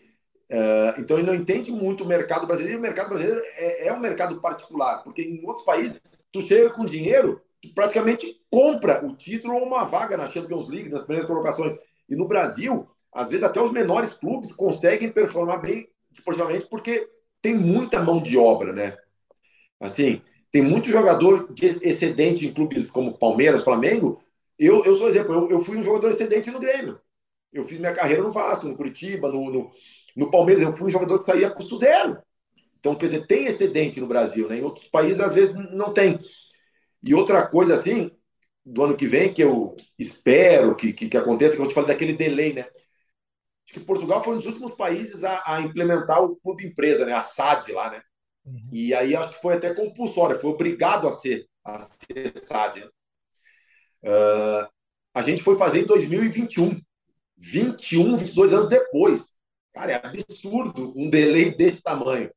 uh, 0.51 0.99
então 0.99 1.17
ele 1.17 1.27
não 1.27 1.35
entende 1.35 1.71
muito 1.71 2.03
o 2.03 2.07
mercado 2.07 2.47
brasileiro, 2.47 2.79
o 2.79 2.81
mercado 2.81 3.09
brasileiro 3.09 3.41
é, 3.57 3.87
é 3.87 3.93
um 3.93 3.99
mercado 3.99 4.39
particular, 4.39 5.03
porque 5.03 5.21
em 5.21 5.45
outros 5.45 5.65
países, 5.65 6.01
tu 6.31 6.41
chega 6.41 6.69
com 6.71 6.85
dinheiro, 6.85 7.41
tu 7.61 7.73
praticamente 7.73 8.41
compra 8.49 9.05
o 9.05 9.15
título 9.15 9.55
ou 9.55 9.65
uma 9.65 9.83
vaga 9.83 10.17
na 10.17 10.27
Champions 10.27 10.67
League, 10.69 10.89
nas 10.89 11.03
primeiras 11.03 11.27
colocações, 11.27 11.77
e 12.09 12.15
no 12.15 12.27
Brasil, 12.27 12.87
às 13.13 13.29
vezes 13.29 13.43
até 13.43 13.61
os 13.61 13.71
menores 13.71 14.13
clubes 14.13 14.51
conseguem 14.51 15.11
performar 15.11 15.61
bem 15.61 15.87
esportivamente 16.11 16.65
porque 16.67 17.07
tem 17.41 17.55
muita 17.55 18.01
mão 18.03 18.21
de 18.21 18.37
obra, 18.37 18.71
né? 18.71 18.97
Assim, 19.79 20.21
tem 20.51 20.61
muito 20.61 20.89
jogador 20.89 21.51
de 21.53 21.67
excedente 21.87 22.45
em 22.45 22.53
clubes 22.53 22.89
como 22.89 23.17
Palmeiras, 23.17 23.63
Flamengo. 23.63 24.21
Eu, 24.59 24.83
eu 24.83 24.95
sou 24.95 25.07
exemplo, 25.07 25.33
eu, 25.33 25.49
eu 25.49 25.59
fui 25.61 25.77
um 25.77 25.83
jogador 25.83 26.09
excedente 26.09 26.51
no 26.51 26.59
Grêmio. 26.59 26.99
Eu 27.53 27.63
fiz 27.63 27.79
minha 27.79 27.93
carreira 27.93 28.21
no 28.21 28.31
Vasco, 28.31 28.67
no 28.67 28.75
Curitiba, 28.75 29.29
no, 29.29 29.49
no, 29.49 29.71
no 30.15 30.29
Palmeiras. 30.29 30.61
Eu 30.61 30.75
fui 30.75 30.87
um 30.87 30.91
jogador 30.91 31.17
que 31.17 31.25
saía 31.25 31.49
custo 31.49 31.77
zero. 31.77 32.21
Então, 32.79 32.95
quer 32.95 33.05
dizer, 33.05 33.27
tem 33.27 33.45
excedente 33.45 33.99
no 34.01 34.07
Brasil, 34.07 34.49
né? 34.49 34.57
Em 34.57 34.63
outros 34.63 34.87
países, 34.87 35.19
às 35.19 35.35
vezes, 35.35 35.55
não 35.71 35.93
tem. 35.93 36.19
E 37.03 37.13
outra 37.13 37.45
coisa, 37.47 37.73
assim, 37.73 38.11
do 38.65 38.83
ano 38.83 38.97
que 38.97 39.07
vem, 39.07 39.33
que 39.33 39.43
eu 39.43 39.75
espero 39.97 40.75
que, 40.75 40.91
que, 40.91 41.07
que 41.07 41.17
aconteça, 41.17 41.55
que 41.55 41.61
eu 41.61 41.67
te 41.67 41.73
falei 41.73 41.89
daquele 41.89 42.13
delay, 42.13 42.53
né? 42.53 42.61
Acho 42.61 43.73
que 43.73 43.79
Portugal 43.79 44.23
foi 44.23 44.33
um 44.33 44.37
dos 44.37 44.47
últimos 44.47 44.75
países 44.75 45.23
a, 45.23 45.43
a 45.45 45.61
implementar 45.61 46.23
o 46.23 46.35
clube 46.37 46.65
empresa, 46.65 47.05
né? 47.05 47.13
A 47.13 47.21
SAD 47.21 47.71
lá, 47.71 47.91
né? 47.91 48.01
Uhum. 48.45 48.69
E 48.71 48.93
aí 48.93 49.15
acho 49.15 49.35
que 49.35 49.41
foi 49.41 49.55
até 49.55 49.73
compulsório, 49.73 50.39
foi 50.39 50.51
obrigado 50.51 51.07
a 51.07 51.11
ser, 51.11 51.47
a 51.63 51.81
ser 51.83 52.33
SAD. 52.43 52.89
Uh, 54.03 54.67
a 55.13 55.21
gente 55.21 55.43
foi 55.43 55.55
fazer 55.57 55.81
em 55.81 55.85
2021, 55.85 56.81
21, 57.37 58.15
22 58.15 58.53
anos 58.53 58.67
depois. 58.67 59.33
Cara, 59.73 59.91
é 59.93 59.95
absurdo 59.95 60.93
um 60.95 61.09
delay 61.09 61.55
desse 61.55 61.81
tamanho. 61.81 62.31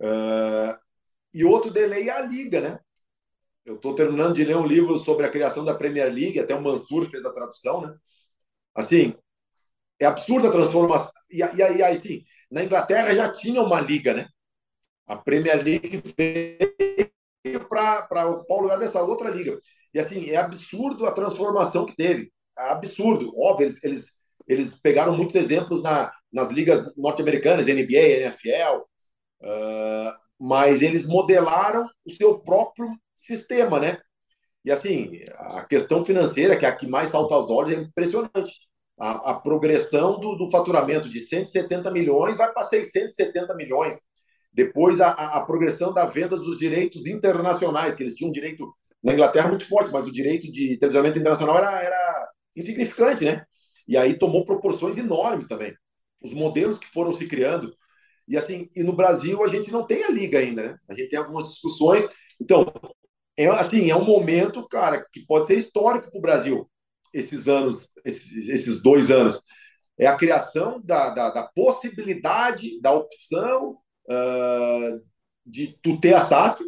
Uh, 0.00 0.78
e 1.32 1.44
outro 1.44 1.70
delay 1.70 2.08
é 2.08 2.12
a 2.12 2.20
Liga, 2.20 2.60
né? 2.60 2.78
Eu 3.64 3.76
estou 3.76 3.94
terminando 3.94 4.34
de 4.34 4.44
ler 4.44 4.56
um 4.56 4.66
livro 4.66 4.96
sobre 4.96 5.26
a 5.26 5.30
criação 5.30 5.64
da 5.64 5.74
Premier 5.74 6.12
League, 6.12 6.40
até 6.40 6.54
o 6.54 6.62
Mansur 6.62 7.06
fez 7.06 7.24
a 7.24 7.32
tradução, 7.32 7.82
né? 7.82 7.94
Assim, 8.74 9.14
é 10.00 10.06
absurda 10.06 10.48
a 10.48 10.52
transformação. 10.52 11.12
E, 11.30 11.38
e 11.38 11.62
aí, 11.62 11.82
assim, 11.82 12.24
na 12.50 12.64
Inglaterra 12.64 13.14
já 13.14 13.30
tinha 13.30 13.62
uma 13.62 13.80
liga, 13.80 14.14
né? 14.14 14.28
A 15.08 15.16
Premier 15.16 15.62
League 15.62 16.02
veio 16.16 17.68
para 17.68 18.26
ocupar 18.26 18.58
o 18.58 18.62
lugar 18.62 18.78
dessa 18.78 19.02
outra 19.02 19.30
liga. 19.30 19.58
E 19.94 19.98
assim, 19.98 20.28
é 20.30 20.36
absurdo 20.36 21.06
a 21.06 21.12
transformação 21.12 21.86
que 21.86 21.96
teve. 21.96 22.30
É 22.58 22.70
absurdo. 22.70 23.32
Óbvio, 23.36 23.66
eles, 23.66 23.82
eles, 23.82 24.06
eles 24.46 24.78
pegaram 24.78 25.16
muitos 25.16 25.34
exemplos 25.34 25.82
na, 25.82 26.12
nas 26.32 26.50
ligas 26.50 26.84
norte-americanas, 26.96 27.66
NBA, 27.66 28.20
NFL, 28.20 28.82
uh, 29.42 30.12
mas 30.38 30.82
eles 30.82 31.06
modelaram 31.06 31.88
o 32.04 32.10
seu 32.10 32.38
próprio 32.38 32.88
sistema, 33.16 33.80
né? 33.80 33.98
E 34.64 34.70
assim, 34.70 35.22
a 35.38 35.64
questão 35.64 36.04
financeira, 36.04 36.56
que 36.56 36.66
é 36.66 36.68
a 36.68 36.76
que 36.76 36.86
mais 36.86 37.08
salta 37.08 37.34
aos 37.34 37.50
olhos, 37.50 37.72
é 37.72 37.80
impressionante 37.80 38.68
a, 38.98 39.30
a 39.30 39.34
progressão 39.34 40.18
do, 40.18 40.34
do, 40.34 40.50
faturamento 40.50 41.08
de 41.08 41.20
170 41.20 41.90
milhões 41.90 42.36
vai 42.36 42.52
para 42.52 42.64
670 42.64 43.54
milhões. 43.54 44.00
Depois, 44.52 45.00
a, 45.00 45.10
a, 45.10 45.44
progressão 45.44 45.92
da 45.92 46.06
venda 46.06 46.36
dos 46.36 46.58
direitos 46.58 47.06
internacionais, 47.06 47.94
que 47.94 48.02
eles 48.02 48.14
tinham 48.14 48.30
um 48.30 48.32
direito 48.32 48.66
na 49.02 49.12
Inglaterra 49.12 49.48
muito 49.48 49.68
forte, 49.68 49.92
mas 49.92 50.06
o 50.06 50.12
direito 50.12 50.50
de 50.50 50.76
televisionamento 50.78 51.18
internacional 51.18 51.58
era, 51.58 51.82
era 51.82 52.28
insignificante, 52.56 53.24
né? 53.24 53.44
E 53.86 53.96
aí 53.96 54.18
tomou 54.18 54.44
proporções 54.44 54.96
enormes 54.96 55.46
também. 55.46 55.74
Os 56.20 56.32
modelos 56.32 56.78
que 56.78 56.88
foram 56.88 57.12
se 57.12 57.26
criando. 57.26 57.72
E 58.26 58.36
assim, 58.36 58.68
e 58.74 58.82
no 58.82 58.92
Brasil 58.92 59.42
a 59.42 59.48
gente 59.48 59.70
não 59.70 59.86
tem 59.86 60.04
a 60.04 60.10
liga 60.10 60.38
ainda, 60.38 60.62
né? 60.62 60.76
A 60.88 60.94
gente 60.94 61.10
tem 61.10 61.18
algumas 61.18 61.50
discussões. 61.50 62.08
Então, 62.40 62.72
é 63.36 63.46
assim, 63.46 63.90
é 63.90 63.96
um 63.96 64.04
momento, 64.04 64.66
cara, 64.68 65.06
que 65.12 65.24
pode 65.24 65.46
ser 65.46 65.56
histórico 65.56 66.10
para 66.10 66.18
o 66.18 66.22
Brasil 66.22 66.68
esses 67.14 67.48
anos, 67.48 67.88
esses, 68.04 68.48
esses 68.48 68.82
dois 68.82 69.10
anos, 69.10 69.40
é 69.98 70.06
a 70.06 70.16
criação 70.16 70.80
da, 70.84 71.10
da, 71.10 71.30
da 71.30 71.42
possibilidade, 71.44 72.80
da 72.80 72.92
opção 72.92 73.78
uh, 74.08 75.02
de 75.44 75.78
tu 75.82 75.98
ter 76.00 76.14
a 76.14 76.20
SAF, 76.20 76.62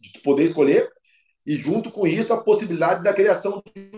de 0.00 0.12
tu 0.12 0.22
poder 0.22 0.44
escolher, 0.44 0.90
e 1.46 1.54
junto 1.54 1.90
com 1.90 2.06
isso 2.06 2.32
a 2.32 2.42
possibilidade 2.42 3.02
da 3.02 3.14
criação 3.14 3.62
de 3.74 3.90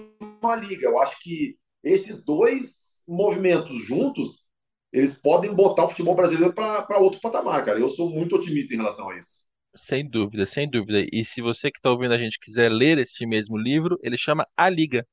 uma 0.43 0.57
liga. 0.57 0.87
Eu 0.87 0.99
acho 1.01 1.19
que 1.21 1.57
esses 1.83 2.23
dois 2.23 3.03
movimentos 3.09 3.85
juntos, 3.85 4.45
eles 4.93 5.15
podem 5.15 5.53
botar 5.55 5.85
o 5.85 5.89
futebol 5.89 6.15
brasileiro 6.15 6.53
para 6.53 6.99
outro 6.99 7.21
patamar, 7.21 7.65
cara. 7.65 7.79
Eu 7.79 7.89
sou 7.89 8.11
muito 8.11 8.37
otimista 8.37 8.75
em 8.75 8.77
relação 8.77 9.09
a 9.09 9.19
isso. 9.19 9.47
Sem 9.75 10.09
dúvida, 10.09 10.45
sem 10.45 10.69
dúvida. 10.69 11.07
E 11.13 11.25
se 11.25 11.41
você 11.41 11.71
que 11.71 11.79
está 11.79 11.91
ouvindo 11.91 12.13
a 12.13 12.19
gente 12.19 12.39
quiser 12.39 12.71
ler 12.71 12.99
este 12.99 13.25
mesmo 13.27 13.57
livro, 13.57 13.99
ele 14.03 14.19
chama 14.19 14.47
A 14.57 14.69
Liga, 14.69 15.07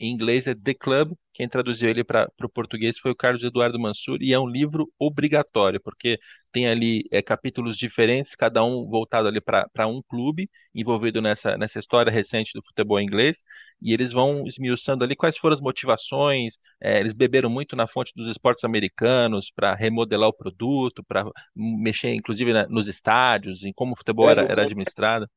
em 0.00 0.10
inglês 0.12 0.46
é 0.46 0.54
The 0.54 0.72
Club, 0.72 1.12
quem 1.32 1.46
traduziu 1.48 1.90
ele 1.90 2.02
para 2.02 2.28
o 2.42 2.48
português 2.48 2.98
foi 2.98 3.10
o 3.10 3.14
Carlos 3.14 3.44
Eduardo 3.44 3.78
Mansur, 3.78 4.18
e 4.20 4.32
é 4.32 4.38
um 4.38 4.48
livro 4.48 4.90
obrigatório, 4.98 5.78
porque 5.80 6.18
tem 6.50 6.66
ali 6.66 7.04
é, 7.12 7.20
capítulos 7.20 7.76
diferentes, 7.76 8.34
cada 8.34 8.64
um 8.64 8.88
voltado 8.88 9.28
ali 9.28 9.40
para 9.40 9.86
um 9.86 10.02
clube, 10.02 10.50
envolvido 10.74 11.20
nessa, 11.20 11.56
nessa 11.58 11.78
história 11.78 12.10
recente 12.10 12.52
do 12.54 12.62
futebol 12.64 12.98
inglês, 12.98 13.44
e 13.80 13.92
eles 13.92 14.10
vão 14.10 14.46
esmiuçando 14.46 15.04
ali 15.04 15.14
quais 15.14 15.36
foram 15.36 15.54
as 15.54 15.60
motivações, 15.60 16.54
é, 16.80 16.98
eles 16.98 17.12
beberam 17.12 17.50
muito 17.50 17.76
na 17.76 17.86
fonte 17.86 18.12
dos 18.16 18.26
esportes 18.26 18.64
americanos 18.64 19.52
para 19.54 19.74
remodelar 19.74 20.30
o 20.30 20.36
produto, 20.36 21.04
para 21.04 21.24
mexer 21.54 22.14
inclusive 22.14 22.52
na, 22.54 22.66
nos 22.68 22.88
estádios, 22.88 23.64
em 23.64 23.72
como 23.72 23.92
o 23.92 23.96
futebol 23.96 24.28
é, 24.28 24.32
era, 24.32 24.42
era 24.44 24.62
administrado 24.62 25.28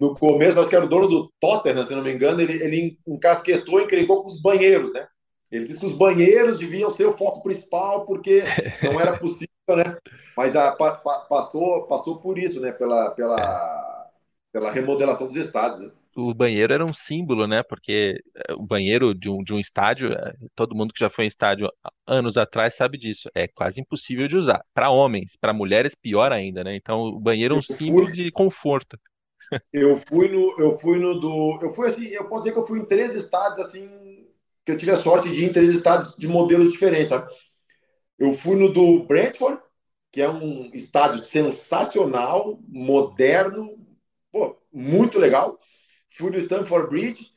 no 0.00 0.14
começo, 0.14 0.58
acho 0.58 0.68
que 0.68 0.74
era 0.74 0.84
o 0.84 0.88
dono 0.88 1.06
do 1.06 1.30
Tottenham, 1.38 1.84
se 1.84 1.94
não 1.94 2.02
me 2.02 2.12
engano, 2.12 2.40
ele, 2.40 2.54
ele 2.62 2.98
encasquetou 3.06 3.80
e 3.80 3.84
encrencou 3.84 4.22
com 4.22 4.28
os 4.28 4.40
banheiros, 4.40 4.92
né? 4.92 5.06
Ele 5.52 5.64
disse 5.64 5.80
que 5.80 5.86
os 5.86 5.96
banheiros 5.96 6.58
deviam 6.58 6.88
ser 6.88 7.06
o 7.06 7.16
foco 7.16 7.42
principal, 7.42 8.06
porque 8.06 8.42
não 8.82 8.98
era 8.98 9.18
possível, 9.18 9.48
né? 9.68 9.98
Mas 10.36 10.56
a, 10.56 10.72
pa, 10.72 10.92
pa, 10.92 11.18
passou, 11.28 11.86
passou 11.86 12.18
por 12.18 12.38
isso, 12.38 12.60
né? 12.60 12.72
Pela, 12.72 13.10
pela, 13.10 14.10
pela 14.52 14.72
remodelação 14.72 15.26
dos 15.26 15.36
estádios, 15.36 15.80
né? 15.82 15.90
o 16.16 16.34
banheiro 16.34 16.72
era 16.72 16.84
um 16.84 16.92
símbolo, 16.92 17.46
né? 17.46 17.62
Porque 17.62 18.20
eh, 18.36 18.54
o 18.54 18.62
banheiro 18.62 19.14
de 19.14 19.28
um, 19.28 19.42
de 19.42 19.52
um 19.52 19.60
estádio, 19.60 20.12
eh, 20.12 20.34
todo 20.54 20.74
mundo 20.74 20.92
que 20.92 21.00
já 21.00 21.08
foi 21.08 21.24
em 21.24 21.28
estádio 21.28 21.70
anos 22.06 22.36
atrás 22.36 22.74
sabe 22.74 22.98
disso, 22.98 23.30
é 23.34 23.46
quase 23.46 23.80
impossível 23.80 24.26
de 24.26 24.36
usar. 24.36 24.64
Para 24.74 24.90
homens, 24.90 25.36
para 25.40 25.52
mulheres, 25.52 25.94
pior 25.94 26.32
ainda, 26.32 26.64
né? 26.64 26.74
Então 26.74 27.02
o 27.02 27.20
banheiro 27.20 27.54
é 27.54 27.58
um 27.58 27.62
símbolo 27.62 28.12
de 28.12 28.30
conforto 28.32 28.98
eu 29.72 29.96
fui 30.08 30.28
no, 30.28 30.54
eu 30.58 30.78
fui 30.78 30.98
no 30.98 31.18
do, 31.18 31.58
eu 31.62 31.70
fui 31.70 31.88
assim, 31.88 32.06
eu 32.06 32.28
posso 32.28 32.44
dizer 32.44 32.54
que 32.54 32.58
eu 32.60 32.66
fui 32.66 32.78
em 32.80 32.84
três 32.84 33.14
estados 33.14 33.58
assim, 33.58 33.88
que 34.64 34.72
eu 34.72 34.76
tive 34.76 34.92
a 34.92 34.96
sorte 34.96 35.28
de 35.28 35.44
ir 35.44 35.48
em 35.48 35.52
três 35.52 35.70
estados 35.70 36.14
de 36.16 36.28
modelos 36.28 36.70
diferentes, 36.70 37.08
sabe? 37.08 37.32
Eu 38.18 38.32
fui 38.34 38.56
no 38.56 38.72
do 38.72 39.04
Brentford, 39.04 39.60
que 40.12 40.20
é 40.20 40.28
um 40.28 40.70
estádio 40.74 41.20
sensacional, 41.20 42.60
moderno, 42.68 43.78
pô, 44.30 44.56
muito 44.72 45.18
legal. 45.18 45.58
Fui 46.16 46.30
no 46.30 46.38
Stamford 46.38 46.88
Bridge, 46.88 47.30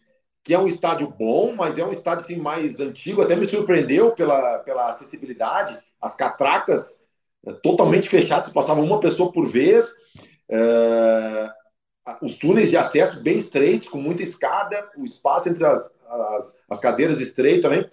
que 0.43 0.53
é 0.53 0.59
um 0.59 0.67
estádio 0.67 1.07
bom, 1.07 1.55
mas 1.55 1.77
é 1.77 1.85
um 1.85 1.91
estádio 1.91 2.25
assim, 2.25 2.35
mais 2.35 2.79
antigo. 2.79 3.21
Até 3.21 3.35
me 3.35 3.45
surpreendeu 3.45 4.11
pela, 4.11 4.59
pela 4.59 4.89
acessibilidade. 4.89 5.79
As 6.01 6.15
catracas 6.15 7.01
é, 7.45 7.53
totalmente 7.53 8.09
fechadas, 8.09 8.51
passava 8.51 8.81
uma 8.81 8.99
pessoa 8.99 9.31
por 9.31 9.47
vez. 9.47 9.93
É 10.49 11.49
os 12.21 12.35
túneis 12.35 12.69
de 12.69 12.77
acesso 12.77 13.21
bem 13.21 13.37
estreitos, 13.37 13.87
com 13.87 13.97
muita 13.97 14.23
escada, 14.23 14.89
o 14.97 15.03
espaço 15.03 15.49
entre 15.49 15.65
as, 15.65 15.93
as, 16.07 16.57
as 16.69 16.79
cadeiras 16.79 17.19
estreito 17.19 17.63
também. 17.63 17.89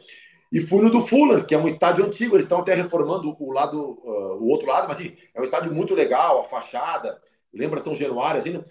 E 0.53 0.61
fui 0.61 0.83
no 0.83 0.91
do 0.91 1.07
Fulham, 1.07 1.45
que 1.45 1.55
é 1.55 1.59
um 1.59 1.69
estádio 1.69 2.05
antigo, 2.05 2.35
eles 2.35 2.45
estão 2.45 2.59
até 2.59 2.75
reformando 2.75 3.37
o 3.39 3.53
lado, 3.53 3.79
uh, 3.79 4.43
o 4.43 4.49
outro 4.49 4.67
lado, 4.67 4.89
mas 4.89 4.99
assim, 4.99 5.17
é 5.33 5.41
um 5.41 5.45
estádio 5.45 5.73
muito 5.73 5.95
legal, 5.95 6.41
a 6.41 6.45
fachada, 6.45 7.21
lembra 7.55 7.79
São 7.79 7.95
Januário, 7.95 8.41
assim, 8.41 8.55
né? 8.55 8.65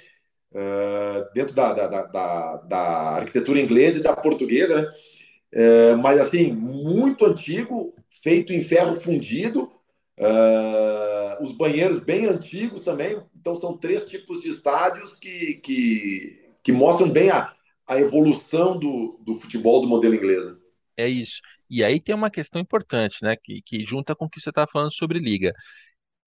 uh, 0.51 1.33
dentro 1.33 1.53
da, 1.53 1.73
da, 1.73 1.87
da, 2.03 2.57
da, 2.57 2.79
arquitetura 3.15 3.59
inglesa 3.59 3.99
e 3.99 4.03
da 4.03 4.15
portuguesa, 4.15 4.81
né? 4.81 4.87
Uh, 5.53 5.97
mas 5.97 6.19
assim, 6.19 6.51
muito 6.51 7.25
antigo, 7.25 7.93
feito 8.09 8.53
em 8.53 8.61
ferro 8.61 8.95
fundido, 8.95 9.71
uh, 10.19 11.41
os 11.43 11.51
banheiros 11.51 11.99
bem 11.99 12.25
antigos 12.25 12.81
também, 12.81 13.19
Então, 13.39 13.55
são 13.55 13.77
três 13.77 14.05
tipos 14.05 14.41
de 14.41 14.49
estádios 14.49 15.15
que, 15.15 15.55
que, 15.55 16.49
que 16.61 16.71
mostram 16.73 17.09
bem 17.09 17.29
a, 17.29 17.55
a 17.87 17.97
evolução 17.97 18.77
do, 18.77 19.17
do 19.21 19.33
futebol 19.33 19.81
do 19.81 19.87
modelo 19.87 20.13
inglês. 20.13 20.45
Né? 20.45 20.57
É 20.97 21.07
isso. 21.07 21.39
E 21.69 21.83
aí 21.83 22.01
tem 22.01 22.13
uma 22.13 22.29
questão 22.29 22.59
importante, 22.59 23.17
né, 23.23 23.35
que, 23.41 23.61
que 23.61 23.85
junta 23.85 24.15
com 24.15 24.25
o 24.25 24.29
que 24.29 24.41
você 24.41 24.49
está 24.49 24.67
falando 24.67 24.91
sobre 24.93 25.19
liga. 25.19 25.53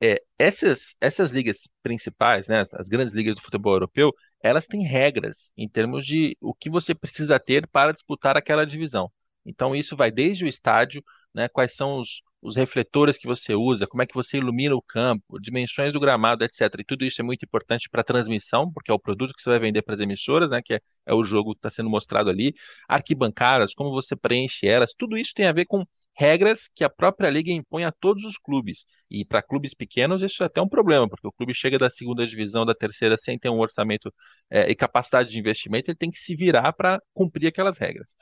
É, 0.01 0.21
essas, 0.39 0.95
essas 1.01 1.31
ligas 1.31 1.67
principais, 1.83 2.47
né, 2.47 2.63
as 2.73 2.87
grandes 2.87 3.13
ligas 3.13 3.35
do 3.35 3.41
futebol 3.41 3.73
europeu, 3.73 4.13
elas 4.41 4.65
têm 4.65 4.83
regras 4.83 5.51
em 5.57 5.67
termos 5.67 6.05
de 6.05 6.37
o 6.39 6.53
que 6.53 6.69
você 6.69 6.95
precisa 6.95 7.39
ter 7.39 7.67
para 7.67 7.91
disputar 7.91 8.37
aquela 8.37 8.65
divisão. 8.65 9.11
Então, 9.45 9.75
isso 9.75 9.95
vai 9.97 10.11
desde 10.11 10.45
o 10.45 10.47
estádio, 10.47 11.03
né, 11.33 11.49
quais 11.49 11.75
são 11.75 11.99
os, 11.99 12.21
os 12.41 12.55
refletores 12.55 13.17
que 13.17 13.27
você 13.27 13.53
usa, 13.53 13.87
como 13.87 14.01
é 14.03 14.05
que 14.05 14.15
você 14.15 14.37
ilumina 14.37 14.75
o 14.75 14.81
campo, 14.81 15.39
dimensões 15.39 15.93
do 15.93 15.99
gramado, 15.99 16.43
etc. 16.43 16.61
E 16.79 16.83
tudo 16.83 17.05
isso 17.05 17.21
é 17.21 17.23
muito 17.23 17.43
importante 17.43 17.89
para 17.89 18.01
a 18.01 18.03
transmissão, 18.03 18.71
porque 18.71 18.91
é 18.91 18.93
o 18.93 18.99
produto 18.99 19.33
que 19.33 19.41
você 19.41 19.49
vai 19.49 19.59
vender 19.59 19.81
para 19.83 19.93
as 19.93 19.99
emissoras, 19.99 20.49
né, 20.51 20.61
que 20.63 20.73
é, 20.75 20.79
é 21.05 21.13
o 21.13 21.23
jogo 21.23 21.53
que 21.53 21.59
está 21.59 21.69
sendo 21.69 21.89
mostrado 21.89 22.29
ali. 22.29 22.53
Arquibancadas, 22.87 23.73
como 23.73 23.91
você 23.91 24.15
preenche 24.15 24.67
elas, 24.67 24.93
tudo 24.97 25.17
isso 25.17 25.33
tem 25.35 25.45
a 25.45 25.51
ver 25.51 25.65
com 25.65 25.85
regras 26.13 26.69
que 26.75 26.83
a 26.83 26.89
própria 26.89 27.29
liga 27.29 27.51
impõe 27.51 27.83
a 27.83 27.91
todos 27.91 28.23
os 28.25 28.37
clubes. 28.37 28.85
E 29.09 29.25
para 29.25 29.41
clubes 29.41 29.73
pequenos 29.73 30.21
isso 30.21 30.43
é 30.43 30.45
até 30.45 30.61
um 30.61 30.67
problema, 30.67 31.07
porque 31.07 31.27
o 31.27 31.31
clube 31.31 31.53
chega 31.53 31.77
da 31.77 31.89
segunda 31.89 32.25
divisão, 32.27 32.65
da 32.65 32.75
terceira, 32.75 33.17
sem 33.17 33.39
ter 33.39 33.49
um 33.49 33.59
orçamento 33.59 34.13
é, 34.49 34.69
e 34.69 34.75
capacidade 34.75 35.29
de 35.29 35.39
investimento, 35.39 35.89
ele 35.89 35.97
tem 35.97 36.11
que 36.11 36.19
se 36.19 36.35
virar 36.35 36.73
para 36.73 37.01
cumprir 37.13 37.47
aquelas 37.47 37.77
regras. 37.77 38.15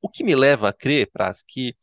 O 0.00 0.08
que 0.08 0.24
me 0.24 0.34
leva 0.34 0.68
a 0.68 0.72
crer, 0.72 1.10
Pras, 1.12 1.42
que 1.46 1.74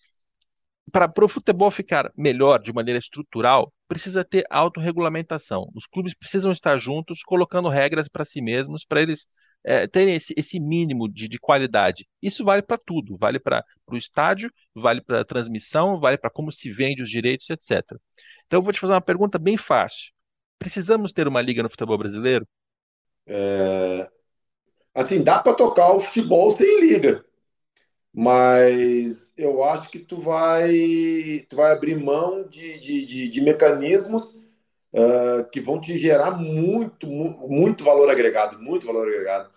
para 0.92 1.26
o 1.26 1.28
futebol 1.28 1.70
ficar 1.72 2.12
melhor 2.16 2.62
de 2.62 2.72
maneira 2.74 3.00
estrutural, 3.00 3.74
precisa 3.88 4.24
ter 4.24 4.46
autorregulamentação. 4.50 5.70
Os 5.76 5.86
clubes 5.86 6.14
precisam 6.14 6.52
estar 6.52 6.78
juntos, 6.78 7.22
colocando 7.24 7.70
regras 7.70 8.08
para 8.08 8.26
si 8.26 8.42
mesmos, 8.42 8.86
para 8.86 9.02
eles 9.02 9.26
é, 9.64 9.88
terem 9.88 10.16
esse, 10.16 10.34
esse 10.38 10.60
mínimo 10.60 11.08
de, 11.08 11.28
de, 11.28 11.40
qualidade. 11.40 12.08
Isso 12.22 12.46
vale 12.46 12.62
para 12.62 12.78
tudo, 12.78 13.18
vale 13.18 13.40
para 13.40 13.64
o 13.88 13.98
estádio, 13.98 14.52
vale 14.74 15.02
para 15.02 15.22
a 15.22 15.26
transmissão, 15.26 16.00
vale 16.00 16.18
para 16.18 16.30
como 16.30 16.52
se 16.52 16.72
vende 16.72 17.04
os 17.04 17.10
direitos, 17.10 17.50
etc. 17.50 17.82
Então 18.46 18.60
eu 18.60 18.64
vou 18.64 18.72
te 18.72 18.80
fazer 18.80 18.94
uma 18.94 19.02
pergunta 19.02 19.38
bem 19.38 19.58
fácil. 19.58 20.12
Precisamos 20.58 21.12
ter 21.12 21.28
uma 21.28 21.42
liga 21.42 21.64
no 21.64 21.70
futebol 21.70 21.98
brasileiro? 21.98 22.48
É... 23.26 24.10
Assim, 24.94 25.24
dá 25.24 25.40
para 25.40 25.54
tocar 25.54 25.92
o 25.94 26.00
futebol 26.00 26.52
sem 26.52 26.82
liga 26.82 27.24
mas 28.14 29.32
eu 29.38 29.64
acho 29.64 29.90
que 29.90 30.00
tu 30.00 30.20
vai, 30.20 31.46
tu 31.50 31.56
vai 31.56 31.72
abrir 31.72 31.96
mão 31.96 32.48
de, 32.48 32.80
de, 32.80 33.06
de, 33.06 33.30
de 33.30 33.42
mecanismos 33.42 34.36
uh, 34.94 35.48
que 35.52 35.62
vão 35.62 35.80
te 35.80 35.98
gerar 35.98 36.32
muito, 36.32 37.08
muito 37.08 37.84
valor 37.84 38.10
agregado, 38.10 38.60
muito 38.60 38.86
valor 38.86 39.08
agregado. 39.08 39.52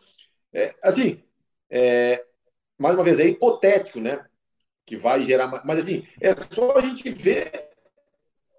É, 0.53 0.75
assim, 0.83 1.23
é, 1.71 2.25
mais 2.79 2.95
uma 2.95 3.05
vez, 3.05 3.19
é 3.19 3.27
hipotético, 3.27 4.01
né? 4.01 4.25
Que 4.85 4.97
vai 4.97 5.23
gerar. 5.23 5.65
Mas, 5.65 5.85
assim, 5.85 6.07
é 6.21 6.35
só 6.51 6.77
a 6.77 6.81
gente 6.81 7.09
ver 7.11 7.71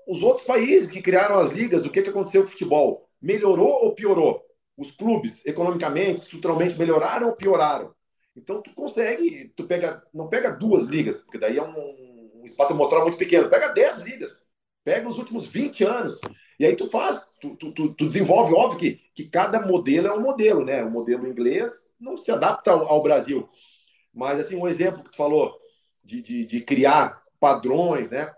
os 0.08 0.24
outros 0.24 0.46
países 0.46 0.90
que 0.90 1.02
criaram 1.02 1.38
as 1.38 1.52
ligas, 1.52 1.84
o 1.84 1.92
que, 1.92 2.02
que 2.02 2.10
aconteceu 2.10 2.42
com 2.42 2.48
o 2.48 2.52
futebol. 2.52 3.10
Melhorou 3.22 3.84
ou 3.84 3.94
piorou? 3.94 4.44
Os 4.76 4.92
clubes, 4.92 5.46
economicamente, 5.46 6.22
estruturalmente, 6.22 6.78
melhoraram 6.80 7.28
ou 7.28 7.36
pioraram? 7.36 7.94
Então 8.36 8.62
tu 8.62 8.74
consegue, 8.74 9.52
tu 9.56 9.66
pega, 9.66 10.04
não 10.14 10.28
pega 10.28 10.52
duas 10.52 10.88
ligas, 10.88 11.22
porque 11.22 11.38
daí 11.38 11.58
é 11.58 11.64
um, 11.64 12.42
um 12.42 12.46
espaço 12.46 12.74
amostral 12.74 13.04
muito 13.04 13.18
pequeno, 13.18 13.50
pega 13.50 13.74
dez 13.74 14.00
ligas, 14.00 14.46
pega 14.84 15.08
os 15.08 15.18
últimos 15.18 15.46
20 15.46 15.84
anos, 15.84 16.20
e 16.60 16.66
aí 16.66 16.76
tu 16.76 16.90
faz, 16.90 17.28
tu, 17.40 17.56
tu, 17.56 17.72
tu, 17.72 17.94
tu 17.94 18.08
desenvolve, 18.08 18.54
óbvio 18.54 18.80
que, 18.80 19.02
que 19.14 19.30
cada 19.30 19.66
modelo 19.66 20.08
é 20.08 20.14
um 20.14 20.22
modelo, 20.22 20.64
né? 20.64 20.84
O 20.84 20.90
modelo 20.90 21.28
inglês 21.28 21.86
não 22.00 22.18
se 22.18 22.32
adapta 22.32 22.72
ao, 22.72 22.88
ao 22.88 23.04
Brasil. 23.04 23.50
Mas 24.14 24.40
assim, 24.40 24.56
um 24.56 24.68
exemplo 24.68 25.04
que 25.04 25.12
tu 25.12 25.18
falou 25.18 25.60
de, 26.04 26.22
de, 26.22 26.46
de 26.46 26.62
criar 26.62 27.22
padrões, 27.40 28.10
né? 28.10 28.34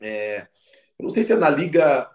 É, 0.00 0.46
eu 0.98 1.04
não 1.04 1.10
sei 1.10 1.24
se 1.24 1.32
é 1.32 1.36
na 1.36 1.50
Liga 1.50 2.10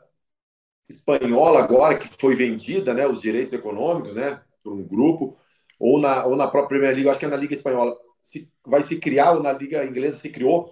Espanhola 0.89 1.59
agora 1.59 1.97
que 1.97 2.07
foi 2.19 2.35
vendida, 2.35 2.93
né? 2.93 3.07
Os 3.07 3.21
direitos 3.21 3.53
econômicos, 3.53 4.15
né? 4.15 4.41
Por 4.63 4.73
um 4.73 4.83
grupo 4.83 5.37
ou 5.81 5.99
na, 5.99 6.23
ou 6.25 6.35
na 6.35 6.47
própria 6.47 6.79
Premier 6.79 6.93
League, 6.93 7.09
acho 7.09 7.17
que 7.17 7.25
é 7.25 7.27
na 7.27 7.35
Liga 7.35 7.55
Espanhola, 7.55 7.97
se, 8.21 8.47
vai 8.63 8.83
se 8.83 8.99
criar, 8.99 9.31
ou 9.31 9.41
na 9.41 9.51
Liga 9.51 9.83
Inglesa 9.83 10.15
se 10.15 10.29
criou, 10.29 10.71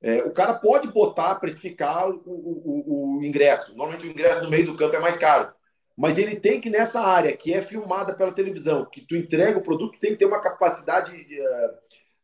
é, 0.00 0.22
o 0.24 0.32
cara 0.32 0.54
pode 0.54 0.88
botar, 0.88 1.34
precificar 1.34 2.08
o, 2.08 2.22
o, 2.24 3.18
o, 3.18 3.24
ingresso. 3.24 3.76
Normalmente 3.76 4.06
o 4.06 4.10
ingresso 4.10 4.42
no 4.42 4.48
meio 4.48 4.64
do 4.64 4.76
campo 4.76 4.96
é 4.96 4.98
mais 4.98 5.18
caro. 5.18 5.52
Mas 5.94 6.16
ele 6.16 6.36
tem 6.36 6.58
que, 6.58 6.70
nessa 6.70 7.00
área 7.00 7.36
que 7.36 7.52
é 7.52 7.60
filmada 7.60 8.14
pela 8.14 8.32
televisão, 8.32 8.86
que 8.86 9.02
tu 9.02 9.14
entrega 9.14 9.58
o 9.58 9.62
produto, 9.62 9.98
tem 9.98 10.12
que 10.12 10.16
ter 10.16 10.26
uma 10.26 10.40
capacidade 10.40 11.12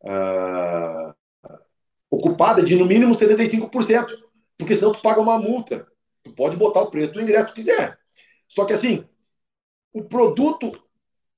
uh, 0.06 1.10
uh, 1.10 1.14
ocupada 2.10 2.62
de 2.62 2.76
no 2.76 2.86
mínimo 2.86 3.14
75%. 3.14 4.06
Porque 4.56 4.74
senão 4.74 4.92
tu 4.92 5.02
paga 5.02 5.20
uma 5.20 5.38
multa. 5.38 5.86
Tu 6.22 6.32
pode 6.32 6.56
botar 6.56 6.80
o 6.80 6.90
preço 6.90 7.12
do 7.12 7.20
ingresso 7.20 7.48
que 7.48 7.62
quiser. 7.62 7.98
Só 8.48 8.64
que 8.64 8.72
assim, 8.72 9.06
o 9.92 10.02
produto 10.02 10.72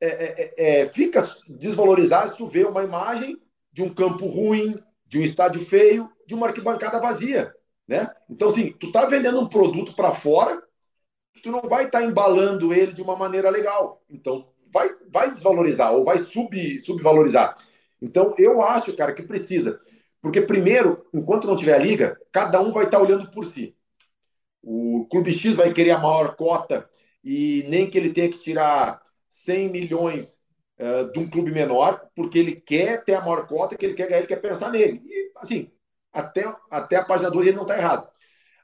é, 0.01 0.07
é, 0.07 0.55
é, 0.57 0.81
é, 0.81 0.87
fica 0.87 1.23
desvalorizado 1.49 2.31
se 2.31 2.37
tu 2.37 2.47
vê 2.47 2.65
uma 2.65 2.83
imagem 2.83 3.41
de 3.73 3.83
um 3.83 3.89
campo 3.89 4.27
ruim, 4.27 4.79
de 5.07 5.19
um 5.19 5.23
estádio 5.23 5.65
feio, 5.65 6.11
de 6.27 6.35
uma 6.35 6.47
arquibancada 6.47 7.01
vazia, 7.01 7.53
né? 7.87 8.09
Então, 8.29 8.49
assim, 8.49 8.73
tu 8.73 8.91
tá 8.91 9.07
vendendo 9.07 9.41
um 9.41 9.49
produto 9.49 9.95
para 9.95 10.13
fora, 10.13 10.63
tu 11.43 11.51
não 11.51 11.63
vai 11.63 11.87
estar 11.87 12.01
tá 12.01 12.05
embalando 12.05 12.73
ele 12.73 12.93
de 12.93 13.03
uma 13.03 13.17
maneira 13.17 13.51
legal. 13.51 14.03
Então, 14.09 14.49
vai, 14.73 14.89
vai 15.11 15.31
desvalorizar 15.31 15.93
ou 15.93 16.05
vai 16.05 16.19
sub, 16.19 16.81
subvalorizar. 16.81 17.57
Então, 18.01 18.35
eu 18.39 18.63
acho, 18.63 18.97
cara, 18.97 19.13
que 19.13 19.23
precisa. 19.23 19.81
Porque, 20.21 20.41
primeiro, 20.41 21.07
enquanto 21.13 21.47
não 21.47 21.57
tiver 21.57 21.75
a 21.75 21.79
liga, 21.79 22.19
cada 22.33 22.61
um 22.61 22.71
vai 22.71 22.85
estar 22.85 22.99
tá 22.99 23.03
olhando 23.03 23.31
por 23.31 23.45
si. 23.45 23.77
O 24.63 25.07
Clube 25.11 25.33
X 25.33 25.57
vai 25.57 25.73
querer 25.73 25.91
a 25.91 25.99
maior 25.99 26.35
cota 26.37 26.89
e 27.23 27.65
nem 27.69 27.89
que 27.89 27.99
ele 27.99 28.13
tenha 28.13 28.31
que 28.31 28.39
tirar 28.39 29.04
100 29.35 29.71
milhões 29.71 30.39
uh, 30.79 31.11
de 31.13 31.19
um 31.19 31.29
clube 31.29 31.51
menor, 31.51 32.09
porque 32.15 32.39
ele 32.39 32.55
quer 32.55 33.05
ter 33.05 33.15
a 33.15 33.21
maior 33.21 33.47
cota, 33.47 33.77
que 33.77 33.85
ele 33.85 33.95
quer 33.95 34.07
ganhar, 34.07 34.19
ele 34.19 34.29
quer 34.29 34.41
pensar 34.41 34.71
nele. 34.71 35.03
E, 35.05 35.33
assim, 35.39 35.71
até, 36.13 36.45
até 36.71 36.97
a 36.97 37.05
página 37.05 37.31
2 37.31 37.49
ele 37.49 37.57
não 37.57 37.65
está 37.65 37.77
errado. 37.77 38.09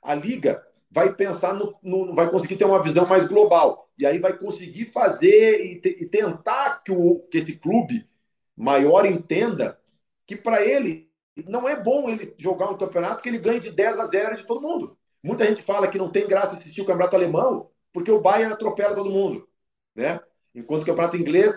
A 0.03 0.15
Liga 0.15 0.65
vai 0.91 1.13
pensar 1.13 1.55
no, 1.55 1.77
no, 1.83 2.15
vai 2.15 2.31
conseguir 2.31 2.57
ter 2.57 2.65
uma 2.65 2.83
visão 2.83 3.07
mais 3.07 3.27
global. 3.27 3.91
E 3.99 4.07
aí 4.07 4.19
vai 4.19 4.33
conseguir 4.37 4.87
fazer 4.87 5.61
e, 5.65 5.81
te, 5.81 5.89
e 6.01 6.07
tentar 6.07 6.83
que, 6.85 6.93
o, 6.93 7.21
que 7.31 7.39
esse 7.39 7.59
clube 7.59 8.09
maior 8.57 9.05
entenda 9.05 9.79
que 10.27 10.37
para 10.37 10.65
ele 10.65 11.11
não 11.49 11.69
é 11.69 11.81
bom 11.81 12.09
ele 12.09 12.35
jogar 12.39 12.71
um 12.71 12.79
campeonato 12.79 13.23
que 13.23 13.29
ele 13.29 13.39
ganhe 13.39 13.61
de 13.61 13.73
10 13.73 13.99
a 13.99 14.05
0 14.05 14.37
de 14.37 14.47
todo 14.47 14.61
mundo. 14.61 14.97
Muita 15.23 15.45
gente 15.45 15.63
fala 15.63 15.89
que 15.89 15.99
não 15.99 16.11
tem 16.11 16.27
graça 16.27 16.55
assistir 16.55 16.81
o 16.81 16.87
campeonato 16.87 17.17
alemão 17.17 17.71
porque 17.93 18.11
o 18.11 18.21
Bayern 18.21 18.53
atropela 18.53 18.95
todo 18.95 19.11
mundo, 19.11 19.49
né? 19.95 20.21
Enquanto 20.55 20.83
o 20.83 20.87
campeonato 20.87 21.17
inglês, 21.17 21.55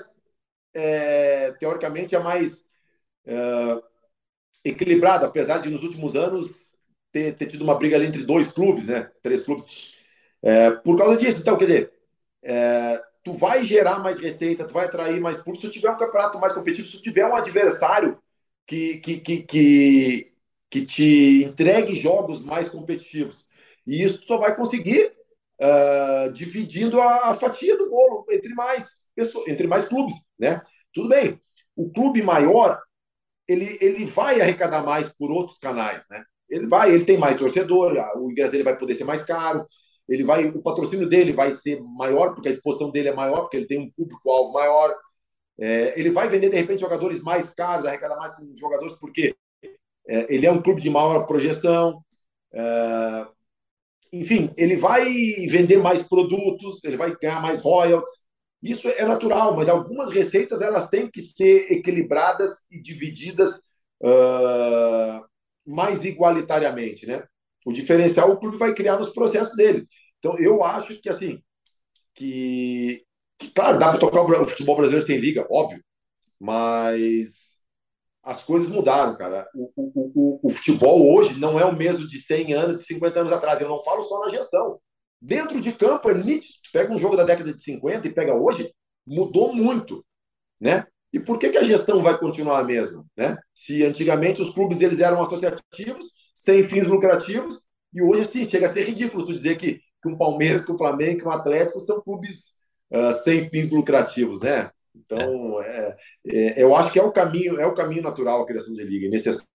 é, 0.74 1.52
teoricamente, 1.54 2.16
é 2.16 2.20
mais 2.20 2.64
é, 3.26 3.82
equilibrado, 4.64 5.26
apesar 5.26 5.60
de 5.60 5.70
nos 5.70 5.84
últimos 5.84 6.16
anos 6.16 6.74
ter, 7.12 7.36
ter, 7.36 7.48
tido 7.48 7.64
uma 7.64 7.76
briga 7.76 7.96
ali 7.96 8.08
entre 8.08 8.24
dois 8.24 8.48
clubes, 8.48 8.88
né? 8.88 9.12
Três 9.22 9.44
clubes. 9.44 9.94
É, 10.42 10.72
por 10.72 10.98
causa 10.98 11.18
disso, 11.18 11.42
então, 11.42 11.58
quer 11.58 11.66
dizer, 11.66 11.94
é, 12.42 13.02
tu 13.24 13.34
vai 13.34 13.64
gerar 13.64 14.00
mais 14.00 14.20
receita, 14.20 14.66
tu 14.66 14.74
vai 14.74 14.86
atrair 14.86 15.20
mais 15.22 15.38
público 15.38 15.66
se 15.66 15.72
tu 15.72 15.74
tiver 15.74 15.92
um 15.92 15.98
campeonato 15.98 16.40
mais 16.40 16.54
competitivo, 16.54 16.88
se 16.88 16.98
tu 16.98 17.02
tiver 17.02 17.26
um 17.26 17.36
adversário 17.36 18.18
que, 18.66 18.98
que, 18.98 19.20
que, 19.20 19.42
que, 19.44 20.34
que 20.70 20.86
te 20.86 21.44
entregue 21.44 21.96
jogos 21.96 22.42
mais 22.42 22.68
competitivos. 22.68 23.48
E 23.86 24.04
isso 24.04 24.22
tu 24.22 24.28
só 24.28 24.38
vai 24.38 24.56
conseguir 24.56 25.14
uh, 25.62 26.32
dividindo 26.32 27.00
a, 27.00 27.32
a, 27.32 27.36
fatia 27.36 27.78
do 27.78 27.90
bolo 27.90 28.26
entre 28.32 28.54
mais 28.54 29.08
pessoas, 29.16 29.48
entre 29.48 29.68
mais 29.68 29.86
clubes, 29.86 30.14
né? 30.38 30.62
Tudo 30.94 31.10
bem. 31.10 31.40
O 31.76 31.92
clube 31.92 32.22
maior 32.22 32.80
ele, 33.48 33.78
ele 33.82 34.06
vai 34.06 34.42
arrecadar 34.42 34.84
mais 34.84 35.12
por 35.12 35.32
outros 35.32 35.58
canais, 35.58 36.06
né? 36.10 36.24
Ele 36.50 36.68
vai, 36.68 36.92
ele 36.92 37.06
tem 37.06 37.18
mais 37.18 37.38
torcedor, 37.38 37.94
o 38.18 38.32
ingresso 38.32 38.52
dele 38.52 38.64
vai 38.64 38.78
poder 38.78 38.96
ser 38.96 39.06
mais 39.06 39.24
caro, 39.24 39.66
ele 40.08 40.24
vai, 40.24 40.46
o 40.46 40.62
patrocínio 40.62 41.08
dele 41.08 41.32
vai 41.32 41.52
ser 41.52 41.82
maior 41.82 42.34
porque 42.34 42.50
a 42.50 42.52
exposição 42.52 42.92
dele 42.92 43.10
é 43.10 43.14
maior, 43.14 43.42
porque 43.42 43.58
ele 43.58 43.68
tem 43.68 43.80
um 43.80 43.92
público-alvo 43.92 44.52
maior. 44.52 44.96
É, 45.60 45.98
ele 46.00 46.12
vai 46.12 46.28
vender 46.28 46.50
de 46.50 46.58
repente 46.58 46.82
jogadores 46.82 47.22
mais 47.22 47.50
caros, 47.50 47.86
arrecadar 47.86 48.18
mais 48.18 48.36
com 48.36 48.46
jogadores 48.58 48.94
porque 48.94 49.36
é, 50.08 50.34
ele 50.34 50.46
é 50.46 50.52
um 50.52 50.62
clube 50.62 50.82
de 50.82 50.90
maior 50.90 51.26
projeção. 51.26 52.04
É, 52.54 53.28
enfim, 54.14 54.54
ele 54.56 54.78
vai 54.78 55.04
vender 55.48 55.78
mais 55.78 56.04
produtos, 56.04 56.84
ele 56.84 56.98
vai 56.98 57.16
ganhar 57.20 57.42
mais 57.42 57.60
royalties. 57.60 58.22
Isso 58.62 58.88
é 58.88 59.06
natural, 59.06 59.56
mas 59.56 59.68
algumas 59.68 60.12
receitas 60.12 60.62
elas 60.62 60.88
têm 60.90 61.10
que 61.10 61.22
ser 61.22 61.72
equilibradas 61.72 62.62
e 62.72 62.82
divididas 62.82 63.56
uh, 64.02 65.26
mais 65.66 66.06
igualitariamente, 66.06 67.08
né? 67.08 67.24
O 67.66 67.74
diferencial 67.74 68.32
o 68.32 68.38
clube 68.38 68.58
vai 68.58 68.74
criar 68.74 68.98
nos 68.98 69.10
processos 69.10 69.56
dele. 69.56 69.88
Então, 70.20 70.38
eu 70.38 70.64
acho 70.64 70.96
que 71.02 71.10
assim 71.10 71.42
que, 72.14 73.04
que 73.38 73.50
claro, 73.52 73.80
dá 73.80 73.90
para 73.90 74.00
tocar 74.00 74.22
o 74.22 74.48
futebol 74.48 74.76
brasileiro 74.76 75.06
sem 75.06 75.18
liga, 75.18 75.48
óbvio, 75.50 75.84
mas 76.40 77.53
as 78.24 78.42
coisas 78.44 78.70
mudaram, 78.70 79.16
cara. 79.18 79.48
O, 79.54 79.72
o, 79.76 80.12
o, 80.16 80.40
o, 80.44 80.50
futebol 80.50 81.14
hoje 81.14 81.38
não 81.40 81.60
é 81.60 81.66
o 81.66 81.76
mesmo 81.76 82.08
de 82.08 82.22
100 82.22 82.54
anos, 82.54 82.80
de 82.80 82.86
50 82.86 83.20
anos 83.20 83.32
atrás. 83.32 83.60
Eu 83.60 83.68
não 83.68 83.80
falo 83.80 84.02
só 84.04 84.20
na 84.22 84.30
gestão. 84.30 84.80
Dentro 85.22 85.60
de 85.60 85.74
campo 85.74 86.10
é 86.10 86.14
nítido. 86.14 86.54
Pega 86.72 86.92
um 86.92 86.98
jogo 86.98 87.18
da 87.18 87.24
década 87.24 87.54
de 87.54 87.62
50 87.62 88.08
e 88.08 88.14
pega 88.14 88.34
hoje, 88.34 88.74
mudou 89.06 89.54
muito, 89.54 90.06
né? 90.60 90.88
E 91.12 91.20
por 91.20 91.38
que, 91.38 91.50
que 91.50 91.58
a 91.58 91.64
gestão 91.64 92.02
vai 92.02 92.18
continuar 92.18 92.60
a 92.60 92.64
mesma, 92.64 93.06
né? 93.16 93.38
Se 93.54 93.84
antigamente 93.84 94.42
os 94.42 94.52
clubes 94.52 94.82
eles 94.82 95.00
eram 95.00 95.22
associativos, 95.22 96.06
sem 96.34 96.64
fins 96.64 96.88
lucrativos, 96.88 97.62
e 97.94 98.02
hoje 98.02 98.22
assim 98.22 98.44
chega 98.44 98.66
a 98.66 98.72
ser 98.72 98.88
ridículo 98.88 99.24
tu 99.24 99.34
dizer 99.34 99.56
que, 99.58 99.80
que 100.02 100.10
um 100.10 100.18
Palmeiras, 100.18 100.66
que 100.66 100.72
um 100.72 100.78
Flamengo, 100.78 101.20
que 101.20 101.28
um 101.28 101.32
Atlético 101.32 101.80
são 101.80 102.02
clubes 102.02 102.54
uh, 102.92 103.14
sem 103.24 103.48
fins 103.50 103.70
lucrativos, 103.70 104.40
né? 104.40 104.72
Então, 104.96 105.62
é. 105.62 105.98
É, 106.26 106.62
é, 106.62 106.64
eu 106.64 106.76
acho 106.76 106.92
que 106.92 107.00
é 107.00 107.04
o 107.04 107.12
caminho, 107.12 107.60
é 107.60 107.66
o 107.66 107.74
caminho 107.74 108.04
natural 108.04 108.42
a 108.42 108.46
criação 108.46 108.74
de 108.74 108.84
liga, 108.84 109.08
é 109.08 109.10
necessário. 109.10 109.48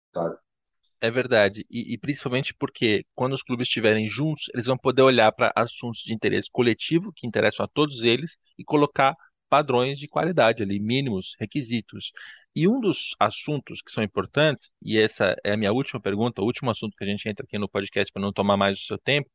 É 1.00 1.12
verdade, 1.12 1.64
e, 1.70 1.94
e, 1.94 1.98
principalmente 1.98 2.52
porque 2.52 3.04
quando 3.14 3.32
os 3.32 3.42
clubes 3.42 3.68
estiverem 3.68 4.08
juntos, 4.08 4.46
eles 4.52 4.66
vão 4.66 4.76
poder 4.76 5.02
olhar 5.02 5.30
para 5.30 5.52
assuntos 5.54 6.00
de 6.00 6.12
interesse 6.12 6.48
coletivo, 6.50 7.12
que 7.14 7.24
interessam 7.24 7.64
a 7.64 7.68
todos 7.68 8.02
eles, 8.02 8.36
e 8.58 8.64
colocar 8.64 9.14
padrões 9.48 9.98
de 9.98 10.08
qualidade 10.08 10.62
ali, 10.62 10.80
mínimos, 10.80 11.36
requisitos. 11.38 12.12
E 12.54 12.66
um 12.68 12.80
dos 12.80 13.14
assuntos 13.18 13.80
que 13.80 13.92
são 13.92 14.02
importantes, 14.02 14.70
e 14.82 14.98
essa 14.98 15.36
é 15.44 15.52
a 15.52 15.56
minha 15.56 15.72
última 15.72 16.00
pergunta, 16.00 16.42
o 16.42 16.44
último 16.44 16.70
assunto 16.70 16.96
que 16.96 17.04
a 17.04 17.06
gente 17.06 17.28
entra 17.28 17.44
aqui 17.46 17.58
no 17.58 17.68
podcast 17.68 18.12
para 18.12 18.22
não 18.22 18.32
tomar 18.32 18.56
mais 18.56 18.78
o 18.78 18.82
seu 18.84 18.98
tempo, 18.98 19.30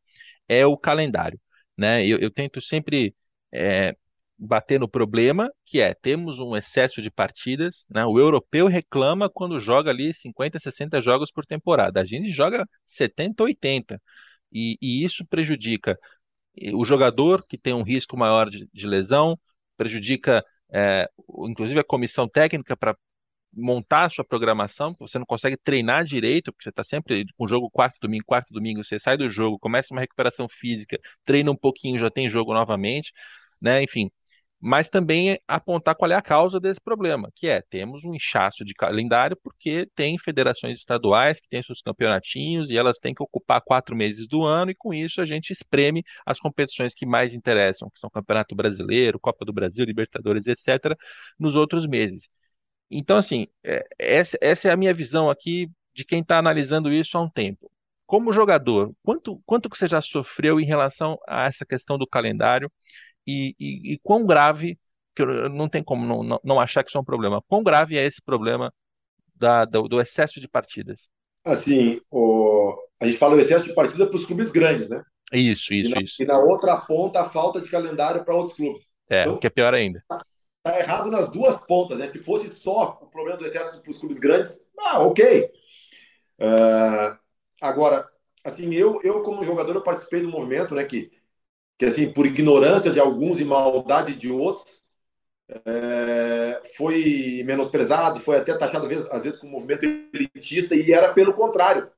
é 0.48 0.66
o 0.66 0.78
calendário. 0.78 1.40
Né? 1.78 2.06
Eu, 2.06 2.20
eu 2.20 2.30
tento 2.32 2.62
sempre 2.62 3.16
é, 3.54 3.96
bater 4.46 4.80
no 4.80 4.88
problema, 4.88 5.50
que 5.66 5.80
é, 5.82 5.94
temos 5.94 6.40
um 6.40 6.56
excesso 6.56 7.02
de 7.02 7.10
partidas, 7.10 7.86
né? 7.90 8.06
O 8.06 8.20
europeu 8.20 8.68
reclama 8.68 9.30
quando 9.30 9.60
joga 9.60 9.90
ali 9.92 10.14
50, 10.14 10.60
60 10.60 11.02
jogos 11.02 11.32
por 11.32 11.46
temporada. 11.46 12.02
A 12.02 12.06
gente 12.06 12.32
joga 12.32 12.68
70, 12.86 13.44
80. 13.44 14.02
E, 14.52 14.78
e 14.82 15.04
isso 15.04 15.26
prejudica 15.26 15.98
o 16.74 16.86
jogador 16.86 17.46
que 17.48 17.58
tem 17.58 17.74
um 17.74 17.84
risco 17.84 18.16
maior 18.18 18.50
de, 18.50 18.68
de 18.72 18.88
lesão, 18.88 19.40
prejudica 19.78 20.44
é, 20.74 21.10
inclusive 21.50 21.80
a 21.80 21.84
comissão 21.84 22.28
técnica 22.28 22.76
para 22.78 22.96
montar 23.56 24.06
a 24.06 24.10
sua 24.10 24.26
programação, 24.26 24.94
porque 24.94 25.12
você 25.12 25.20
não 25.20 25.26
consegue 25.26 25.58
treinar 25.58 26.04
direito, 26.06 26.52
porque 26.52 26.64
você 26.64 26.70
está 26.70 26.84
sempre 26.84 27.26
com 27.38 27.48
jogo 27.48 27.70
quarto 27.70 28.00
domingo, 28.02 28.26
quarto 28.26 28.52
domingo, 28.54 28.84
você 28.84 28.98
sai 29.00 29.16
do 29.18 29.30
jogo, 29.30 29.60
começa 29.60 29.94
uma 29.94 30.02
recuperação 30.02 30.48
física, 30.50 31.00
treina 31.24 31.52
um 31.52 31.56
pouquinho, 31.56 32.00
já 32.00 32.10
tem 32.10 32.30
jogo 32.30 32.54
novamente, 32.54 33.12
né? 33.62 33.84
Enfim, 33.84 34.10
mas 34.66 34.88
também 34.88 35.38
apontar 35.46 35.94
qual 35.94 36.10
é 36.10 36.16
a 36.16 36.22
causa 36.22 36.58
desse 36.58 36.80
problema, 36.80 37.30
que 37.36 37.50
é 37.50 37.62
temos 37.62 38.06
um 38.06 38.16
inchaço 38.16 38.64
de 38.64 38.74
calendário 38.74 39.36
porque 39.44 39.90
tem 39.94 40.18
federações 40.18 40.80
estaduais 40.80 41.42
que 41.42 41.50
têm 41.50 41.62
seus 41.62 41.82
campeonatinhos 41.82 42.70
e 42.70 42.78
elas 42.78 42.98
têm 42.98 43.14
que 43.14 43.22
ocupar 43.22 43.62
quatro 43.62 43.94
meses 43.94 44.26
do 44.26 44.42
ano 44.42 44.72
e 44.72 44.76
com 44.76 44.94
isso 44.94 45.20
a 45.20 45.26
gente 45.26 45.52
espreme 45.52 46.02
as 46.26 46.40
competições 46.40 46.96
que 46.96 47.06
mais 47.06 47.34
interessam, 47.34 47.90
que 47.90 48.00
são 48.00 48.10
Campeonato 48.10 48.56
Brasileiro, 48.56 49.20
Copa 49.20 49.44
do 49.44 49.52
Brasil, 49.52 49.84
Libertadores, 49.84 50.48
etc., 50.48 50.98
nos 51.38 51.58
outros 51.58 51.86
meses. 51.86 52.30
Então, 52.90 53.18
assim, 53.18 53.48
é, 53.66 53.86
essa, 54.00 54.38
essa 54.42 54.70
é 54.70 54.72
a 54.72 54.78
minha 54.78 54.94
visão 54.94 55.30
aqui 55.30 55.70
de 55.94 56.06
quem 56.06 56.22
está 56.22 56.38
analisando 56.38 56.92
isso 56.94 57.18
há 57.18 57.22
um 57.22 57.30
tempo. 57.30 57.70
Como 58.06 58.32
jogador, 58.32 58.94
quanto, 59.04 59.42
quanto 59.46 59.70
que 59.70 59.78
você 59.78 59.88
já 59.90 60.00
sofreu 60.00 60.58
em 60.60 60.66
relação 60.66 61.18
a 61.28 61.46
essa 61.48 61.66
questão 61.66 61.98
do 61.98 62.08
calendário 62.08 62.72
e, 63.26 63.56
e, 63.60 63.94
e 63.94 64.00
quão 64.00 64.26
grave, 64.26 64.78
que 65.16 65.26
não 65.26 65.70
tem 65.70 65.84
como 65.84 66.06
não, 66.06 66.24
não, 66.24 66.40
não, 66.44 66.60
achar 66.60 66.84
que 66.84 66.90
isso 66.90 66.98
é 66.98 67.02
um 67.02 67.06
problema, 67.06 67.42
quão 67.48 67.64
grave 67.64 67.98
é 67.98 68.06
esse 68.06 68.22
problema 68.22 68.74
da, 69.36 69.66
do, 69.66 69.88
do 69.88 70.02
excesso 70.02 70.40
de 70.40 70.48
partidas? 70.48 71.10
Assim, 71.46 72.00
o, 72.10 72.76
a 73.02 73.06
gente 73.06 73.18
fala 73.18 73.36
o 73.36 73.40
excesso 73.40 73.66
de 73.66 73.74
partidas 73.74 74.08
para 74.08 74.16
os 74.16 74.26
clubes 74.26 74.52
grandes, 74.52 74.90
né? 74.90 75.04
Isso, 75.32 75.74
isso, 75.74 75.90
e 75.90 75.94
na, 75.94 76.02
isso. 76.02 76.22
E 76.22 76.26
na 76.26 76.38
outra 76.38 76.78
ponta, 76.78 77.22
a 77.22 77.30
falta 77.30 77.60
de 77.60 77.70
calendário 77.70 78.24
para 78.24 78.36
outros 78.36 78.56
clubes. 78.56 78.92
É, 79.10 79.24
então, 79.24 79.38
que 79.38 79.48
é 79.48 79.50
pior 79.50 79.74
ainda. 79.74 80.04
Tá, 80.08 80.22
tá, 80.62 80.80
errado 80.80 81.10
nas 81.10 81.30
duas 81.32 81.58
pontas, 81.58 81.98
né? 81.98 82.06
Se 82.06 82.24
fosse 82.24 82.48
só 82.56 83.00
o 83.02 83.08
problema 83.08 83.38
do 83.38 83.46
excesso 83.46 83.82
para 83.82 83.92
os 83.92 83.98
clubes 83.98 84.20
grandes, 84.20 84.60
ah, 84.80 85.00
ok. 85.00 85.52
Uh, 86.40 87.18
agora, 87.62 88.08
assim, 88.44 88.74
eu, 88.74 89.02
eu 89.04 89.22
como 89.22 89.44
jogador, 89.44 89.76
eu 89.76 89.84
participei 89.84 90.22
do 90.22 90.30
movimento, 90.30 90.76
né, 90.76 90.84
que 90.84 91.12
que 91.78 91.86
assim 91.86 92.12
por 92.12 92.26
ignorância 92.26 92.92
de 92.92 93.00
alguns 93.00 93.40
e 93.40 93.46
maldade 93.46 94.16
de 94.16 94.32
outros 94.32 94.84
é, 95.66 96.62
foi 96.78 97.44
menosprezado, 97.46 98.20
foi 98.20 98.38
até 98.38 98.56
taxado 98.56 98.86
às 98.86 98.90
vezes, 98.90 99.12
às 99.12 99.24
vezes 99.24 99.40
como 99.40 99.52
movimento 99.52 99.86
elitista 100.14 100.76
e 100.76 100.92
era 100.92 101.14
pelo 101.14 101.34
contrário. 101.34 101.90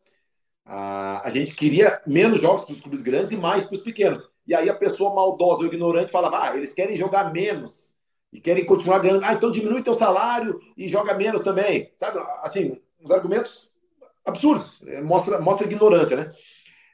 A, 0.65 1.28
a 1.28 1.30
gente 1.30 1.53
queria 1.55 2.01
menos 2.07 2.41
jogos 2.41 2.65
para 2.65 2.73
os 2.73 2.82
clubes 2.82 3.01
grandes 3.01 3.32
e 3.32 3.38
mais 3.38 3.63
para 3.63 3.76
os 3.76 3.82
pequenos. 3.82 4.30
E 4.47 4.53
aí 4.55 4.69
a 4.69 4.76
pessoa 4.76 5.13
maldosa 5.13 5.61
ou 5.61 5.67
ignorante 5.67 6.11
falava: 6.11 6.43
ah, 6.43 6.57
eles 6.57 6.73
querem 6.73 6.95
jogar 6.95 7.32
menos 7.32 7.91
e 8.34 8.41
querem 8.41 8.65
continuar 8.65 8.99
ganhando. 8.99 9.23
Ah, 9.23 9.34
então 9.34 9.51
diminui 9.51 9.84
teu 9.84 9.93
salário 9.93 10.59
e 10.76 10.88
joga 10.88 11.13
menos 11.13 11.43
também. 11.43 11.91
Sabe? 11.95 12.19
Assim, 12.41 12.82
uns 12.99 13.11
argumentos 13.11 13.71
absurdos. 14.26 14.82
Mostra, 15.03 15.39
mostra 15.39 15.67
ignorância, 15.67 16.17
né? 16.17 16.34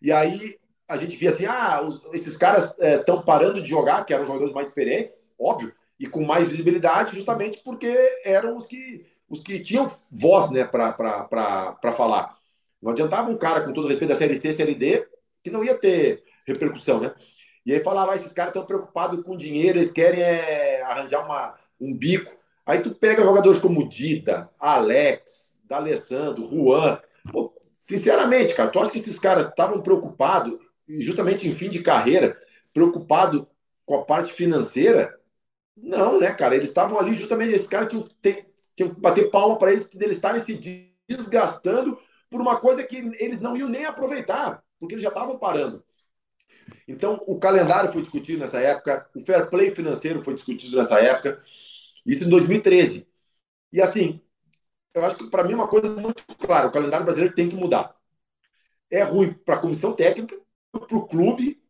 E 0.01 0.11
aí 0.11 0.59
a 0.91 0.97
gente 0.97 1.15
via 1.15 1.29
assim, 1.29 1.45
ah, 1.45 1.81
os, 1.81 2.01
esses 2.11 2.35
caras 2.35 2.75
estão 2.77 3.19
é, 3.19 3.23
parando 3.23 3.61
de 3.61 3.69
jogar, 3.69 4.05
que 4.05 4.13
eram 4.13 4.27
jogadores 4.27 4.53
mais 4.53 4.67
experientes, 4.67 5.31
óbvio, 5.39 5.73
e 5.97 6.05
com 6.05 6.25
mais 6.25 6.49
visibilidade, 6.49 7.15
justamente 7.15 7.61
porque 7.63 7.95
eram 8.25 8.57
os 8.57 8.65
que, 8.65 9.05
os 9.29 9.39
que 9.39 9.59
tinham 9.59 9.89
voz 10.11 10.51
né, 10.51 10.65
para 10.65 11.93
falar. 11.95 12.35
Não 12.81 12.91
adiantava 12.91 13.29
um 13.29 13.37
cara, 13.37 13.61
com 13.61 13.71
todo 13.71 13.87
respeito 13.87 14.09
da 14.09 14.17
Série 14.17 14.35
C, 14.35 14.51
Série 14.51 14.75
D, 14.75 15.07
que 15.41 15.49
não 15.49 15.63
ia 15.63 15.75
ter 15.75 16.23
repercussão, 16.45 16.99
né? 16.99 17.13
E 17.65 17.71
aí 17.71 17.81
falava, 17.81 18.11
ah, 18.11 18.15
esses 18.15 18.33
caras 18.33 18.49
estão 18.49 18.65
preocupados 18.65 19.23
com 19.23 19.37
dinheiro, 19.37 19.77
eles 19.77 19.91
querem 19.91 20.21
é, 20.21 20.81
arranjar 20.81 21.23
uma, 21.23 21.55
um 21.79 21.93
bico. 21.93 22.35
Aí 22.65 22.81
tu 22.81 22.93
pega 22.93 23.23
jogadores 23.23 23.61
como 23.61 23.87
Dida, 23.87 24.49
Alex, 24.59 25.61
D'Alessandro, 25.63 26.45
Juan. 26.45 26.99
Pô, 27.31 27.53
sinceramente, 27.79 28.55
cara, 28.55 28.69
tu 28.69 28.79
acha 28.79 28.91
que 28.91 28.99
esses 28.99 29.19
caras 29.19 29.47
estavam 29.47 29.81
preocupados 29.81 30.59
justamente 30.99 31.47
em 31.47 31.51
fim 31.53 31.69
de 31.69 31.81
carreira, 31.81 32.39
preocupado 32.73 33.47
com 33.85 33.95
a 33.95 34.05
parte 34.05 34.33
financeira. 34.33 35.19
Não, 35.75 36.19
né, 36.19 36.31
cara? 36.33 36.55
Eles 36.55 36.69
estavam 36.69 36.99
ali 36.99 37.13
justamente, 37.13 37.53
esses 37.53 37.67
caras 37.67 37.89
tinham, 37.89 38.07
tinham 38.75 38.93
que 38.93 38.99
bater 38.99 39.29
palma 39.29 39.57
para 39.57 39.71
eles, 39.71 39.89
eles 39.95 40.15
estarem 40.15 40.43
se 40.43 40.55
desgastando 41.07 41.99
por 42.29 42.41
uma 42.41 42.57
coisa 42.57 42.83
que 42.83 42.97
eles 43.19 43.39
não 43.41 43.55
iam 43.57 43.69
nem 43.69 43.85
aproveitar, 43.85 44.63
porque 44.79 44.95
eles 44.95 45.03
já 45.03 45.09
estavam 45.09 45.37
parando. 45.37 45.83
Então, 46.87 47.21
o 47.27 47.39
calendário 47.39 47.91
foi 47.91 48.01
discutido 48.01 48.39
nessa 48.39 48.59
época, 48.59 49.09
o 49.15 49.21
fair 49.21 49.49
play 49.49 49.73
financeiro 49.73 50.23
foi 50.23 50.33
discutido 50.33 50.77
nessa 50.77 50.99
época, 50.99 51.41
isso 52.05 52.23
em 52.23 52.29
2013. 52.29 53.07
E 53.71 53.81
assim, 53.81 54.21
eu 54.93 55.03
acho 55.05 55.15
que 55.17 55.29
para 55.29 55.43
mim 55.43 55.53
é 55.53 55.55
uma 55.55 55.67
coisa 55.67 55.89
muito 55.89 56.23
clara: 56.37 56.67
o 56.67 56.71
calendário 56.71 57.05
brasileiro 57.05 57.35
tem 57.35 57.49
que 57.49 57.55
mudar. 57.55 57.95
É 58.89 59.03
ruim 59.03 59.33
para 59.33 59.55
a 59.55 59.59
comissão 59.59 59.93
técnica, 59.93 60.37
para 60.79 60.97
o 60.97 61.05
clube, 61.05 61.61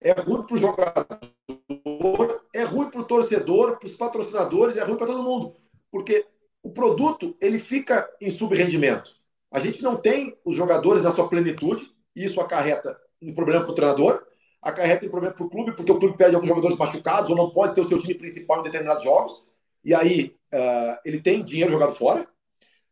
é 0.00 0.12
ruim 0.12 0.42
para 0.42 0.54
o 0.54 0.58
jogador, 0.58 2.44
é 2.52 2.62
ruim 2.62 2.90
para 2.90 3.00
o 3.00 3.04
torcedor, 3.04 3.78
para 3.78 3.86
os 3.86 3.94
patrocinadores, 3.94 4.76
é 4.76 4.84
ruim 4.84 4.96
para 4.96 5.06
todo 5.06 5.22
mundo. 5.22 5.56
Porque 5.90 6.26
o 6.62 6.70
produto 6.70 7.36
ele 7.40 7.58
fica 7.58 8.08
em 8.20 8.30
subrendimento. 8.30 9.16
A 9.50 9.58
gente 9.58 9.82
não 9.82 9.96
tem 9.96 10.36
os 10.44 10.56
jogadores 10.56 11.02
na 11.02 11.10
sua 11.10 11.28
plenitude, 11.28 11.92
e 12.14 12.24
isso 12.24 12.40
acarreta 12.40 12.98
um 13.20 13.34
problema 13.34 13.62
para 13.62 13.72
o 13.72 13.74
treinador, 13.74 14.24
acarreta 14.60 15.06
um 15.06 15.10
problema 15.10 15.34
para 15.34 15.44
o 15.44 15.50
clube, 15.50 15.72
porque 15.72 15.92
o 15.92 15.98
clube 15.98 16.16
perde 16.16 16.34
alguns 16.34 16.48
jogadores 16.48 16.76
machucados 16.76 17.30
ou 17.30 17.36
não 17.36 17.50
pode 17.50 17.74
ter 17.74 17.80
o 17.80 17.88
seu 17.88 17.98
time 17.98 18.14
principal 18.14 18.60
em 18.60 18.64
determinados 18.64 19.02
jogos, 19.02 19.44
e 19.84 19.94
aí 19.94 20.36
uh, 20.52 20.98
ele 21.04 21.20
tem 21.20 21.44
dinheiro 21.44 21.72
jogado 21.72 21.94
fora, 21.94 22.26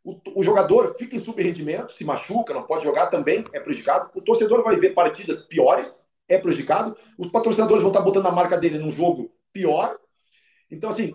o, 0.04 0.20
o, 0.40 0.42
jogador 0.42 0.96
fica 0.98 1.14
em 1.14 1.22
subrendimento, 1.22 1.92
se 1.92 2.04
machuca, 2.04 2.52
não 2.52 2.64
pode 2.64 2.84
jogar, 2.84 3.06
também 3.06 3.44
é 3.52 3.60
prejudicado. 3.60 4.10
O 4.14 4.20
torcedor 4.20 4.64
vai 4.64 4.76
ver 4.76 4.94
partidas 4.94 5.44
piores, 5.44 6.02
é 6.28 6.38
prejudicado. 6.38 6.96
Os 7.16 7.28
patrocinadores 7.28 7.82
vão 7.82 7.92
estar 7.92 8.02
botando 8.02 8.26
a 8.26 8.32
marca 8.32 8.58
dele 8.58 8.78
num 8.78 8.90
jogo 8.90 9.32
pior. 9.52 9.96
Então, 10.70 10.90
assim, 10.90 11.14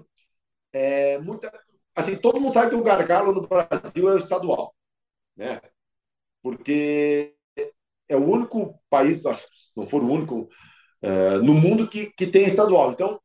é 0.72 1.18
muita, 1.20 1.52
assim 1.96 2.16
todo 2.16 2.40
mundo 2.40 2.54
sabe 2.54 2.70
que 2.70 2.76
o 2.76 2.84
gargalo 2.84 3.34
no 3.34 3.42
Brasil 3.42 4.10
é 4.10 4.14
o 4.14 4.18
estadual, 4.18 4.74
né? 5.36 5.60
Porque 6.42 7.36
é 8.08 8.16
o 8.16 8.24
único 8.24 8.80
país, 8.90 9.24
que 9.24 9.72
não 9.76 9.86
for 9.86 10.02
o 10.02 10.10
único, 10.10 10.48
é, 11.02 11.40
no 11.40 11.54
mundo 11.54 11.90
que, 11.90 12.10
que 12.12 12.28
tem 12.28 12.46
estadual. 12.46 12.92
Então, 12.92 13.22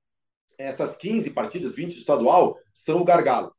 essas 0.59 0.97
15 0.97 1.31
partidas, 1.31 1.73
20 1.73 1.97
estadual, 1.99 2.59
são 2.73 3.01
o 3.01 3.05
gargalo 3.05 3.55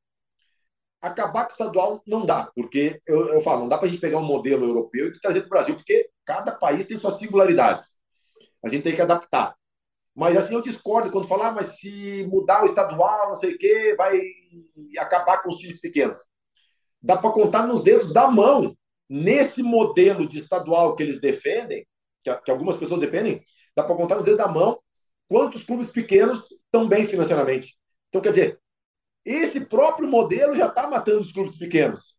acabar 1.04 1.45
com 1.45 1.49
o 1.49 1.54
estadual 1.54 2.01
não 2.08 2.26
dá, 2.26 2.49
porque 2.56 3.01
eu, 3.06 3.34
eu 3.34 3.41
falo, 3.41 3.62
não 3.62 3.68
dá 3.68 3.78
para 3.78 3.88
a 3.88 3.91
gente 3.91 3.99
pegar 3.99 4.20
um 4.20 4.24
modelo 4.24 4.66
europeu 4.66 5.08
e 5.08 5.20
trazer 5.20 5.41
para 5.41 5.47
o 5.47 5.49
Brasil, 5.49 5.76
porque 5.76 6.10
cada 6.26 6.54
país 6.54 6.88
tem 6.88 6.95
suas 6.95 7.18
singularidades. 7.18 7.97
A 8.64 8.70
gente 8.70 8.84
tem 8.84 8.95
que 8.95 9.01
adaptar. 9.01 9.54
Mas 10.16 10.38
assim 10.38 10.54
eu 10.54 10.62
discordo 10.62 11.12
quando 11.12 11.28
falar, 11.28 11.49
ah, 11.49 11.51
mas 11.51 11.78
se 11.80 12.26
mudar 12.32 12.64
o 12.64 12.66
estadual, 12.66 13.28
não 13.28 13.36
sei 13.36 13.54
o 13.54 13.58
quê, 13.58 13.95
vai 13.97 14.18
acabar 14.97 15.43
com 15.43 15.49
os 15.49 15.58
times 15.58 15.82
pequenos. 15.82 16.20
Dá 17.01 17.18
para 17.18 17.32
contar 17.32 17.68
nos 17.68 17.84
dedos 17.84 18.14
da 18.14 18.30
mão. 18.32 18.78
Nesse 19.10 19.62
modelo 19.62 20.28
de 20.28 20.39
estadual 20.39 20.95
que 20.95 21.04
eles 21.04 21.20
defendem, 21.20 21.86
que, 22.24 22.34
que 22.34 22.49
algumas 22.49 22.78
pessoas 22.78 23.01
defendem, 23.01 23.43
dá 23.76 23.84
para 23.84 23.95
contar 23.95 24.16
nos 24.16 24.24
dedos 24.24 24.38
da 24.38 24.47
mão 24.47 24.80
quantos 25.28 25.64
clubes 25.64 25.88
pequenos 25.88 26.49
estão 26.51 26.88
bem 26.88 27.06
financeiramente. 27.06 27.76
Então, 28.08 28.22
quer 28.22 28.30
dizer, 28.30 28.60
esse 29.26 29.65
próprio 29.65 30.07
modelo 30.07 30.55
já 30.55 30.67
está 30.67 30.89
matando 30.89 31.21
os 31.21 31.32
clubes 31.32 31.57
pequenos. 31.57 32.15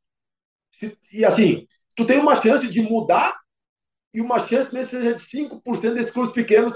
Se, 0.71 0.97
e 1.13 1.25
assim, 1.25 1.67
tu 1.95 2.07
tem 2.07 2.19
uma 2.19 2.37
chance 2.37 2.69
de 2.69 2.81
mudar 2.83 3.39
e 4.13 4.21
uma 4.21 4.39
chance 4.39 4.71
que 4.71 4.85
seja 4.85 5.15
de 5.15 5.23
5% 5.23 5.95
desses 5.95 6.11
clubes 6.11 6.33
pequenos 6.33 6.73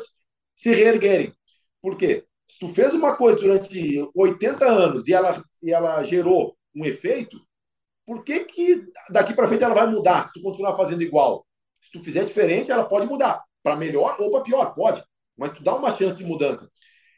se 0.55 0.71
reerguerem. 0.71 1.33
Por 1.81 1.97
quê? 1.97 2.25
Se 2.49 2.59
tu 2.59 2.69
fez 2.69 2.95
uma 2.95 3.15
coisa 3.17 3.39
durante 3.39 4.09
80 4.15 4.65
anos 4.67 5.07
e 5.07 5.13
ela, 5.13 5.43
e 5.63 5.73
ela 5.73 6.03
gerou 6.03 6.57
um 6.75 6.85
efeito, 6.85 7.41
por 8.05 8.25
que, 8.25 8.45
que 8.45 8.87
daqui 9.11 9.35
para 9.35 9.47
frente 9.47 9.63
ela 9.63 9.75
vai 9.75 9.87
mudar 9.87 10.27
se 10.27 10.33
tu 10.33 10.43
continuar 10.43 10.77
fazendo 10.77 11.03
igual? 11.03 11.47
Se 11.81 11.93
tu 11.93 12.03
fizer 12.03 12.25
diferente, 12.25 12.71
ela 12.71 12.85
pode 12.85 13.07
mudar. 13.07 13.43
Para 13.63 13.77
melhor 13.77 14.17
ou 14.19 14.31
para 14.31 14.43
pior, 14.43 14.75
pode. 14.75 15.03
Mas 15.37 15.53
tu 15.53 15.63
dá 15.63 15.75
uma 15.75 15.95
chance 15.97 16.17
de 16.17 16.25
mudança. 16.25 16.69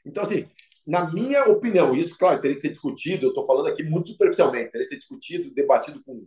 Então, 0.04 0.22
assim, 0.22 0.48
na 0.86 1.10
minha 1.10 1.44
opinião, 1.44 1.94
isso, 1.94 2.16
claro, 2.18 2.40
teria 2.40 2.54
que 2.54 2.62
ser 2.62 2.70
discutido, 2.70 3.26
eu 3.26 3.28
estou 3.30 3.46
falando 3.46 3.68
aqui 3.68 3.82
muito 3.82 4.08
superficialmente, 4.08 4.70
teria 4.70 4.86
que 4.86 4.92
ser 4.94 4.98
discutido, 4.98 5.52
debatido 5.54 6.02
com. 6.04 6.26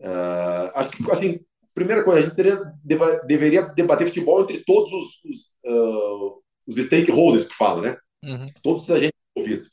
Uh, 0.00 0.70
acho 0.74 0.90
que, 0.90 1.10
assim, 1.10 1.40
primeira 1.74 2.02
coisa, 2.02 2.20
a 2.20 2.22
gente 2.22 2.34
teria, 2.34 2.60
deva, 2.84 3.16
deveria 3.26 3.62
debater 3.62 4.06
futebol 4.06 4.42
entre 4.42 4.64
todos 4.64 4.92
os, 4.92 5.24
os, 5.24 5.52
uh, 5.66 6.42
os 6.66 6.76
stakeholders 6.76 7.46
que 7.46 7.54
falam, 7.54 7.82
né? 7.82 7.96
Uhum. 8.24 8.46
Todos 8.62 8.82
os 8.82 8.90
agentes 8.90 9.18
envolvidos. 9.36 9.70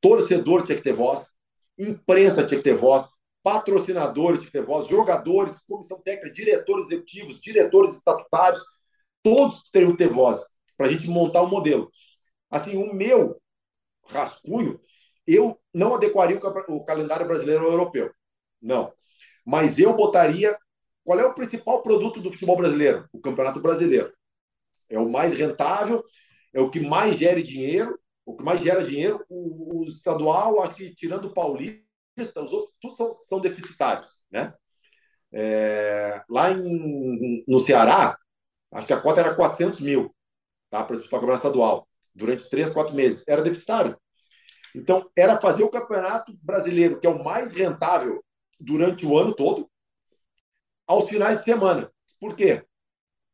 Torcedor 0.00 0.62
tinha 0.62 0.76
que 0.76 0.84
ter 0.84 0.92
voz, 0.92 1.30
imprensa 1.78 2.44
tinha 2.44 2.58
que 2.58 2.64
ter 2.64 2.76
voz, 2.76 3.04
patrocinadores 3.42 4.40
tinha 4.40 4.50
que 4.50 4.58
ter 4.58 4.64
voz, 4.64 4.86
jogadores, 4.88 5.62
comissão 5.66 6.00
técnica, 6.00 6.32
diretores 6.32 6.86
executivos, 6.86 7.40
diretores 7.40 7.94
estatutários, 7.94 8.62
todos 9.22 9.62
teriam 9.70 9.92
que 9.92 9.98
ter 9.98 10.08
voz 10.08 10.40
para 10.76 10.86
a 10.86 10.90
gente 10.90 11.08
montar 11.08 11.42
um 11.42 11.48
modelo. 11.48 11.90
Assim, 12.52 12.76
o 12.76 12.92
meu 12.92 13.40
rascunho, 14.04 14.78
eu 15.26 15.58
não 15.72 15.94
adequaria 15.94 16.38
o 16.68 16.84
calendário 16.84 17.26
brasileiro 17.26 17.64
ao 17.64 17.72
europeu. 17.72 18.12
Não. 18.60 18.92
Mas 19.44 19.78
eu 19.78 19.96
botaria 19.96 20.56
qual 21.02 21.18
é 21.18 21.26
o 21.26 21.34
principal 21.34 21.82
produto 21.82 22.20
do 22.20 22.30
futebol 22.30 22.56
brasileiro? 22.56 23.08
O 23.12 23.20
Campeonato 23.20 23.58
Brasileiro. 23.60 24.12
É 24.88 24.98
o 24.98 25.08
mais 25.08 25.32
rentável, 25.32 26.04
é 26.52 26.60
o 26.60 26.70
que 26.70 26.78
mais 26.78 27.16
gera 27.16 27.42
dinheiro, 27.42 27.98
o 28.24 28.36
que 28.36 28.44
mais 28.44 28.60
gera 28.60 28.84
dinheiro. 28.84 29.24
O, 29.28 29.80
o 29.80 29.84
estadual, 29.84 30.62
acho 30.62 30.74
que 30.74 30.94
tirando 30.94 31.24
o 31.26 31.34
paulista, 31.34 31.82
os 32.36 32.52
outros 32.52 32.74
todos 32.80 32.96
são, 32.96 33.22
são 33.22 33.40
deficitários. 33.40 34.22
Né? 34.30 34.52
É, 35.32 36.22
lá 36.28 36.52
em, 36.52 37.44
no 37.48 37.58
Ceará, 37.58 38.16
acho 38.70 38.86
que 38.86 38.92
a 38.92 39.00
cota 39.00 39.20
era 39.20 39.34
400 39.34 39.80
mil 39.80 40.14
tá, 40.70 40.84
para 40.84 40.96
disputar 40.96 41.18
o 41.18 41.22
campeonato 41.22 41.46
estadual, 41.46 41.88
durante 42.14 42.48
três, 42.48 42.70
quatro 42.70 42.94
meses. 42.94 43.26
Era 43.26 43.42
deficitário. 43.42 43.96
Então, 44.74 45.10
era 45.16 45.40
fazer 45.40 45.64
o 45.64 45.70
campeonato 45.70 46.32
brasileiro, 46.42 46.98
que 46.98 47.06
é 47.06 47.10
o 47.10 47.22
mais 47.22 47.52
rentável 47.52 48.24
durante 48.60 49.04
o 49.04 49.18
ano 49.18 49.34
todo, 49.34 49.68
aos 50.86 51.08
finais 51.08 51.38
de 51.38 51.44
semana. 51.44 51.92
Por 52.20 52.34
quê? 52.34 52.64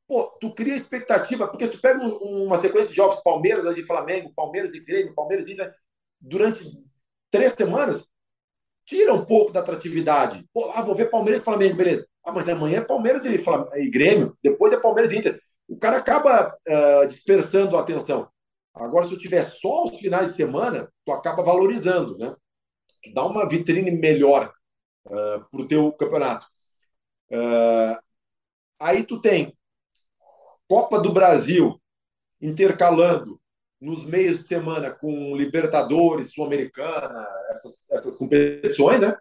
Pô, 0.06 0.24
tu 0.40 0.54
cria 0.54 0.74
expectativa, 0.74 1.46
porque 1.46 1.66
se 1.66 1.72
tu 1.72 1.80
pega 1.80 2.00
um, 2.00 2.46
uma 2.46 2.56
sequência 2.56 2.88
de 2.88 2.96
jogos 2.96 3.22
Palmeiras 3.22 3.76
e 3.76 3.82
Flamengo, 3.82 4.32
Palmeiras 4.34 4.72
e 4.74 4.80
Grêmio, 4.80 5.14
Palmeiras 5.14 5.46
e 5.46 5.52
Inter, 5.52 5.74
durante 6.20 6.64
três 7.30 7.52
semanas, 7.52 8.06
tira 8.86 9.12
um 9.12 9.24
pouco 9.24 9.52
da 9.52 9.60
atratividade. 9.60 10.48
Pô, 10.52 10.72
ah, 10.74 10.80
vou 10.80 10.94
ver 10.94 11.10
Palmeiras 11.10 11.42
e 11.42 11.44
Flamengo, 11.44 11.76
beleza. 11.76 12.08
Ah, 12.24 12.32
mas 12.32 12.48
amanhã 12.48 12.78
é 12.78 12.84
Palmeiras 12.84 13.24
e, 13.26 13.36
Flamengo, 13.38 13.76
e 13.76 13.90
Grêmio, 13.90 14.36
depois 14.42 14.72
é 14.72 14.80
Palmeiras 14.80 15.12
e 15.12 15.18
Inter. 15.18 15.40
O 15.68 15.76
cara 15.76 15.98
acaba 15.98 16.56
uh, 16.66 17.06
dispersando 17.06 17.76
a 17.76 17.80
atenção. 17.80 18.30
Agora, 18.74 19.04
se 19.04 19.10
tu 19.10 19.18
tiver 19.18 19.42
só 19.42 19.84
os 19.84 19.98
finais 19.98 20.30
de 20.30 20.36
semana, 20.36 20.92
tu 21.04 21.12
acaba 21.12 21.42
valorizando, 21.42 22.16
né? 22.16 22.34
Tu 23.02 23.12
dá 23.12 23.24
uma 23.24 23.48
vitrine 23.48 23.90
melhor 23.90 24.52
uh, 25.06 25.44
para 25.50 25.60
o 25.60 25.66
teu 25.66 25.92
campeonato. 25.92 26.46
Uh, 27.30 27.98
aí 28.80 29.04
tu 29.04 29.20
tem 29.20 29.56
Copa 30.68 31.00
do 31.00 31.12
Brasil 31.12 31.80
intercalando 32.40 33.40
nos 33.80 34.04
meios 34.04 34.38
de 34.38 34.46
semana 34.46 34.90
com 34.90 35.36
Libertadores, 35.36 36.32
Sul-Americana, 36.32 37.24
essas, 37.50 37.80
essas 37.90 38.18
competições, 38.18 39.00
né? 39.00 39.16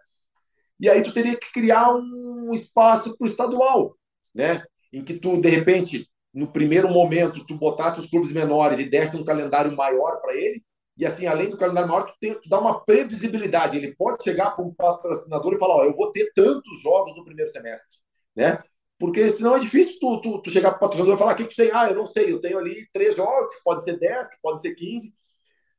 E 0.80 0.88
aí 0.88 1.02
tu 1.02 1.12
teria 1.12 1.36
que 1.36 1.50
criar 1.52 1.92
um 1.92 2.52
espaço 2.52 3.16
para 3.16 3.24
o 3.24 3.28
estadual, 3.28 3.96
né? 4.34 4.62
Em 4.92 5.02
que 5.02 5.14
tu, 5.14 5.40
de 5.40 5.48
repente, 5.48 6.08
no 6.38 6.46
primeiro 6.46 6.88
momento, 6.88 7.44
tu 7.44 7.56
botasse 7.56 7.98
os 7.98 8.06
clubes 8.06 8.30
menores 8.30 8.78
e 8.78 8.88
desse 8.88 9.16
um 9.16 9.24
calendário 9.24 9.74
maior 9.76 10.20
para 10.20 10.34
ele, 10.36 10.62
e 10.96 11.04
assim, 11.04 11.26
além 11.26 11.50
do 11.50 11.56
calendário 11.56 11.88
maior, 11.88 12.04
tu, 12.04 12.14
tem, 12.20 12.34
tu 12.34 12.48
dá 12.48 12.60
uma 12.60 12.84
previsibilidade. 12.84 13.76
Ele 13.76 13.94
pode 13.96 14.22
chegar 14.22 14.52
para 14.52 14.64
um 14.64 14.72
patrocinador 14.72 15.54
e 15.54 15.58
falar: 15.58 15.76
Ó, 15.76 15.84
eu 15.84 15.94
vou 15.96 16.12
ter 16.12 16.32
tantos 16.34 16.82
jogos 16.82 17.16
no 17.16 17.24
primeiro 17.24 17.50
semestre, 17.50 17.98
né? 18.36 18.62
Porque 18.98 19.28
senão 19.30 19.56
é 19.56 19.58
difícil 19.60 19.98
tu, 20.00 20.20
tu, 20.20 20.42
tu 20.42 20.50
chegar 20.50 20.70
para 20.70 20.76
o 20.76 20.80
patrocinador 20.80 21.14
e 21.14 21.18
falar: 21.18 21.32
o 21.32 21.36
que, 21.36 21.44
que 21.44 21.54
tu 21.54 21.56
tem? 21.56 21.70
Ah, 21.72 21.88
eu 21.88 21.96
não 21.96 22.06
sei, 22.06 22.32
eu 22.32 22.40
tenho 22.40 22.58
ali 22.58 22.88
três 22.92 23.16
jogos, 23.16 23.54
pode 23.64 23.84
ser 23.84 23.98
dez, 23.98 24.28
que 24.28 24.36
pode 24.40 24.60
ser 24.60 24.74
quinze. 24.76 25.12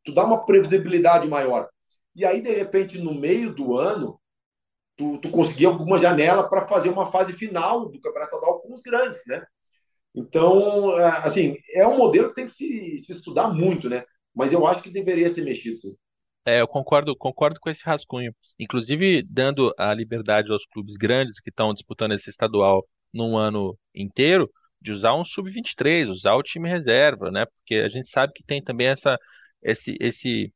Tu 0.03 0.13
dá 0.13 0.25
uma 0.25 0.45
previsibilidade 0.45 1.27
maior. 1.27 1.69
E 2.15 2.25
aí, 2.25 2.41
de 2.41 2.51
repente, 2.51 2.97
no 3.01 3.13
meio 3.13 3.53
do 3.53 3.77
ano, 3.77 4.19
tu, 4.97 5.17
tu 5.19 5.29
conseguir 5.31 5.67
alguma 5.67 5.97
janela 5.97 6.49
para 6.49 6.67
fazer 6.67 6.89
uma 6.89 7.09
fase 7.09 7.33
final 7.33 7.85
do 7.89 7.99
campeonato 8.01 8.33
estadual 8.33 8.61
com 8.61 8.73
os 8.73 8.81
grandes, 8.81 9.21
né? 9.27 9.45
Então, 10.15 10.97
é, 10.99 11.07
assim, 11.25 11.55
é 11.75 11.87
um 11.87 11.97
modelo 11.97 12.29
que 12.29 12.35
tem 12.35 12.45
que 12.45 12.51
se, 12.51 12.99
se 12.99 13.11
estudar 13.11 13.49
muito, 13.49 13.89
né? 13.89 14.03
mas 14.39 14.53
eu 14.53 14.65
acho 14.65 14.81
que 14.81 14.89
deveria 14.89 15.29
ser 15.29 15.43
mexido, 15.43 15.77
sim. 15.77 15.95
É, 16.45 16.61
eu 16.61 16.67
concordo, 16.67 17.15
concordo 17.15 17.59
com 17.59 17.69
esse 17.69 17.83
rascunho. 17.83 18.33
Inclusive, 18.57 19.21
dando 19.23 19.73
a 19.77 19.93
liberdade 19.93 20.49
aos 20.51 20.65
clubes 20.65 20.95
grandes 20.95 21.39
que 21.39 21.49
estão 21.49 21.73
disputando 21.73 22.13
esse 22.13 22.29
estadual 22.29 22.87
num 23.13 23.37
ano 23.37 23.77
inteiro, 23.93 24.49
de 24.81 24.91
usar 24.91 25.13
um 25.13 25.25
sub-23, 25.25 26.09
usar 26.09 26.35
o 26.35 26.43
time 26.43 26.69
reserva, 26.69 27.29
né? 27.29 27.45
Porque 27.45 27.75
a 27.75 27.89
gente 27.89 28.07
sabe 28.07 28.31
que 28.33 28.43
tem 28.43 28.63
também 28.63 28.87
essa, 28.87 29.17
esse, 29.61 29.97
esse 29.99 30.53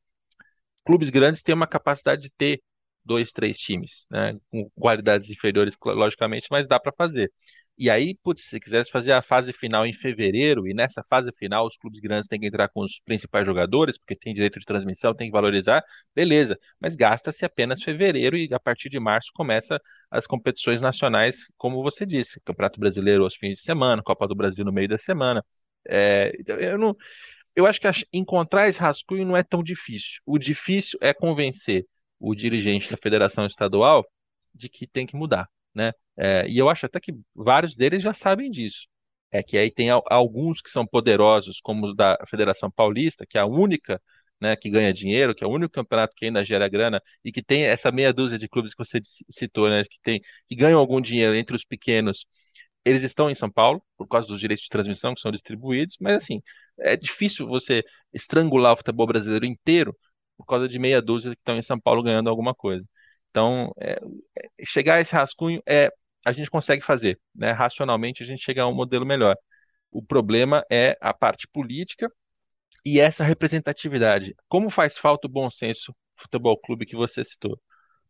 clubes 0.86 1.10
grandes 1.10 1.42
têm 1.42 1.54
uma 1.54 1.68
capacidade 1.68 2.22
de 2.22 2.30
ter 2.38 2.62
dois, 3.06 3.32
três 3.32 3.58
times, 3.58 4.06
né? 4.10 4.38
Com 4.50 4.70
qualidades 4.76 5.30
inferiores, 5.30 5.76
logicamente, 5.86 6.48
mas 6.52 6.68
dá 6.68 6.80
para 6.80 6.92
fazer. 6.98 7.32
E 7.76 7.90
aí, 7.90 8.16
putz, 8.24 8.44
se 8.46 8.60
quisesse 8.60 8.92
fazer 8.92 9.14
a 9.14 9.22
fase 9.22 9.52
final 9.52 9.86
em 9.86 9.94
fevereiro, 9.94 10.68
e 10.68 10.74
nessa 10.76 11.04
fase 11.10 11.32
final 11.36 11.66
os 11.66 11.76
clubes 11.76 12.00
grandes 12.00 12.28
têm 12.28 12.40
que 12.40 12.46
entrar 12.46 12.70
com 12.70 12.82
os 12.82 13.00
principais 13.04 13.46
jogadores, 13.48 13.98
porque 13.98 14.16
tem 14.16 14.34
direito 14.34 14.60
de 14.60 14.66
transmissão, 14.66 15.14
tem 15.16 15.28
que 15.28 15.32
valorizar, 15.32 15.84
beleza. 16.16 16.58
Mas 16.80 16.96
gasta-se 16.96 17.44
apenas 17.44 17.82
fevereiro 17.82 18.38
e 18.38 18.48
a 18.54 18.60
partir 18.60 18.90
de 18.90 19.00
março 19.00 19.32
começa 19.34 19.82
as 20.12 20.28
competições 20.28 20.82
nacionais, 20.82 21.48
como 21.58 21.82
você 21.82 22.06
disse, 22.06 22.40
Campeonato 22.46 22.80
Brasileiro 22.80 23.24
aos 23.24 23.36
fins 23.36 23.58
de 23.58 23.64
semana, 23.64 24.04
Copa 24.04 24.28
do 24.28 24.36
Brasil 24.36 24.64
no 24.64 24.72
meio 24.72 24.88
da 24.88 24.98
semana. 25.00 25.44
É, 25.90 26.32
então, 26.40 26.58
eu 26.58 26.78
não, 26.78 26.96
eu 27.56 27.66
acho 27.68 27.80
que 27.80 27.88
encontrar 28.14 28.68
esse 28.70 28.80
rascunho 28.80 29.26
não 29.26 29.38
é 29.38 29.44
tão 29.44 29.64
difícil. 29.64 30.22
O 30.26 30.38
difícil 30.38 30.98
é 31.02 31.14
convencer 31.14 31.86
o 32.24 32.36
dirigente 32.36 32.90
da 32.92 32.98
federação 32.98 33.46
estadual 33.46 34.06
de 34.54 34.70
que 34.70 34.88
tem 34.88 35.06
que 35.06 35.16
mudar 35.16 35.48
né? 35.74 35.92
É, 36.18 36.48
e 36.48 36.58
eu 36.58 36.70
acho 36.70 36.86
até 36.86 37.00
que 37.00 37.14
vários 37.36 37.76
deles 37.76 38.02
já 38.04 38.14
sabem 38.14 38.52
disso. 38.52 38.88
É 39.32 39.42
que 39.42 39.58
aí 39.58 39.72
tem 39.72 39.90
alguns 39.90 40.62
que 40.62 40.70
são 40.70 40.86
poderosos, 40.86 41.60
como 41.60 41.94
da 41.96 42.18
Federação 42.28 42.70
Paulista, 42.70 43.26
que 43.28 43.38
é 43.38 43.42
a 43.42 43.46
única 43.48 44.00
né, 44.40 44.56
que 44.56 44.70
ganha 44.70 44.94
dinheiro, 44.94 45.34
que 45.34 45.44
é 45.44 45.48
o 45.48 45.50
único 45.50 45.74
campeonato 45.74 46.14
que 46.16 46.26
ainda 46.26 46.44
gera 46.46 46.68
grana 46.68 47.02
e 47.24 47.32
que 47.32 47.42
tem 47.42 47.64
essa 47.64 47.92
meia 47.92 48.14
dúzia 48.14 48.38
de 48.38 48.48
clubes 48.48 48.74
que 48.76 48.84
você 48.86 49.00
citou, 49.32 49.70
né, 49.70 49.84
que 49.86 49.98
tem 50.04 50.22
que 50.48 50.56
ganham 50.56 50.80
algum 50.80 51.02
dinheiro 51.02 51.34
entre 51.36 51.56
os 51.56 51.66
pequenos. 51.66 52.28
Eles 52.86 53.04
estão 53.04 53.30
em 53.30 53.36
São 53.36 53.50
Paulo 53.50 53.84
por 53.98 54.08
causa 54.08 54.28
dos 54.28 54.40
direitos 54.40 54.64
de 54.66 54.70
transmissão 54.70 55.16
que 55.16 55.22
são 55.22 55.32
distribuídos, 55.32 55.98
mas 56.00 56.16
assim 56.18 56.42
é 56.80 56.96
difícil 56.96 57.48
você 57.48 57.84
estrangular 58.14 58.74
o 58.74 58.78
futebol 58.78 59.08
brasileiro 59.08 59.46
inteiro 59.46 59.98
por 60.38 60.46
causa 60.46 60.68
de 60.68 60.80
meia 60.80 61.02
dúzia 61.02 61.32
que 61.32 61.38
estão 61.42 61.58
em 61.58 61.64
São 61.64 61.80
Paulo 61.80 62.04
ganhando 62.04 62.30
alguma 62.30 62.54
coisa. 62.54 62.86
Então, 63.30 63.74
é, 63.80 64.00
é, 64.38 64.66
chegar 64.66 64.98
a 64.98 65.02
esse 65.02 65.14
rascunho 65.16 65.62
é 65.68 65.92
a 66.26 66.32
gente 66.32 66.50
consegue 66.50 66.84
fazer, 66.84 67.20
né? 67.36 67.52
Racionalmente 67.52 68.24
a 68.24 68.26
gente 68.26 68.44
chega 68.44 68.64
a 68.64 68.68
um 68.68 68.74
modelo 68.74 69.06
melhor. 69.06 69.36
O 69.92 70.02
problema 70.04 70.66
é 70.72 70.98
a 71.02 71.14
parte 71.14 71.48
política 71.48 72.10
e 72.86 73.00
essa 73.00 73.24
representatividade. 73.24 74.36
Como 74.48 74.70
faz 74.70 74.98
falta 74.98 75.28
o 75.28 75.32
bom 75.32 75.50
senso 75.52 75.96
futebol 76.18 76.58
clube 76.60 76.86
que 76.86 76.96
você 76.96 77.24
citou? 77.24 77.60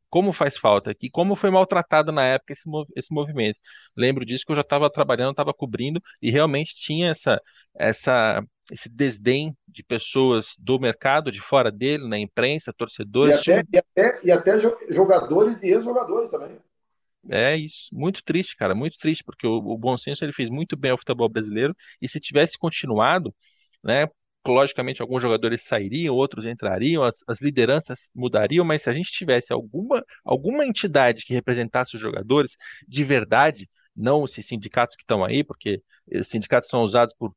Como 0.09 0.34
faz 0.34 0.57
falta 0.57 0.95
e 1.01 1.09
como 1.09 1.36
foi 1.36 1.49
maltratado 1.51 2.11
na 2.11 2.26
época 2.26 2.53
esse, 2.53 2.69
esse 2.95 3.13
movimento. 3.13 3.59
Lembro 3.97 4.26
disso 4.26 4.45
que 4.45 4.51
eu 4.51 4.55
já 4.55 4.61
estava 4.61 4.89
trabalhando, 4.91 5.32
estava 5.32 5.53
cobrindo 5.53 6.01
e 6.21 6.32
realmente 6.32 6.76
tinha 6.76 7.11
essa, 7.11 7.41
essa 7.76 8.43
esse 8.72 8.89
desdém 8.89 9.55
de 9.68 9.84
pessoas 9.84 10.55
do 10.57 10.80
mercado, 10.80 11.32
de 11.32 11.41
fora 11.41 11.72
dele, 11.72 12.07
na 12.07 12.18
imprensa, 12.18 12.74
torcedores. 12.74 13.45
E 13.45 13.51
até, 13.51 13.68
e 13.72 13.78
até, 13.78 14.26
e 14.26 14.32
até 14.32 14.59
jogadores 14.89 15.61
e 15.64 15.70
ex-jogadores 15.70 16.30
também. 16.30 16.57
É 17.30 17.55
isso, 17.55 17.88
muito 17.93 18.22
triste, 18.24 18.55
cara, 18.57 18.76
muito 18.76 18.97
triste, 18.97 19.24
porque 19.24 19.47
o, 19.47 19.55
o 19.55 19.78
bom 19.78 19.97
senso 19.97 20.26
ele 20.26 20.34
fez 20.34 20.49
muito 20.49 20.76
bem 20.76 20.91
ao 20.91 20.97
futebol 20.97 21.30
brasileiro, 21.30 21.74
e 22.01 22.09
se 22.09 22.20
tivesse 22.20 22.57
continuado, 22.57 23.34
né, 23.82 24.07
logicamente 24.45 25.01
alguns 25.01 25.22
jogadores 25.22 25.64
sairiam, 25.64 26.16
outros 26.16 26.45
entrariam, 26.45 27.01
as, 27.03 27.24
as, 27.26 27.41
lideranças 27.41 28.09
mudariam, 28.14 28.66
mas 28.66 28.84
se 28.84 28.89
a 28.89 28.93
gente 28.93 29.09
tivesse 29.09 29.53
alguma, 29.53 30.03
alguma 30.24 30.66
entidade 30.66 31.24
que 31.26 31.34
representasse 31.34 31.95
os 31.95 32.01
jogadores 32.01 32.57
de 32.86 33.03
verdade, 33.05 33.70
não 33.95 34.26
esses 34.26 34.45
sindicatos 34.45 34.95
que 34.95 35.03
estão 35.03 35.24
aí, 35.24 35.43
porque 35.45 35.82
os 36.14 36.28
sindicatos 36.28 36.70
são 36.70 36.82
usados 36.82 37.14
por 37.18 37.34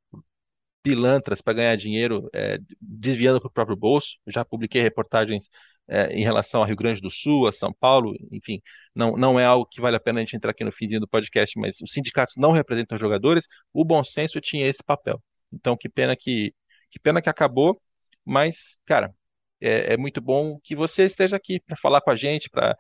pilantras 0.87 1.43
para 1.43 1.55
ganhar 1.55 1.76
dinheiro, 1.76 2.30
é, 2.32 2.59
desviando 2.80 3.41
para 3.41 3.49
o 3.49 3.51
próprio 3.51 3.76
bolso. 3.76 4.18
Já 4.24 4.45
publiquei 4.45 4.80
reportagens 4.80 5.51
é, 5.89 6.12
em 6.12 6.22
relação 6.22 6.61
ao 6.61 6.66
Rio 6.66 6.76
Grande 6.76 7.01
do 7.01 7.11
Sul, 7.11 7.49
a 7.49 7.53
São 7.53 7.72
Paulo, 7.72 8.14
enfim, 8.30 8.61
não, 8.95 9.16
não 9.16 9.39
é 9.39 9.45
algo 9.45 9.66
que 9.66 9.80
vale 9.80 9.97
a 9.97 10.01
pena 10.01 10.20
a 10.20 10.22
gente 10.22 10.37
entrar 10.37 10.53
aqui 10.53 10.62
no 10.62 10.70
finzinho 10.70 11.01
do 11.01 11.09
podcast, 11.09 11.59
mas 11.59 11.80
os 11.80 11.91
sindicatos 11.91 12.37
não 12.37 12.53
representam 12.53 12.97
jogadores, 12.97 13.47
o 13.72 13.84
bom 13.84 14.05
senso 14.05 14.41
tinha 14.41 14.64
esse 14.64 14.82
papel. 14.84 15.20
Então, 15.53 15.76
que 15.76 15.89
pena 15.89 16.14
que, 16.16 16.55
que 16.89 17.01
pena 17.01 17.20
que 17.20 17.28
acabou, 17.28 17.80
mas, 18.24 18.76
cara, 18.87 19.12
é, 19.61 19.95
é, 19.95 19.97
muito 19.97 20.21
bom 20.21 20.59
que 20.63 20.77
você 20.77 21.05
esteja 21.05 21.37
aqui 21.37 21.59
para 21.61 21.77
falar 21.77 22.01
com 22.01 22.11
a 22.11 22.17
gente, 22.17 22.51
para 22.51 22.77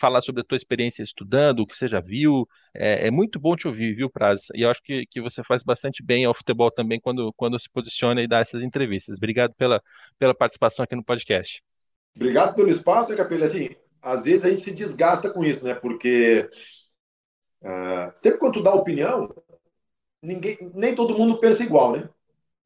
falar 0.00 0.20
sobre 0.22 0.42
a 0.42 0.44
tua 0.44 0.56
experiência 0.56 1.02
estudando, 1.02 1.60
o 1.60 1.66
que 1.66 1.76
você 1.76 1.86
já 1.86 2.00
viu. 2.00 2.48
É, 2.74 3.06
é, 3.06 3.10
muito 3.10 3.38
bom 3.38 3.54
te 3.54 3.68
ouvir, 3.68 3.94
viu, 3.94 4.10
Praz? 4.10 4.48
E 4.54 4.62
eu 4.62 4.70
acho 4.70 4.82
que, 4.82 5.06
que 5.06 5.20
você 5.20 5.42
faz 5.44 5.62
bastante 5.62 6.02
bem 6.02 6.24
ao 6.24 6.34
futebol 6.34 6.70
também 6.70 6.98
quando, 6.98 7.32
quando 7.34 7.58
se 7.60 7.70
posiciona 7.70 8.22
e 8.22 8.26
dá 8.26 8.40
essas 8.40 8.62
entrevistas. 8.62 9.18
Obrigado 9.18 9.54
pela, 9.54 9.80
pela 10.18 10.34
participação 10.34 10.82
aqui 10.82 10.96
no 10.96 11.04
podcast. 11.04 11.62
Obrigado 12.16 12.54
pelo 12.54 12.70
espaço, 12.70 13.10
né, 13.10 13.16
Capelli? 13.16 13.44
Assim, 13.44 13.70
às 14.02 14.24
vezes 14.24 14.44
a 14.44 14.50
gente 14.50 14.62
se 14.62 14.74
desgasta 14.74 15.30
com 15.30 15.44
isso, 15.44 15.64
né? 15.64 15.74
Porque 15.74 16.48
uh, 17.62 18.12
sempre 18.16 18.38
quando 18.38 18.54
tu 18.54 18.62
dá 18.62 18.74
opinião, 18.74 19.32
ninguém, 20.20 20.58
nem 20.74 20.94
todo 20.94 21.16
mundo 21.16 21.38
pensa 21.38 21.62
igual, 21.62 21.92
né? 21.92 22.08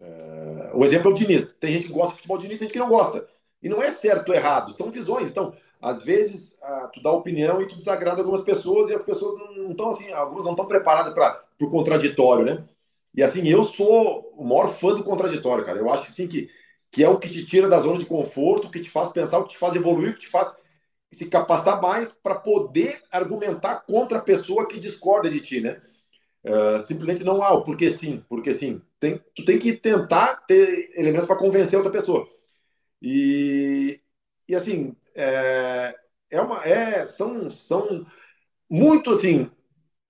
Uh, 0.00 0.78
o 0.78 0.84
exemplo 0.84 1.10
é 1.10 1.14
o 1.14 1.16
Diniz. 1.16 1.52
Tem 1.54 1.72
gente 1.72 1.86
que 1.86 1.92
gosta 1.92 2.10
de 2.10 2.16
futebol 2.16 2.38
Diniz, 2.38 2.58
tem 2.58 2.66
gente 2.66 2.74
que 2.74 2.78
não 2.78 2.88
gosta. 2.88 3.26
E 3.62 3.68
não 3.68 3.82
é 3.82 3.90
certo 3.90 4.28
ou 4.28 4.34
errado, 4.34 4.72
são 4.72 4.90
visões. 4.90 5.30
Então, 5.30 5.54
às 5.80 6.02
vezes, 6.02 6.56
uh, 6.62 6.90
tu 6.92 7.02
dá 7.02 7.10
opinião 7.12 7.60
e 7.60 7.68
tu 7.68 7.76
desagrada 7.76 8.20
algumas 8.20 8.42
pessoas 8.42 8.88
e 8.88 8.94
as 8.94 9.02
pessoas 9.02 9.34
não 9.38 9.70
estão 9.70 9.90
assim, 9.90 10.10
algumas 10.12 10.44
não 10.44 10.52
estão 10.52 10.66
preparadas 10.66 11.12
para 11.12 11.44
o 11.60 11.70
contraditório, 11.70 12.44
né? 12.44 12.64
E 13.14 13.22
assim, 13.22 13.46
eu 13.48 13.64
sou 13.64 14.32
o 14.36 14.44
maior 14.44 14.72
fã 14.72 14.94
do 14.94 15.02
contraditório, 15.02 15.64
cara. 15.64 15.78
Eu 15.78 15.90
acho 15.90 16.04
assim 16.04 16.28
que, 16.28 16.48
que 16.90 17.02
é 17.02 17.08
o 17.08 17.18
que 17.18 17.28
te 17.28 17.44
tira 17.44 17.68
da 17.68 17.80
zona 17.80 17.98
de 17.98 18.06
conforto, 18.06 18.70
que 18.70 18.80
te 18.80 18.90
faz 18.90 19.08
pensar, 19.08 19.38
o 19.38 19.44
que 19.44 19.50
te 19.50 19.58
faz 19.58 19.74
evoluir, 19.74 20.14
que 20.14 20.20
te 20.20 20.28
faz 20.28 20.54
se 21.10 21.26
capacitar 21.26 21.80
mais 21.80 22.12
para 22.12 22.34
poder 22.34 23.02
argumentar 23.10 23.76
contra 23.86 24.18
a 24.18 24.22
pessoa 24.22 24.68
que 24.68 24.78
discorda 24.78 25.30
de 25.30 25.40
ti, 25.40 25.60
né? 25.60 25.80
Uh, 26.44 26.80
simplesmente 26.82 27.24
não 27.24 27.42
há, 27.42 27.60
porque 27.62 27.90
sim, 27.90 28.22
porque 28.28 28.54
sim. 28.54 28.80
Tem, 29.00 29.20
tu 29.34 29.44
tem 29.44 29.58
que 29.58 29.72
tentar 29.72 30.36
ter 30.46 30.90
elementos 30.94 31.26
para 31.26 31.36
convencer 31.36 31.76
outra 31.76 31.92
pessoa. 31.92 32.28
E, 33.02 34.00
e 34.48 34.54
assim, 34.54 34.94
é, 35.14 35.94
é 36.30 36.40
uma, 36.40 36.64
é, 36.64 37.04
são, 37.06 37.48
são 37.50 38.06
muito 38.70 39.10
assim. 39.10 39.50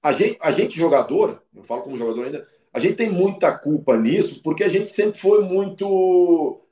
A 0.03 0.13
gente, 0.13 0.39
a 0.41 0.53
gente, 0.53 0.79
jogador, 0.79 1.43
eu 1.55 1.65
falo 1.65 1.83
como 1.83 1.97
jogador 1.97 2.27
ainda, 2.27 2.47
a 2.73 2.79
gente 2.79 2.95
tem 2.95 3.11
muita 3.11 3.57
culpa 3.57 3.97
nisso, 3.97 4.43
porque 4.43 4.63
a 4.63 4.69
gente 4.69 4.91
sempre 4.91 5.19
foi 5.19 5.43
muito 5.43 6.63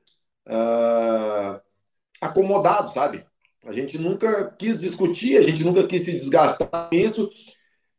uh, 0.46 1.60
acomodado, 2.20 2.92
sabe? 2.92 3.26
A 3.64 3.72
gente 3.72 3.98
nunca 3.98 4.50
quis 4.52 4.78
discutir, 4.78 5.36
a 5.36 5.42
gente 5.42 5.64
nunca 5.64 5.86
quis 5.86 6.02
se 6.02 6.12
desgastar 6.12 6.88
nisso. 6.92 7.28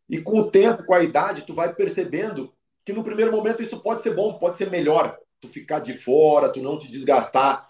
E 0.10 0.22
com 0.22 0.40
o 0.40 0.52
tempo, 0.52 0.86
com 0.86 0.94
a 0.94 1.04
idade, 1.04 1.46
tu 1.46 1.54
vai 1.54 1.74
percebendo 1.74 2.54
que 2.86 2.94
no 2.94 3.04
primeiro 3.04 3.32
momento 3.32 3.62
isso 3.62 3.82
pode 3.82 4.02
ser 4.02 4.16
bom, 4.16 4.38
pode 4.38 4.58
ser 4.58 4.70
melhor. 4.70 5.18
Tu 5.42 5.48
ficar 5.48 5.80
de 5.80 5.98
fora, 5.98 6.50
tu 6.50 6.62
não 6.62 6.78
te 6.78 6.90
desgastar. 6.90 7.68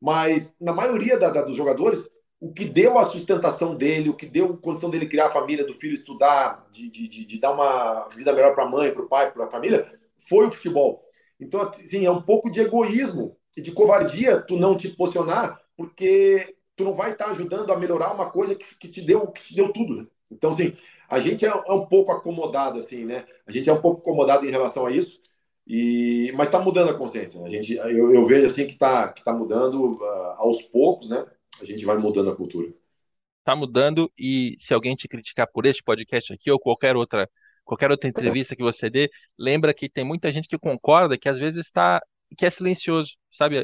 Mas 0.00 0.54
na 0.60 0.72
maioria 0.72 1.18
da, 1.18 1.30
da, 1.30 1.42
dos 1.42 1.56
jogadores, 1.56 2.10
o 2.40 2.52
que 2.52 2.64
deu 2.64 2.98
a 2.98 3.04
sustentação 3.04 3.74
dele, 3.74 4.08
o 4.08 4.14
que 4.14 4.26
deu 4.26 4.56
condição 4.56 4.90
dele 4.90 5.08
criar 5.08 5.26
a 5.26 5.30
família, 5.30 5.66
do 5.66 5.74
filho 5.74 5.94
estudar, 5.94 6.66
de, 6.70 6.90
de, 6.90 7.08
de, 7.08 7.24
de 7.24 7.40
dar 7.40 7.52
uma 7.52 8.08
vida 8.08 8.32
melhor 8.32 8.54
para 8.54 8.64
a 8.64 8.68
mãe, 8.68 8.92
para 8.92 9.02
o 9.02 9.08
pai, 9.08 9.32
para 9.32 9.46
a 9.46 9.50
família, 9.50 9.92
foi 10.28 10.46
o 10.46 10.50
futebol. 10.50 11.04
Então, 11.40 11.62
assim, 11.62 12.04
é 12.04 12.10
um 12.10 12.22
pouco 12.22 12.50
de 12.50 12.60
egoísmo 12.60 13.36
e 13.56 13.60
de 13.60 13.72
covardia 13.72 14.40
tu 14.40 14.56
não 14.56 14.76
te 14.76 14.88
posicionar, 14.88 15.60
porque 15.76 16.56
tu 16.76 16.84
não 16.84 16.92
vai 16.92 17.12
estar 17.12 17.26
tá 17.26 17.30
ajudando 17.32 17.72
a 17.72 17.76
melhorar 17.76 18.12
uma 18.12 18.30
coisa 18.30 18.54
que, 18.54 18.76
que 18.76 18.88
te 18.88 19.00
deu 19.00 19.26
que 19.28 19.42
te 19.42 19.54
deu 19.54 19.72
tudo. 19.72 19.96
Né? 19.96 20.06
Então, 20.30 20.50
assim, 20.50 20.76
a 21.08 21.18
gente 21.18 21.44
é, 21.44 21.48
é, 21.48 21.72
um 21.72 21.86
pouco 21.86 22.12
acomodado, 22.12 22.78
assim, 22.78 23.04
né? 23.04 23.24
A 23.46 23.50
gente 23.50 23.68
é 23.68 23.72
um 23.72 23.80
pouco 23.80 24.02
acomodado 24.02 24.46
em 24.46 24.50
relação 24.50 24.84
a 24.84 24.90
isso, 24.92 25.20
e 25.66 26.30
mas 26.34 26.48
está 26.48 26.58
mudando 26.58 26.90
a 26.90 26.94
consciência. 26.94 27.40
Né? 27.40 27.46
A 27.46 27.50
gente, 27.50 27.74
eu, 27.74 28.14
eu, 28.14 28.24
vejo 28.24 28.46
assim 28.46 28.66
que 28.66 28.74
está 28.74 29.12
que 29.12 29.24
tá 29.24 29.32
mudando 29.32 29.94
uh, 29.94 30.04
aos 30.36 30.60
poucos, 30.62 31.10
né? 31.10 31.24
A 31.60 31.64
gente 31.64 31.84
vai 31.84 31.96
mudando 31.96 32.30
a 32.30 32.36
cultura. 32.36 32.72
Está 33.40 33.56
mudando 33.56 34.12
e 34.18 34.54
se 34.58 34.74
alguém 34.74 34.94
te 34.94 35.08
criticar 35.08 35.48
por 35.50 35.64
este 35.64 35.82
podcast 35.82 36.32
aqui 36.32 36.50
ou 36.50 36.60
qualquer 36.60 36.94
outra 36.94 37.28
qualquer 37.64 37.90
outra 37.90 38.08
entrevista 38.08 38.56
que 38.56 38.62
você 38.62 38.88
dê, 38.88 39.10
lembra 39.38 39.74
que 39.74 39.90
tem 39.90 40.04
muita 40.04 40.32
gente 40.32 40.48
que 40.48 40.58
concorda 40.58 41.18
que 41.18 41.28
às 41.28 41.38
vezes 41.38 41.66
está 41.66 42.00
que 42.36 42.46
é 42.46 42.50
silencioso, 42.50 43.12
sabe? 43.30 43.56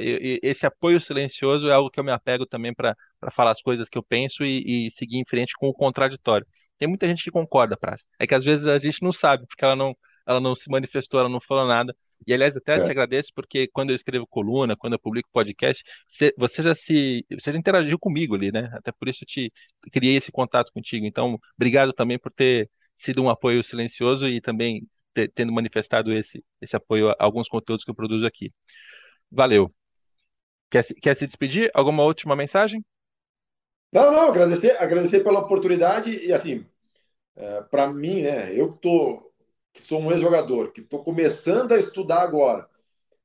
Esse 0.42 0.66
apoio 0.66 1.00
silencioso 1.00 1.68
é 1.68 1.72
algo 1.72 1.90
que 1.90 2.00
eu 2.00 2.04
me 2.04 2.12
apego 2.12 2.46
também 2.46 2.74
para 2.74 2.96
falar 3.32 3.52
as 3.52 3.62
coisas 3.62 3.88
que 3.88 3.98
eu 3.98 4.02
penso 4.02 4.44
e, 4.44 4.86
e 4.86 4.90
seguir 4.90 5.18
em 5.18 5.24
frente 5.26 5.54
com 5.56 5.68
o 5.68 5.74
contraditório. 5.74 6.46
Tem 6.78 6.88
muita 6.88 7.06
gente 7.06 7.22
que 7.22 7.30
concorda, 7.30 7.76
Praça. 7.76 8.04
É 8.18 8.26
que 8.26 8.34
às 8.34 8.44
vezes 8.44 8.66
a 8.66 8.78
gente 8.78 9.02
não 9.02 9.12
sabe, 9.12 9.46
porque 9.46 9.64
ela 9.64 9.76
não, 9.76 9.96
ela 10.26 10.40
não 10.40 10.54
se 10.54 10.70
manifestou, 10.70 11.20
ela 11.20 11.28
não 11.28 11.40
falou 11.40 11.66
nada. 11.66 11.94
E 12.26 12.32
aliás, 12.32 12.56
até 12.56 12.76
é. 12.76 12.84
te 12.84 12.90
agradeço 12.90 13.30
porque 13.34 13.68
quando 13.68 13.90
eu 13.90 13.96
escrevo 13.96 14.26
coluna, 14.26 14.76
quando 14.76 14.94
eu 14.94 14.98
publico 14.98 15.28
podcast, 15.32 15.84
você 16.36 16.62
já 16.62 16.74
se, 16.74 17.24
você 17.30 17.52
já 17.52 17.58
interagiu 17.58 17.98
comigo 17.98 18.34
ali, 18.34 18.50
né? 18.50 18.70
Até 18.72 18.92
por 18.92 19.08
isso 19.08 19.24
eu 19.24 19.28
te 19.28 19.52
criei 19.92 20.16
esse 20.16 20.32
contato 20.32 20.72
contigo. 20.72 21.06
Então, 21.06 21.38
obrigado 21.56 21.92
também 21.92 22.18
por 22.18 22.32
ter 22.32 22.70
sido 22.96 23.22
um 23.22 23.30
apoio 23.30 23.62
silencioso 23.62 24.26
e 24.28 24.40
também 24.40 24.86
tendo 25.34 25.52
manifestado 25.52 26.12
esse, 26.12 26.44
esse 26.60 26.76
apoio 26.76 27.10
a 27.10 27.16
alguns 27.18 27.48
conteúdos 27.48 27.84
que 27.84 27.90
eu 27.90 27.94
produzo 27.94 28.26
aqui. 28.26 28.52
Valeu. 29.30 29.72
Quer, 30.70 30.84
quer 31.00 31.16
se 31.16 31.26
despedir? 31.26 31.70
Alguma 31.74 32.02
última 32.04 32.34
mensagem? 32.34 32.84
Não, 33.92 34.10
não, 34.10 34.28
agradecer, 34.28 34.76
agradecer 34.80 35.20
pela 35.20 35.40
oportunidade 35.40 36.10
e 36.26 36.32
assim, 36.32 36.66
é, 37.36 37.62
para 37.62 37.92
mim, 37.92 38.22
né, 38.22 38.52
eu 38.52 38.72
tô, 38.72 39.32
que 39.72 39.82
sou 39.82 40.00
um 40.00 40.10
ex-jogador, 40.10 40.72
que 40.72 40.80
estou 40.80 41.02
começando 41.02 41.72
a 41.72 41.78
estudar 41.78 42.22
agora, 42.22 42.68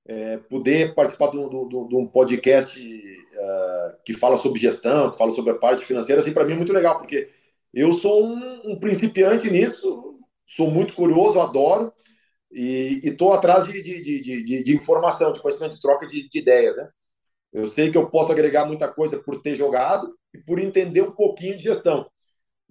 é, 0.05 0.37
poder 0.37 0.95
participar 0.95 1.31
de 1.31 1.37
um, 1.37 2.07
podcast 2.07 2.79
uh, 2.83 3.97
que 4.03 4.13
fala 4.13 4.37
sobre 4.37 4.59
gestão, 4.59 5.11
que 5.11 5.17
fala 5.17 5.31
sobre 5.31 5.51
a 5.51 5.57
parte 5.57 5.85
financeira, 5.85 6.21
assim, 6.21 6.33
para 6.33 6.45
mim 6.45 6.53
é 6.53 6.55
muito 6.55 6.73
legal, 6.73 6.97
porque 6.97 7.29
eu 7.73 7.93
sou 7.93 8.25
um, 8.25 8.71
um 8.71 8.79
principiante 8.79 9.51
nisso, 9.51 10.08
sou 10.55 10.71
muito 10.71 10.93
curioso, 10.93 11.39
adoro, 11.39 11.93
e 12.51 13.01
estou 13.03 13.33
atrás 13.33 13.65
de, 13.65 13.81
de, 13.81 14.01
de, 14.01 14.63
de, 14.63 14.75
informação, 14.75 15.31
de 15.31 15.39
conhecimento, 15.39 15.75
de 15.75 15.81
troca 15.81 16.07
de, 16.07 16.27
de 16.27 16.39
ideias, 16.39 16.75
né? 16.75 16.89
Eu 17.53 17.67
sei 17.67 17.91
que 17.91 17.97
eu 17.97 18.09
posso 18.09 18.31
agregar 18.31 18.65
muita 18.65 18.87
coisa 18.87 19.21
por 19.21 19.41
ter 19.41 19.55
jogado 19.55 20.11
e 20.33 20.39
por 20.39 20.59
entender 20.59 21.01
um 21.01 21.11
pouquinho 21.11 21.55
de 21.55 21.63
gestão. 21.63 22.09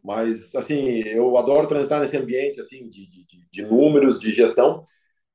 Mas, 0.03 0.55
assim, 0.55 1.01
eu 1.07 1.37
adoro 1.37 1.67
transitar 1.67 2.01
nesse 2.01 2.17
ambiente, 2.17 2.61
assim, 2.61 2.89
de, 2.89 3.09
de 3.53 3.63
números, 3.63 4.19
de 4.19 4.33
gestão. 4.33 4.85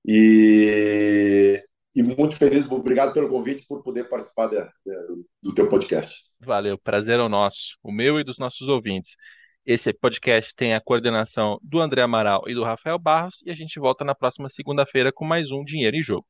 E, 0.05 1.61
e 1.95 2.03
muito 2.03 2.35
feliz, 2.35 2.69
obrigado 2.69 3.13
pelo 3.13 3.29
convite, 3.29 3.65
por 3.67 3.81
poder 3.83 4.09
participar 4.09 4.47
de, 4.47 4.57
de, 4.57 5.23
do 5.41 5.53
teu 5.53 5.67
podcast. 5.67 6.23
Valeu, 6.39 6.77
prazer 6.77 7.19
é 7.19 7.23
o 7.23 7.29
nosso, 7.29 7.77
o 7.81 7.91
meu 7.91 8.19
e 8.19 8.23
dos 8.23 8.37
nossos 8.37 8.67
ouvintes. 8.67 9.15
Esse 9.65 9.93
podcast 9.93 10.53
tem 10.53 10.73
a 10.73 10.81
coordenação 10.81 11.57
do 11.63 11.79
André 11.79 12.01
Amaral 12.01 12.43
e 12.47 12.53
do 12.53 12.65
Rafael 12.65 12.99
Barros 12.99 13.41
e 13.45 13.49
a 13.49 13.55
gente 13.55 13.79
volta 13.79 14.03
na 14.03 14.13
próxima 14.13 14.49
segunda-feira 14.49 15.09
com 15.09 15.23
mais 15.23 15.51
um 15.51 15.63
Dinheiro 15.63 15.95
em 15.95 16.03
Jogo. 16.03 16.27